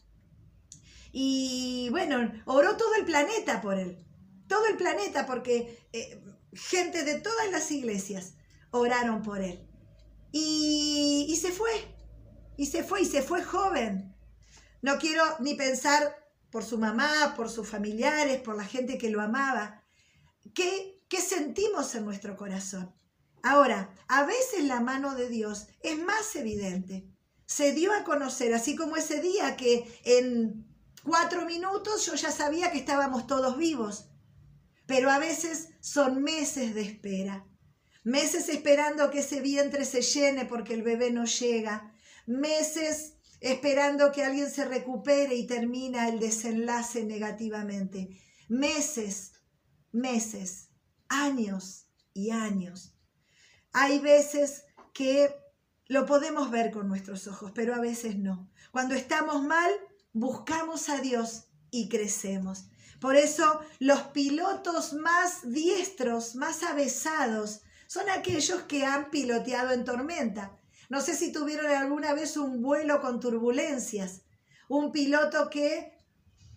Y 1.13 1.89
bueno, 1.91 2.33
oró 2.47 2.77
todo 2.77 2.95
el 2.95 3.05
planeta 3.05 3.61
por 3.61 3.79
él, 3.79 3.99
todo 4.49 4.67
el 4.67 4.77
planeta, 4.77 5.27
porque 5.27 5.87
eh, 5.93 6.23
gente 6.55 7.05
de 7.05 7.21
todas 7.21 7.51
las 7.53 7.71
iglesias 7.71 8.35
oraron 8.71 9.23
por 9.23 9.43
él. 9.43 9.69
Y, 10.33 11.27
y 11.29 11.37
se 11.37 11.53
fue, 11.53 11.71
y 12.57 12.67
se 12.67 12.83
fue, 12.83 13.03
y 13.03 13.05
se 13.05 13.23
fue 13.23 13.45
joven. 13.45 14.17
No 14.81 14.99
quiero 14.99 15.23
ni 15.41 15.55
pensar 15.55 16.17
por 16.51 16.65
su 16.65 16.79
mamá, 16.79 17.35
por 17.37 17.51
sus 17.51 17.69
familiares, 17.69 18.41
por 18.41 18.57
la 18.57 18.65
gente 18.65 18.97
que 18.97 19.11
lo 19.11 19.21
amaba. 19.21 19.84
¿Qué, 20.55 21.03
qué 21.09 21.21
sentimos 21.21 21.95
en 21.95 22.05
nuestro 22.05 22.37
corazón? 22.37 22.95
Ahora, 23.43 23.95
a 24.09 24.25
veces 24.25 24.65
la 24.65 24.81
mano 24.81 25.15
de 25.15 25.29
Dios 25.29 25.67
es 25.83 25.99
más 25.99 26.35
evidente. 26.37 27.07
Se 27.47 27.73
dio 27.73 27.93
a 27.93 28.05
conocer, 28.05 28.55
así 28.55 28.75
como 28.75 28.97
ese 28.97 29.21
día 29.21 29.57
que 29.57 29.87
en 30.05 30.67
cuatro 31.03 31.45
minutos 31.45 32.07
yo 32.07 32.15
ya 32.15 32.31
sabía 32.31 32.73
que 32.73 32.79
estábamos 32.79 33.27
todos 33.27 33.59
vivos. 33.59 34.09
Pero 34.87 35.11
a 35.11 35.19
veces 35.19 35.71
son 35.81 36.23
meses 36.23 36.75
de 36.75 36.83
espera. 36.83 37.47
Meses 38.03 38.49
esperando 38.49 39.11
que 39.11 39.21
ese 39.21 39.41
vientre 39.41 39.85
se 39.85 40.03
llene 40.03 40.47
porque 40.47 40.75
el 40.75 40.83
bebé 40.83 41.11
no 41.11 41.25
llega. 41.25 41.95
Meses 42.27 43.15
esperando 43.41 44.11
que 44.11 44.25
alguien 44.25 44.51
se 44.51 44.65
recupere 44.65 45.35
y 45.35 45.47
termina 45.47 46.09
el 46.09 46.19
desenlace 46.19 47.05
negativamente. 47.05 48.09
Meses, 48.49 49.33
meses, 49.95 50.69
años 51.09 51.87
y 52.13 52.31
años. 52.31 52.95
Hay 53.73 53.99
veces 54.01 54.65
que 54.93 55.35
lo 55.87 56.07
podemos 56.07 56.51
ver 56.51 56.71
con 56.71 56.89
nuestros 56.89 57.27
ojos, 57.27 57.53
pero 57.55 57.75
a 57.75 57.81
veces 57.81 58.17
no. 58.17 58.51
Cuando 58.71 58.95
estamos 58.95 59.43
mal, 59.43 59.71
buscamos 60.13 60.89
a 60.89 60.99
Dios 60.99 61.45
y 61.71 61.89
crecemos. 61.89 62.67
Por 63.01 63.17
eso 63.17 63.61
los 63.79 64.01
pilotos 64.03 64.95
más 64.95 65.51
diestros, 65.51 66.37
más 66.37 66.63
avesados, 66.63 67.63
son 67.87 68.09
aquellos 68.09 68.63
que 68.63 68.85
han 68.85 69.11
piloteado 69.11 69.73
en 69.73 69.85
tormenta. 69.85 70.59
No 70.89 71.01
sé 71.01 71.15
si 71.15 71.33
tuvieron 71.33 71.67
alguna 71.67 72.15
vez 72.15 72.37
un 72.37 72.63
vuelo 72.63 73.01
con 73.01 73.21
turbulencias. 73.21 74.23
Un 74.69 74.93
piloto 74.93 75.51
que 75.51 75.94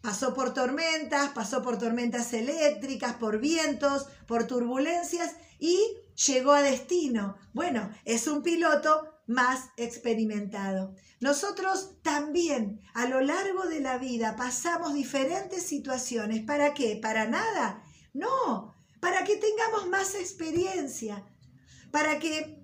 pasó 0.02 0.34
por 0.34 0.54
tormentas, 0.54 1.30
pasó 1.30 1.62
por 1.62 1.78
tormentas 1.78 2.34
eléctricas, 2.34 3.14
por 3.16 3.40
vientos, 3.40 4.08
por 4.26 4.48
turbulencias 4.48 5.36
y 5.60 5.80
llegó 6.28 6.54
a 6.54 6.62
destino. 6.62 7.38
Bueno, 7.54 7.90
es 8.06 8.28
un 8.28 8.44
piloto 8.44 9.22
más 9.28 9.70
experimentado. 9.78 10.96
Nosotros 11.20 12.02
también 12.02 12.82
a 12.94 13.08
lo 13.08 13.22
largo 13.22 13.66
de 13.68 13.82
la 13.82 13.98
vida 13.98 14.36
pasamos 14.36 14.94
diferentes 14.94 15.64
situaciones. 15.64 16.44
¿Para 16.44 16.74
qué? 16.74 16.98
¿Para 17.02 17.28
nada? 17.28 17.84
No, 18.14 18.76
para 19.00 19.24
que 19.24 19.36
tengamos 19.36 19.88
más 19.90 20.16
experiencia, 20.16 21.26
para 21.92 22.20
que 22.20 22.60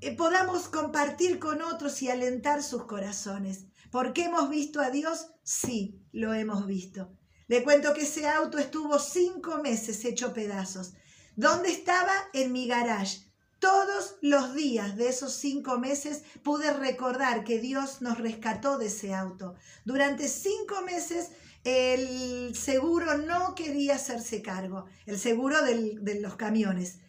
eh, 0.00 0.16
podamos 0.16 0.68
compartir 0.68 1.38
con 1.38 1.62
otros 1.62 2.02
y 2.02 2.10
alentar 2.10 2.62
sus 2.62 2.84
corazones. 2.84 3.66
¿Por 3.90 4.12
qué 4.12 4.24
hemos 4.24 4.50
visto 4.50 4.80
a 4.80 4.90
Dios? 4.90 5.28
Sí, 5.42 6.03
lo 6.14 6.32
hemos 6.32 6.66
visto. 6.66 7.12
Le 7.48 7.62
cuento 7.62 7.92
que 7.92 8.02
ese 8.02 8.26
auto 8.26 8.58
estuvo 8.58 8.98
cinco 8.98 9.58
meses 9.58 10.04
hecho 10.04 10.32
pedazos. 10.32 10.94
¿Dónde 11.36 11.70
estaba? 11.70 12.12
En 12.32 12.52
mi 12.52 12.66
garage. 12.66 13.26
Todos 13.58 14.16
los 14.22 14.54
días 14.54 14.96
de 14.96 15.08
esos 15.08 15.32
cinco 15.34 15.78
meses 15.78 16.22
pude 16.42 16.72
recordar 16.72 17.44
que 17.44 17.58
Dios 17.58 18.00
nos 18.00 18.18
rescató 18.18 18.78
de 18.78 18.86
ese 18.86 19.12
auto. 19.12 19.54
Durante 19.84 20.28
cinco 20.28 20.82
meses 20.82 21.30
el 21.64 22.54
seguro 22.54 23.18
no 23.18 23.54
quería 23.54 23.96
hacerse 23.96 24.42
cargo, 24.42 24.84
el 25.06 25.18
seguro 25.18 25.62
de 25.62 26.20
los 26.20 26.36
camiones. 26.36 27.00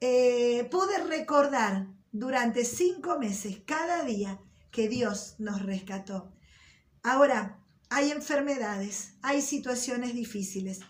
Eh, 0.00 0.68
pude 0.70 0.98
recordar 1.04 1.88
durante 2.12 2.64
cinco 2.64 3.18
meses, 3.18 3.62
cada 3.66 4.04
día, 4.04 4.38
que 4.70 4.88
Dios 4.88 5.36
nos 5.38 5.62
rescató. 5.62 6.32
Ahora, 7.02 7.63
hay 7.94 8.10
enfermedades, 8.10 9.12
hay 9.22 9.40
situaciones 9.40 10.14
difíciles, 10.14 10.80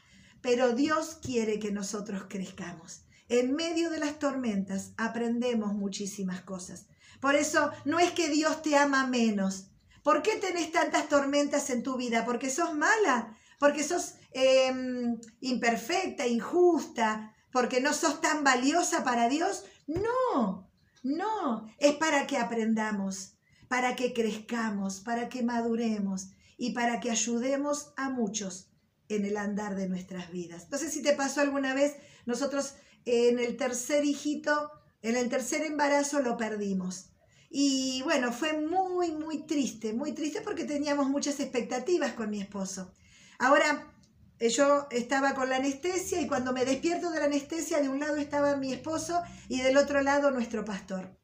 pero 0.40 0.74
Dios 0.74 1.18
quiere 1.20 1.58
que 1.58 1.70
nosotros 1.70 2.24
crezcamos. 2.30 3.02
En 3.28 3.52
medio 3.54 3.90
de 3.90 3.98
las 3.98 4.18
tormentas 4.18 4.92
aprendemos 4.96 5.74
muchísimas 5.74 6.40
cosas. 6.40 6.86
Por 7.20 7.34
eso 7.34 7.70
no 7.84 7.98
es 7.98 8.12
que 8.12 8.30
Dios 8.30 8.62
te 8.62 8.78
ama 8.78 9.06
menos. 9.06 9.66
¿Por 10.02 10.22
qué 10.22 10.36
tenés 10.36 10.72
tantas 10.72 11.10
tormentas 11.10 11.68
en 11.68 11.82
tu 11.82 11.98
vida? 11.98 12.24
¿Porque 12.24 12.48
sos 12.48 12.72
mala? 12.74 13.36
¿Porque 13.58 13.84
sos 13.84 14.14
em, 14.32 15.18
imperfecta, 15.42 16.26
injusta? 16.26 17.34
¿Porque 17.52 17.82
no 17.82 17.92
sos 17.92 18.22
tan 18.22 18.44
valiosa 18.44 19.04
para 19.04 19.28
Dios? 19.28 19.64
No, 19.86 20.70
no. 21.02 21.70
Es 21.76 21.96
para 21.96 22.26
que 22.26 22.38
aprendamos, 22.38 23.34
para 23.68 23.94
que 23.94 24.14
crezcamos, 24.14 25.00
para 25.00 25.28
que 25.28 25.42
maduremos 25.42 26.28
y 26.56 26.72
para 26.72 27.00
que 27.00 27.10
ayudemos 27.10 27.92
a 27.96 28.10
muchos 28.10 28.68
en 29.08 29.24
el 29.24 29.36
andar 29.36 29.74
de 29.74 29.88
nuestras 29.88 30.30
vidas. 30.30 30.68
No 30.70 30.78
sé 30.78 30.90
si 30.90 31.02
te 31.02 31.12
pasó 31.14 31.40
alguna 31.40 31.74
vez, 31.74 31.96
nosotros 32.26 32.74
en 33.04 33.38
el 33.38 33.56
tercer 33.56 34.04
hijito, 34.04 34.70
en 35.02 35.16
el 35.16 35.28
tercer 35.28 35.62
embarazo 35.62 36.20
lo 36.20 36.36
perdimos. 36.36 37.10
Y 37.50 38.02
bueno, 38.02 38.32
fue 38.32 38.52
muy, 38.54 39.12
muy 39.12 39.46
triste, 39.46 39.92
muy 39.92 40.12
triste 40.12 40.40
porque 40.40 40.64
teníamos 40.64 41.08
muchas 41.08 41.38
expectativas 41.38 42.12
con 42.14 42.30
mi 42.30 42.40
esposo. 42.40 42.92
Ahora, 43.38 43.92
eh, 44.40 44.48
yo 44.48 44.88
estaba 44.90 45.34
con 45.34 45.48
la 45.48 45.56
anestesia 45.56 46.20
y 46.20 46.26
cuando 46.26 46.52
me 46.52 46.64
despierto 46.64 47.10
de 47.10 47.20
la 47.20 47.26
anestesia, 47.26 47.80
de 47.80 47.88
un 47.88 48.00
lado 48.00 48.16
estaba 48.16 48.56
mi 48.56 48.72
esposo 48.72 49.22
y 49.48 49.60
del 49.60 49.76
otro 49.76 50.02
lado 50.02 50.30
nuestro 50.30 50.64
pastor. 50.64 51.16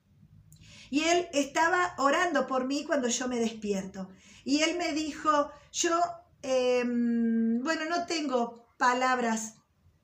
Y 0.90 1.00
él 1.04 1.28
estaba 1.32 1.94
orando 1.98 2.46
por 2.46 2.66
mí 2.66 2.84
cuando 2.84 3.08
yo 3.08 3.26
me 3.28 3.38
despierto. 3.38 4.08
Y 4.45 4.62
él 4.62 4.76
me 4.76 4.93
dijo, 4.93 5.51
yo, 5.72 6.01
em, 6.43 7.62
bueno, 7.62 7.84
no 7.88 8.07
tengo 8.07 8.68
palabras 8.78 9.57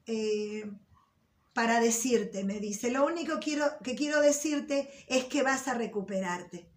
eh, 0.07 0.71
para 1.53 1.81
decirte, 1.81 2.45
me 2.45 2.61
dice. 2.61 2.91
Lo 2.91 3.07
único 3.07 3.39
quiero, 3.41 3.65
que 3.83 3.95
quiero 3.95 4.21
decirte 4.21 4.91
es 5.09 5.25
que 5.25 5.43
vas 5.43 5.69
a 5.69 5.75
recuperarte. 5.75 6.71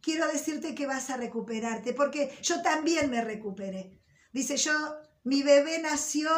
Quiero 0.00 0.26
decirte 0.28 0.74
que 0.74 0.86
vas 0.86 1.10
a 1.10 1.16
recuperarte, 1.16 1.92
porque 1.92 2.34
yo 2.42 2.62
también 2.62 3.10
me 3.10 3.22
recuperé. 3.22 4.00
Dice, 4.32 4.56
yo, 4.56 4.72
mi 5.24 5.42
bebé 5.42 5.80
nació 5.80 6.30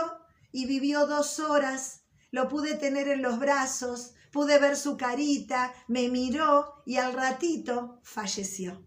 y 0.51 0.67
vivió 0.67 1.07
dos 1.07 1.39
horas, 1.39 2.03
lo 2.33 2.49
pude 2.49 2.75
tener 2.75 3.09
en 3.09 3.23
los 3.23 3.39
brazos, 3.39 4.15
pude 4.33 4.59
ver 4.59 4.77
su 4.77 4.97
carita, 4.97 5.73
me 5.89 6.09
miró 6.09 6.83
y 6.87 6.97
al 6.97 7.13
ratito 7.13 8.01
falleció. 8.03 8.85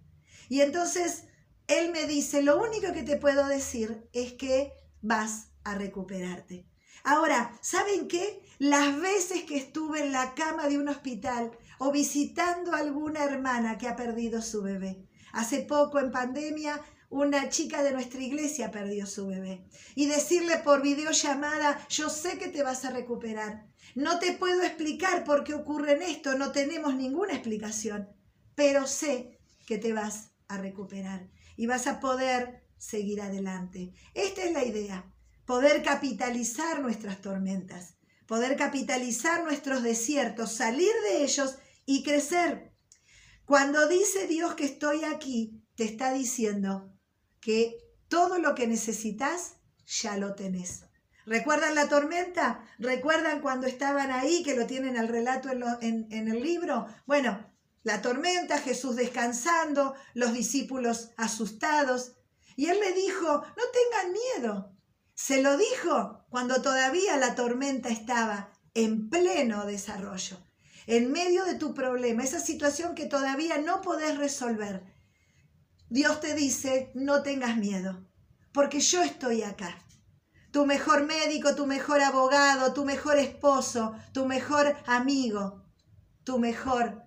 Y 0.49 0.61
entonces 0.61 1.25
él 1.67 1.91
me 1.91 2.05
dice, 2.05 2.41
lo 2.41 2.61
único 2.61 2.93
que 2.93 3.03
te 3.03 3.17
puedo 3.17 3.47
decir 3.47 4.07
es 4.13 4.33
que 4.33 4.73
vas 5.01 5.49
a 5.63 5.75
recuperarte. 5.75 6.65
Ahora, 7.03 7.57
¿saben 7.61 8.07
qué? 8.07 8.41
Las 8.59 8.99
veces 8.99 9.43
que 9.43 9.57
estuve 9.57 10.01
en 10.01 10.11
la 10.11 10.33
cama 10.35 10.67
de 10.67 10.77
un 10.77 10.87
hospital 10.87 11.51
o 11.79 11.91
visitando 11.91 12.73
a 12.73 12.77
alguna 12.77 13.23
hermana 13.23 13.77
que 13.77 13.87
ha 13.87 13.95
perdido 13.95 14.41
su 14.41 14.61
bebé. 14.61 15.05
Hace 15.33 15.61
poco 15.61 15.99
en 15.99 16.11
pandemia 16.11 16.81
una 17.09 17.49
chica 17.49 17.83
de 17.83 17.91
nuestra 17.91 18.21
iglesia 18.21 18.71
perdió 18.71 19.05
su 19.05 19.27
bebé. 19.27 19.63
Y 19.95 20.07
decirle 20.07 20.57
por 20.57 20.81
videollamada, 20.81 21.85
yo 21.87 22.09
sé 22.09 22.37
que 22.37 22.47
te 22.47 22.63
vas 22.63 22.85
a 22.85 22.91
recuperar. 22.91 23.67
No 23.95 24.17
te 24.19 24.33
puedo 24.33 24.63
explicar 24.63 25.23
por 25.23 25.43
qué 25.43 25.53
ocurre 25.53 25.93
en 25.93 26.03
esto, 26.03 26.35
no 26.37 26.51
tenemos 26.51 26.95
ninguna 26.95 27.33
explicación, 27.33 28.09
pero 28.55 28.87
sé 28.87 29.39
que 29.67 29.77
te 29.77 29.93
vas 29.93 30.32
a 30.47 30.57
recuperar 30.57 31.29
y 31.55 31.67
vas 31.67 31.87
a 31.87 31.99
poder 31.99 32.63
seguir 32.77 33.21
adelante. 33.21 33.93
Esta 34.13 34.43
es 34.43 34.51
la 34.53 34.63
idea 34.63 35.13
poder 35.45 35.83
capitalizar 35.83 36.81
nuestras 36.81 37.21
tormentas, 37.21 37.95
poder 38.25 38.55
capitalizar 38.55 39.43
nuestros 39.43 39.83
desiertos, 39.83 40.53
salir 40.53 40.93
de 41.09 41.23
ellos 41.23 41.57
y 41.85 42.03
crecer. 42.03 42.71
Cuando 43.45 43.87
dice 43.87 44.27
Dios 44.27 44.55
que 44.55 44.65
estoy 44.65 45.03
aquí, 45.03 45.61
te 45.75 45.83
está 45.83 46.13
diciendo 46.13 46.93
que 47.41 47.77
todo 48.07 48.39
lo 48.39 48.55
que 48.55 48.67
necesitas 48.67 49.57
ya 49.85 50.17
lo 50.17 50.33
tenés. 50.33 50.85
¿Recuerdan 51.25 51.75
la 51.75 51.89
tormenta? 51.89 52.65
¿Recuerdan 52.79 53.41
cuando 53.41 53.67
estaban 53.67 54.11
ahí, 54.11 54.43
que 54.43 54.55
lo 54.55 54.65
tienen 54.65 54.97
al 54.97 55.07
relato 55.07 55.49
en, 55.81 56.07
en 56.11 56.27
el 56.27 56.41
libro? 56.41 56.85
Bueno, 57.05 57.52
la 57.83 58.01
tormenta, 58.01 58.59
Jesús 58.59 58.95
descansando, 58.95 59.93
los 60.13 60.33
discípulos 60.33 61.11
asustados. 61.17 62.13
Y 62.55 62.67
él 62.67 62.79
le 62.79 62.93
dijo, 62.93 63.27
no 63.27 63.63
tengan 63.73 64.13
miedo, 64.13 64.71
se 65.15 65.41
lo 65.41 65.57
dijo 65.57 66.25
cuando 66.29 66.61
todavía 66.61 67.17
la 67.17 67.35
tormenta 67.35 67.89
estaba 67.89 68.51
en 68.73 69.09
pleno 69.09 69.65
desarrollo, 69.65 70.37
en 70.87 71.11
medio 71.11 71.45
de 71.45 71.55
tu 71.55 71.73
problema, 71.73 72.23
esa 72.23 72.39
situación 72.39 72.95
que 72.95 73.05
todavía 73.05 73.57
no 73.57 73.81
podés 73.81 74.17
resolver. 74.17 74.83
Dios 75.89 76.19
te 76.21 76.33
dice, 76.33 76.91
no 76.95 77.21
tengas 77.21 77.57
miedo, 77.57 78.05
porque 78.51 78.79
yo 78.79 79.01
estoy 79.03 79.43
acá. 79.43 79.77
Tu 80.51 80.65
mejor 80.65 81.03
médico, 81.03 81.55
tu 81.55 81.65
mejor 81.65 82.01
abogado, 82.01 82.73
tu 82.73 82.85
mejor 82.85 83.17
esposo, 83.17 83.95
tu 84.13 84.25
mejor 84.25 84.75
amigo. 84.85 85.63
tu 86.23 86.39
mejor 86.39 87.02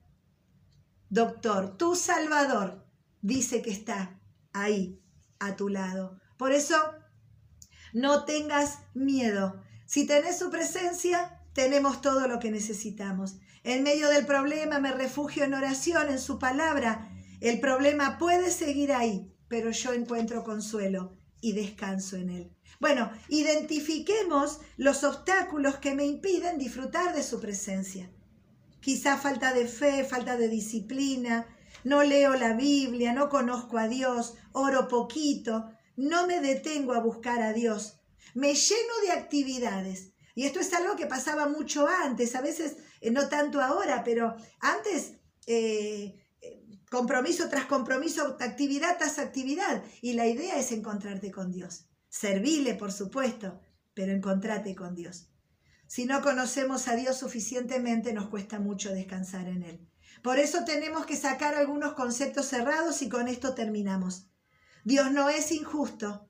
doctor, 1.10 1.76
tu 1.76 1.94
salvador, 1.94 2.84
dice 3.22 3.62
que 3.62 3.70
está 3.70 4.18
ahí 4.52 5.00
a 5.38 5.56
tu 5.56 5.68
lado. 5.68 6.18
Por 6.36 6.52
eso, 6.52 6.76
no 7.92 8.24
tengas 8.24 8.80
miedo. 8.94 9.62
Si 9.86 10.06
tenés 10.06 10.38
su 10.38 10.50
presencia, 10.50 11.40
tenemos 11.52 12.00
todo 12.00 12.28
lo 12.28 12.38
que 12.38 12.50
necesitamos. 12.50 13.36
En 13.64 13.82
medio 13.82 14.08
del 14.08 14.26
problema 14.26 14.78
me 14.78 14.92
refugio 14.92 15.44
en 15.44 15.54
oración, 15.54 16.10
en 16.10 16.18
su 16.18 16.38
palabra. 16.38 17.10
El 17.40 17.60
problema 17.60 18.18
puede 18.18 18.50
seguir 18.50 18.92
ahí, 18.92 19.34
pero 19.48 19.70
yo 19.70 19.92
encuentro 19.92 20.44
consuelo 20.44 21.16
y 21.40 21.52
descanso 21.52 22.16
en 22.16 22.30
él. 22.30 22.56
Bueno, 22.80 23.10
identifiquemos 23.28 24.60
los 24.76 25.02
obstáculos 25.04 25.76
que 25.76 25.94
me 25.94 26.04
impiden 26.04 26.58
disfrutar 26.58 27.14
de 27.14 27.22
su 27.22 27.40
presencia. 27.40 28.10
Quizá 28.86 29.16
falta 29.18 29.52
de 29.52 29.66
fe, 29.66 30.04
falta 30.04 30.36
de 30.36 30.48
disciplina, 30.48 31.44
no 31.82 32.04
leo 32.04 32.36
la 32.36 32.52
Biblia, 32.52 33.12
no 33.12 33.28
conozco 33.28 33.78
a 33.78 33.88
Dios, 33.88 34.34
oro 34.52 34.86
poquito, 34.86 35.72
no 35.96 36.28
me 36.28 36.40
detengo 36.40 36.92
a 36.92 37.00
buscar 37.00 37.42
a 37.42 37.52
Dios. 37.52 37.98
Me 38.34 38.54
lleno 38.54 38.94
de 39.04 39.10
actividades. 39.10 40.12
Y 40.36 40.44
esto 40.44 40.60
es 40.60 40.72
algo 40.72 40.94
que 40.94 41.08
pasaba 41.08 41.48
mucho 41.48 41.88
antes, 41.88 42.36
a 42.36 42.40
veces 42.40 42.76
eh, 43.00 43.10
no 43.10 43.28
tanto 43.28 43.60
ahora, 43.60 44.04
pero 44.04 44.36
antes 44.60 45.14
eh, 45.48 46.24
compromiso 46.88 47.48
tras 47.48 47.64
compromiso, 47.64 48.36
actividad 48.38 48.98
tras 48.98 49.18
actividad. 49.18 49.82
Y 50.00 50.12
la 50.12 50.28
idea 50.28 50.60
es 50.60 50.70
encontrarte 50.70 51.32
con 51.32 51.50
Dios. 51.50 51.86
Servile, 52.08 52.76
por 52.76 52.92
supuesto, 52.92 53.60
pero 53.94 54.12
encontrate 54.12 54.76
con 54.76 54.94
Dios. 54.94 55.26
Si 55.86 56.04
no 56.04 56.22
conocemos 56.22 56.88
a 56.88 56.96
Dios 56.96 57.18
suficientemente, 57.18 58.12
nos 58.12 58.28
cuesta 58.28 58.58
mucho 58.58 58.92
descansar 58.92 59.48
en 59.48 59.62
Él. 59.62 59.88
Por 60.22 60.38
eso 60.38 60.64
tenemos 60.64 61.06
que 61.06 61.16
sacar 61.16 61.54
algunos 61.54 61.94
conceptos 61.94 62.46
cerrados 62.46 63.02
y 63.02 63.08
con 63.08 63.28
esto 63.28 63.54
terminamos. 63.54 64.26
Dios 64.84 65.12
no 65.12 65.28
es 65.28 65.52
injusto. 65.52 66.28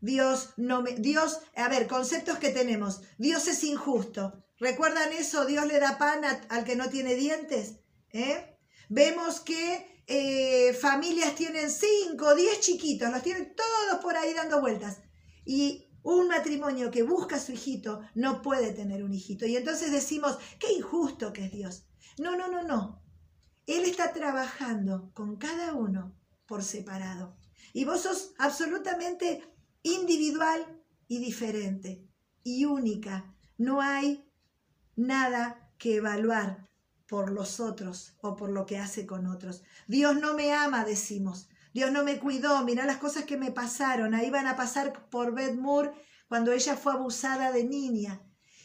Dios 0.00 0.50
no 0.56 0.82
me, 0.82 0.92
Dios, 0.92 1.40
a 1.54 1.68
ver, 1.68 1.86
conceptos 1.86 2.38
que 2.38 2.50
tenemos. 2.50 3.02
Dios 3.18 3.48
es 3.48 3.64
injusto. 3.64 4.44
¿Recuerdan 4.58 5.12
eso? 5.12 5.44
Dios 5.44 5.66
le 5.66 5.78
da 5.78 5.98
pan 5.98 6.22
al 6.48 6.64
que 6.64 6.76
no 6.76 6.88
tiene 6.88 7.14
dientes. 7.14 7.80
¿eh? 8.12 8.56
Vemos 8.88 9.40
que 9.40 10.02
eh, 10.06 10.72
familias 10.74 11.34
tienen 11.34 11.70
cinco, 11.70 12.34
diez 12.34 12.60
chiquitos, 12.60 13.10
los 13.10 13.22
tienen 13.22 13.54
todos 13.54 14.02
por 14.02 14.16
ahí 14.16 14.32
dando 14.32 14.60
vueltas. 14.60 14.98
Y 15.44 15.85
un 16.06 16.28
matrimonio 16.28 16.92
que 16.92 17.02
busca 17.02 17.34
a 17.34 17.40
su 17.40 17.50
hijito 17.50 18.00
no 18.14 18.40
puede 18.40 18.72
tener 18.72 19.02
un 19.02 19.12
hijito. 19.12 19.44
Y 19.44 19.56
entonces 19.56 19.90
decimos, 19.90 20.38
qué 20.60 20.72
injusto 20.72 21.32
que 21.32 21.46
es 21.46 21.52
Dios. 21.52 21.86
No, 22.16 22.36
no, 22.36 22.46
no, 22.48 22.62
no. 22.62 23.02
Él 23.66 23.82
está 23.82 24.12
trabajando 24.12 25.10
con 25.14 25.34
cada 25.34 25.74
uno 25.74 26.14
por 26.46 26.62
separado. 26.62 27.36
Y 27.72 27.84
vos 27.86 28.02
sos 28.02 28.34
absolutamente 28.38 29.42
individual 29.82 30.80
y 31.08 31.18
diferente 31.18 32.06
y 32.44 32.66
única. 32.66 33.34
No 33.58 33.80
hay 33.80 34.30
nada 34.94 35.72
que 35.76 35.96
evaluar 35.96 36.70
por 37.08 37.32
los 37.32 37.58
otros 37.58 38.14
o 38.20 38.36
por 38.36 38.50
lo 38.50 38.64
que 38.64 38.78
hace 38.78 39.06
con 39.06 39.26
otros. 39.26 39.64
Dios 39.88 40.14
no 40.20 40.34
me 40.34 40.52
ama, 40.52 40.84
decimos. 40.84 41.48
Dios 41.76 41.92
no 41.92 42.04
me 42.04 42.18
cuidó, 42.18 42.64
mira 42.64 42.86
las 42.86 42.96
cosas 42.96 43.24
que 43.24 43.36
me 43.36 43.52
pasaron. 43.52 44.14
Ahí 44.14 44.30
van 44.30 44.46
a 44.46 44.56
pasar 44.56 45.10
por 45.10 45.34
Beth 45.34 45.56
Moore 45.56 45.90
cuando 46.26 46.50
ella 46.52 46.74
fue 46.74 46.94
abusada 46.94 47.52
de 47.52 47.64
niña. 47.64 48.22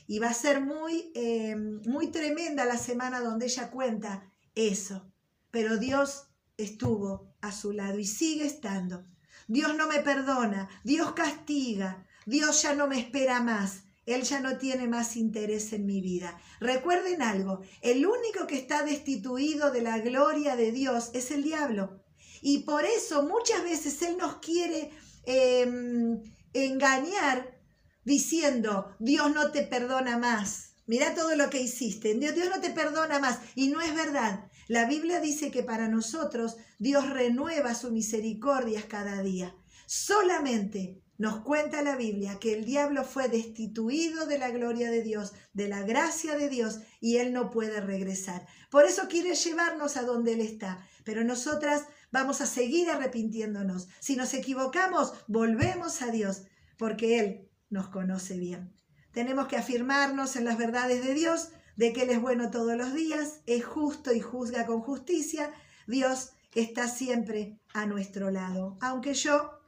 Y 0.07 0.19
va 0.19 0.29
a 0.29 0.33
ser 0.33 0.61
muy, 0.61 1.11
eh, 1.13 1.57
muy 1.57 2.07
tremenda 2.07 2.63
la 2.63 2.77
semana 2.77 3.19
donde 3.19 3.47
ella 3.47 3.69
cuenta 3.69 4.31
eso. 4.55 5.11
Pero 5.49 5.75
Dios 5.75 6.27
estuvo 6.55 7.35
a 7.41 7.51
su 7.51 7.73
lado 7.73 7.99
y 7.99 8.05
sigue 8.05 8.45
estando. 8.45 9.03
Dios 9.49 9.75
no 9.75 9.87
me 9.87 9.99
perdona, 9.99 10.69
Dios 10.85 11.11
castiga, 11.11 12.07
Dios 12.25 12.61
ya 12.61 12.75
no 12.75 12.87
me 12.87 12.97
espera 12.97 13.41
más. 13.41 13.83
Él 14.05 14.21
ya 14.21 14.39
no 14.39 14.57
tiene 14.57 14.87
más 14.87 15.17
interés 15.17 15.73
en 15.73 15.85
mi 15.85 15.99
vida. 15.99 16.39
Recuerden 16.61 17.21
algo, 17.21 17.59
el 17.81 18.05
único 18.05 18.47
que 18.47 18.57
está 18.57 18.83
destituido 18.83 19.69
de 19.69 19.81
la 19.81 19.99
gloria 19.99 20.55
de 20.55 20.71
Dios 20.71 21.11
es 21.13 21.29
el 21.31 21.43
diablo. 21.43 22.01
Y 22.41 22.59
por 22.59 22.83
eso 22.85 23.23
muchas 23.23 23.63
veces 23.63 24.01
Él 24.01 24.17
nos 24.17 24.37
quiere 24.37 24.91
em, 25.23 26.21
engañar 26.53 27.57
diciendo, 28.03 28.95
Dios 28.99 29.33
no 29.33 29.51
te 29.51 29.63
perdona 29.63 30.17
más. 30.17 30.73
Mira 30.87 31.13
todo 31.13 31.35
lo 31.35 31.49
que 31.49 31.61
hiciste. 31.61 32.15
Dios, 32.15 32.35
Dios 32.35 32.49
no 32.49 32.59
te 32.59 32.71
perdona 32.71 33.19
más. 33.19 33.39
Y 33.55 33.69
no 33.69 33.79
es 33.79 33.93
verdad. 33.95 34.45
La 34.67 34.85
Biblia 34.85 35.19
dice 35.19 35.51
que 35.51 35.63
para 35.63 35.87
nosotros 35.87 36.57
Dios 36.79 37.09
renueva 37.09 37.75
su 37.75 37.91
misericordia 37.91 38.87
cada 38.87 39.21
día. 39.21 39.55
Solamente 39.85 41.01
nos 41.17 41.41
cuenta 41.41 41.83
la 41.83 41.95
Biblia 41.95 42.39
que 42.39 42.53
el 42.53 42.65
diablo 42.65 43.03
fue 43.03 43.27
destituido 43.29 44.25
de 44.25 44.39
la 44.39 44.49
gloria 44.49 44.89
de 44.89 45.03
Dios, 45.03 45.33
de 45.53 45.67
la 45.67 45.83
gracia 45.83 46.35
de 46.35 46.49
Dios, 46.49 46.79
y 46.99 47.17
él 47.17 47.31
no 47.31 47.51
puede 47.51 47.79
regresar. 47.79 48.47
Por 48.71 48.85
eso 48.85 49.07
quiere 49.07 49.35
llevarnos 49.35 49.97
a 49.97 50.01
donde 50.01 50.33
él 50.33 50.41
está. 50.41 50.87
Pero 51.03 51.23
nosotras 51.23 51.83
vamos 52.11 52.41
a 52.41 52.45
seguir 52.45 52.89
arrepintiéndonos. 52.89 53.87
Si 53.99 54.15
nos 54.15 54.33
equivocamos, 54.33 55.13
volvemos 55.27 56.01
a 56.01 56.11
Dios, 56.11 56.43
porque 56.77 57.19
Él 57.19 57.49
nos 57.69 57.89
conoce 57.89 58.37
bien. 58.37 58.73
Tenemos 59.11 59.47
que 59.47 59.57
afirmarnos 59.57 60.35
en 60.35 60.45
las 60.45 60.57
verdades 60.57 61.03
de 61.03 61.13
Dios, 61.13 61.49
de 61.75 61.93
que 61.93 62.03
Él 62.03 62.09
es 62.11 62.21
bueno 62.21 62.51
todos 62.51 62.75
los 62.77 62.93
días, 62.93 63.41
es 63.45 63.65
justo 63.65 64.13
y 64.13 64.19
juzga 64.19 64.65
con 64.65 64.81
justicia. 64.81 65.51
Dios 65.87 66.31
está 66.53 66.87
siempre 66.87 67.59
a 67.73 67.85
nuestro 67.85 68.29
lado, 68.29 68.77
aunque 68.81 69.13
yo 69.13 69.59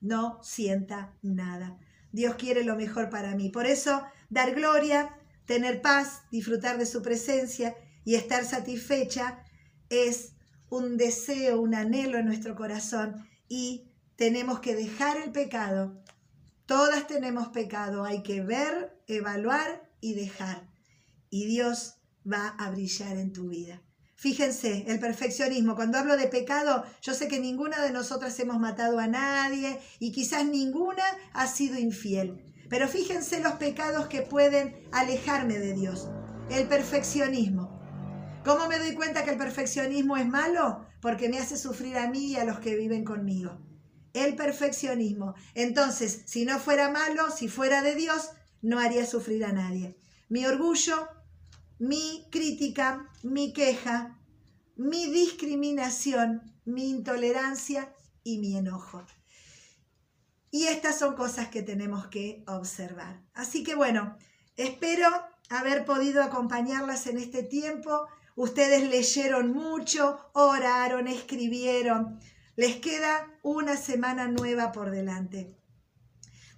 no 0.00 0.38
sienta 0.42 1.16
nada. 1.22 1.78
Dios 2.12 2.34
quiere 2.36 2.64
lo 2.64 2.76
mejor 2.76 3.10
para 3.10 3.34
mí. 3.34 3.50
Por 3.50 3.66
eso, 3.66 4.04
dar 4.28 4.54
gloria, 4.54 5.16
tener 5.44 5.80
paz, 5.80 6.22
disfrutar 6.30 6.78
de 6.78 6.86
su 6.86 7.02
presencia 7.02 7.76
y 8.04 8.14
estar 8.14 8.44
satisfecha 8.44 9.44
es 9.88 10.34
un 10.70 10.96
deseo, 10.96 11.60
un 11.60 11.74
anhelo 11.74 12.18
en 12.18 12.26
nuestro 12.26 12.56
corazón 12.56 13.28
y 13.48 13.90
tenemos 14.16 14.60
que 14.60 14.74
dejar 14.74 15.16
el 15.18 15.32
pecado. 15.32 16.00
Todas 16.66 17.06
tenemos 17.06 17.48
pecado, 17.48 18.04
hay 18.04 18.22
que 18.22 18.40
ver, 18.40 18.96
evaluar 19.06 19.90
y 20.00 20.14
dejar. 20.14 20.68
Y 21.28 21.46
Dios 21.46 21.96
va 22.30 22.48
a 22.58 22.70
brillar 22.70 23.16
en 23.16 23.32
tu 23.32 23.48
vida. 23.48 23.82
Fíjense, 24.14 24.84
el 24.86 25.00
perfeccionismo. 25.00 25.74
Cuando 25.74 25.96
hablo 25.96 26.16
de 26.16 26.28
pecado, 26.28 26.84
yo 27.00 27.14
sé 27.14 27.26
que 27.26 27.40
ninguna 27.40 27.82
de 27.82 27.90
nosotras 27.90 28.38
hemos 28.38 28.58
matado 28.58 28.98
a 28.98 29.06
nadie 29.06 29.80
y 29.98 30.12
quizás 30.12 30.44
ninguna 30.44 31.04
ha 31.32 31.46
sido 31.46 31.78
infiel. 31.78 32.44
Pero 32.68 32.86
fíjense 32.86 33.40
los 33.40 33.54
pecados 33.54 34.08
que 34.08 34.20
pueden 34.20 34.86
alejarme 34.92 35.58
de 35.58 35.72
Dios. 35.72 36.08
El 36.50 36.68
perfeccionismo. 36.68 37.69
¿Cómo 38.44 38.68
me 38.68 38.78
doy 38.78 38.94
cuenta 38.94 39.22
que 39.22 39.32
el 39.32 39.36
perfeccionismo 39.36 40.16
es 40.16 40.26
malo? 40.26 40.86
Porque 41.02 41.28
me 41.28 41.38
hace 41.38 41.58
sufrir 41.58 41.98
a 41.98 42.08
mí 42.08 42.28
y 42.28 42.36
a 42.36 42.44
los 42.44 42.58
que 42.58 42.74
viven 42.74 43.04
conmigo. 43.04 43.58
El 44.14 44.34
perfeccionismo. 44.34 45.34
Entonces, 45.54 46.22
si 46.24 46.46
no 46.46 46.58
fuera 46.58 46.90
malo, 46.90 47.30
si 47.30 47.48
fuera 47.48 47.82
de 47.82 47.94
Dios, 47.94 48.30
no 48.62 48.78
haría 48.78 49.04
sufrir 49.04 49.44
a 49.44 49.52
nadie. 49.52 49.98
Mi 50.30 50.46
orgullo, 50.46 51.06
mi 51.78 52.26
crítica, 52.30 53.10
mi 53.22 53.52
queja, 53.52 54.18
mi 54.74 55.10
discriminación, 55.10 56.42
mi 56.64 56.88
intolerancia 56.88 57.92
y 58.24 58.38
mi 58.38 58.56
enojo. 58.56 59.04
Y 60.50 60.64
estas 60.64 60.98
son 60.98 61.14
cosas 61.14 61.48
que 61.48 61.62
tenemos 61.62 62.06
que 62.06 62.42
observar. 62.46 63.20
Así 63.34 63.62
que 63.62 63.74
bueno, 63.74 64.16
espero 64.56 65.08
haber 65.50 65.84
podido 65.84 66.22
acompañarlas 66.22 67.06
en 67.06 67.18
este 67.18 67.42
tiempo 67.42 68.08
Ustedes 68.36 68.88
leyeron 68.88 69.52
mucho, 69.52 70.18
oraron, 70.32 71.08
escribieron. 71.08 72.20
Les 72.56 72.76
queda 72.76 73.26
una 73.42 73.76
semana 73.76 74.28
nueva 74.28 74.72
por 74.72 74.90
delante. 74.90 75.56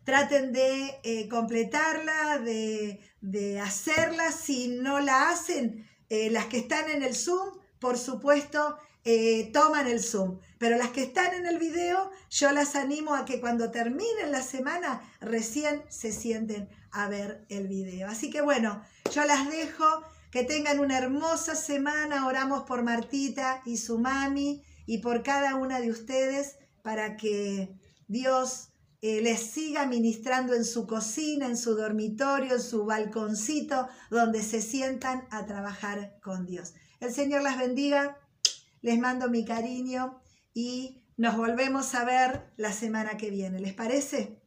Traten 0.05 0.53
de 0.53 0.99
eh, 1.05 1.29
completarla, 1.29 2.39
de, 2.39 3.61
hacerla. 3.61 4.33
Si 4.33 4.69
no 4.69 5.01
la 5.01 5.31
hacen, 5.31 5.89
eh, 6.09 6.31
las 6.31 6.47
que 6.47 6.59
están 6.59 6.91
en 6.91 7.03
el 7.03 7.15
Zoom, 7.15 7.59
por 7.79 7.97
supuesto, 7.99 8.79
eh, 9.05 9.51
toman 9.53 9.87
el 9.87 10.03
Zoom. 10.03 10.41
Pero 10.59 10.77
las 10.77 10.91
que 10.91 11.03
están 11.03 11.35
en 11.35 11.47
el 11.47 11.59
video, 11.59 12.11
yo 12.31 12.53
las 12.53 12.77
animo 12.77 13.15
a 13.15 13.25
que 13.25 13.41
cuando 13.41 13.71
terminen 13.71 14.31
la 14.31 14.43
semana, 14.43 15.03
recién 15.21 15.83
se 15.89 16.13
sienten 16.13 16.69
a 16.91 17.09
ver 17.09 17.45
el 17.49 17.69
video. 17.69 18.09
Así 18.09 18.31
que 18.31 18.41
bueno, 18.41 18.83
yo 19.13 19.25
las 19.25 19.49
dejo. 19.51 20.05
Que 20.33 20.45
tengan 20.45 20.81
una 20.81 20.97
hermosa 20.97 21.55
semana. 21.55 22.27
Oramos 22.27 22.63
por 22.63 22.83
Martita 22.83 23.63
y 23.67 23.77
su 23.77 23.99
mami 23.99 24.65
y 24.87 24.99
por 24.99 25.23
cada 25.23 25.57
una 25.57 25.79
de 25.79 25.91
ustedes 25.91 26.57
para 26.83 27.19
que 27.19 27.79
Dios 28.09 28.71
eh, 29.03 29.21
les 29.21 29.41
siga 29.41 29.85
ministrando 29.85 30.55
en 30.55 30.65
su 30.65 30.87
cocina, 30.87 31.47
en 31.47 31.59
su 31.59 31.75
dormitorio, 31.75 32.55
en 32.55 32.63
su 32.63 32.87
balconcito, 32.87 33.89
donde 34.11 34.43
se 34.43 34.63
sientan 34.63 35.29
a 35.31 35.45
trabajar 35.45 36.19
con 36.23 36.47
Dios. 36.47 36.73
El 36.99 37.13
Señor 37.13 37.43
las 37.43 37.59
bendiga, 37.59 38.17
les 38.81 38.99
mando 38.99 39.29
mi 39.29 39.45
cariño 39.45 40.23
y 40.55 41.05
nos 41.19 41.37
volvemos 41.37 41.95
a 41.95 42.05
ver 42.05 42.51
la 42.57 42.73
semana 42.73 43.19
que 43.19 43.29
viene. 43.29 43.61
¿Les 43.61 43.75
parece? 43.75 44.42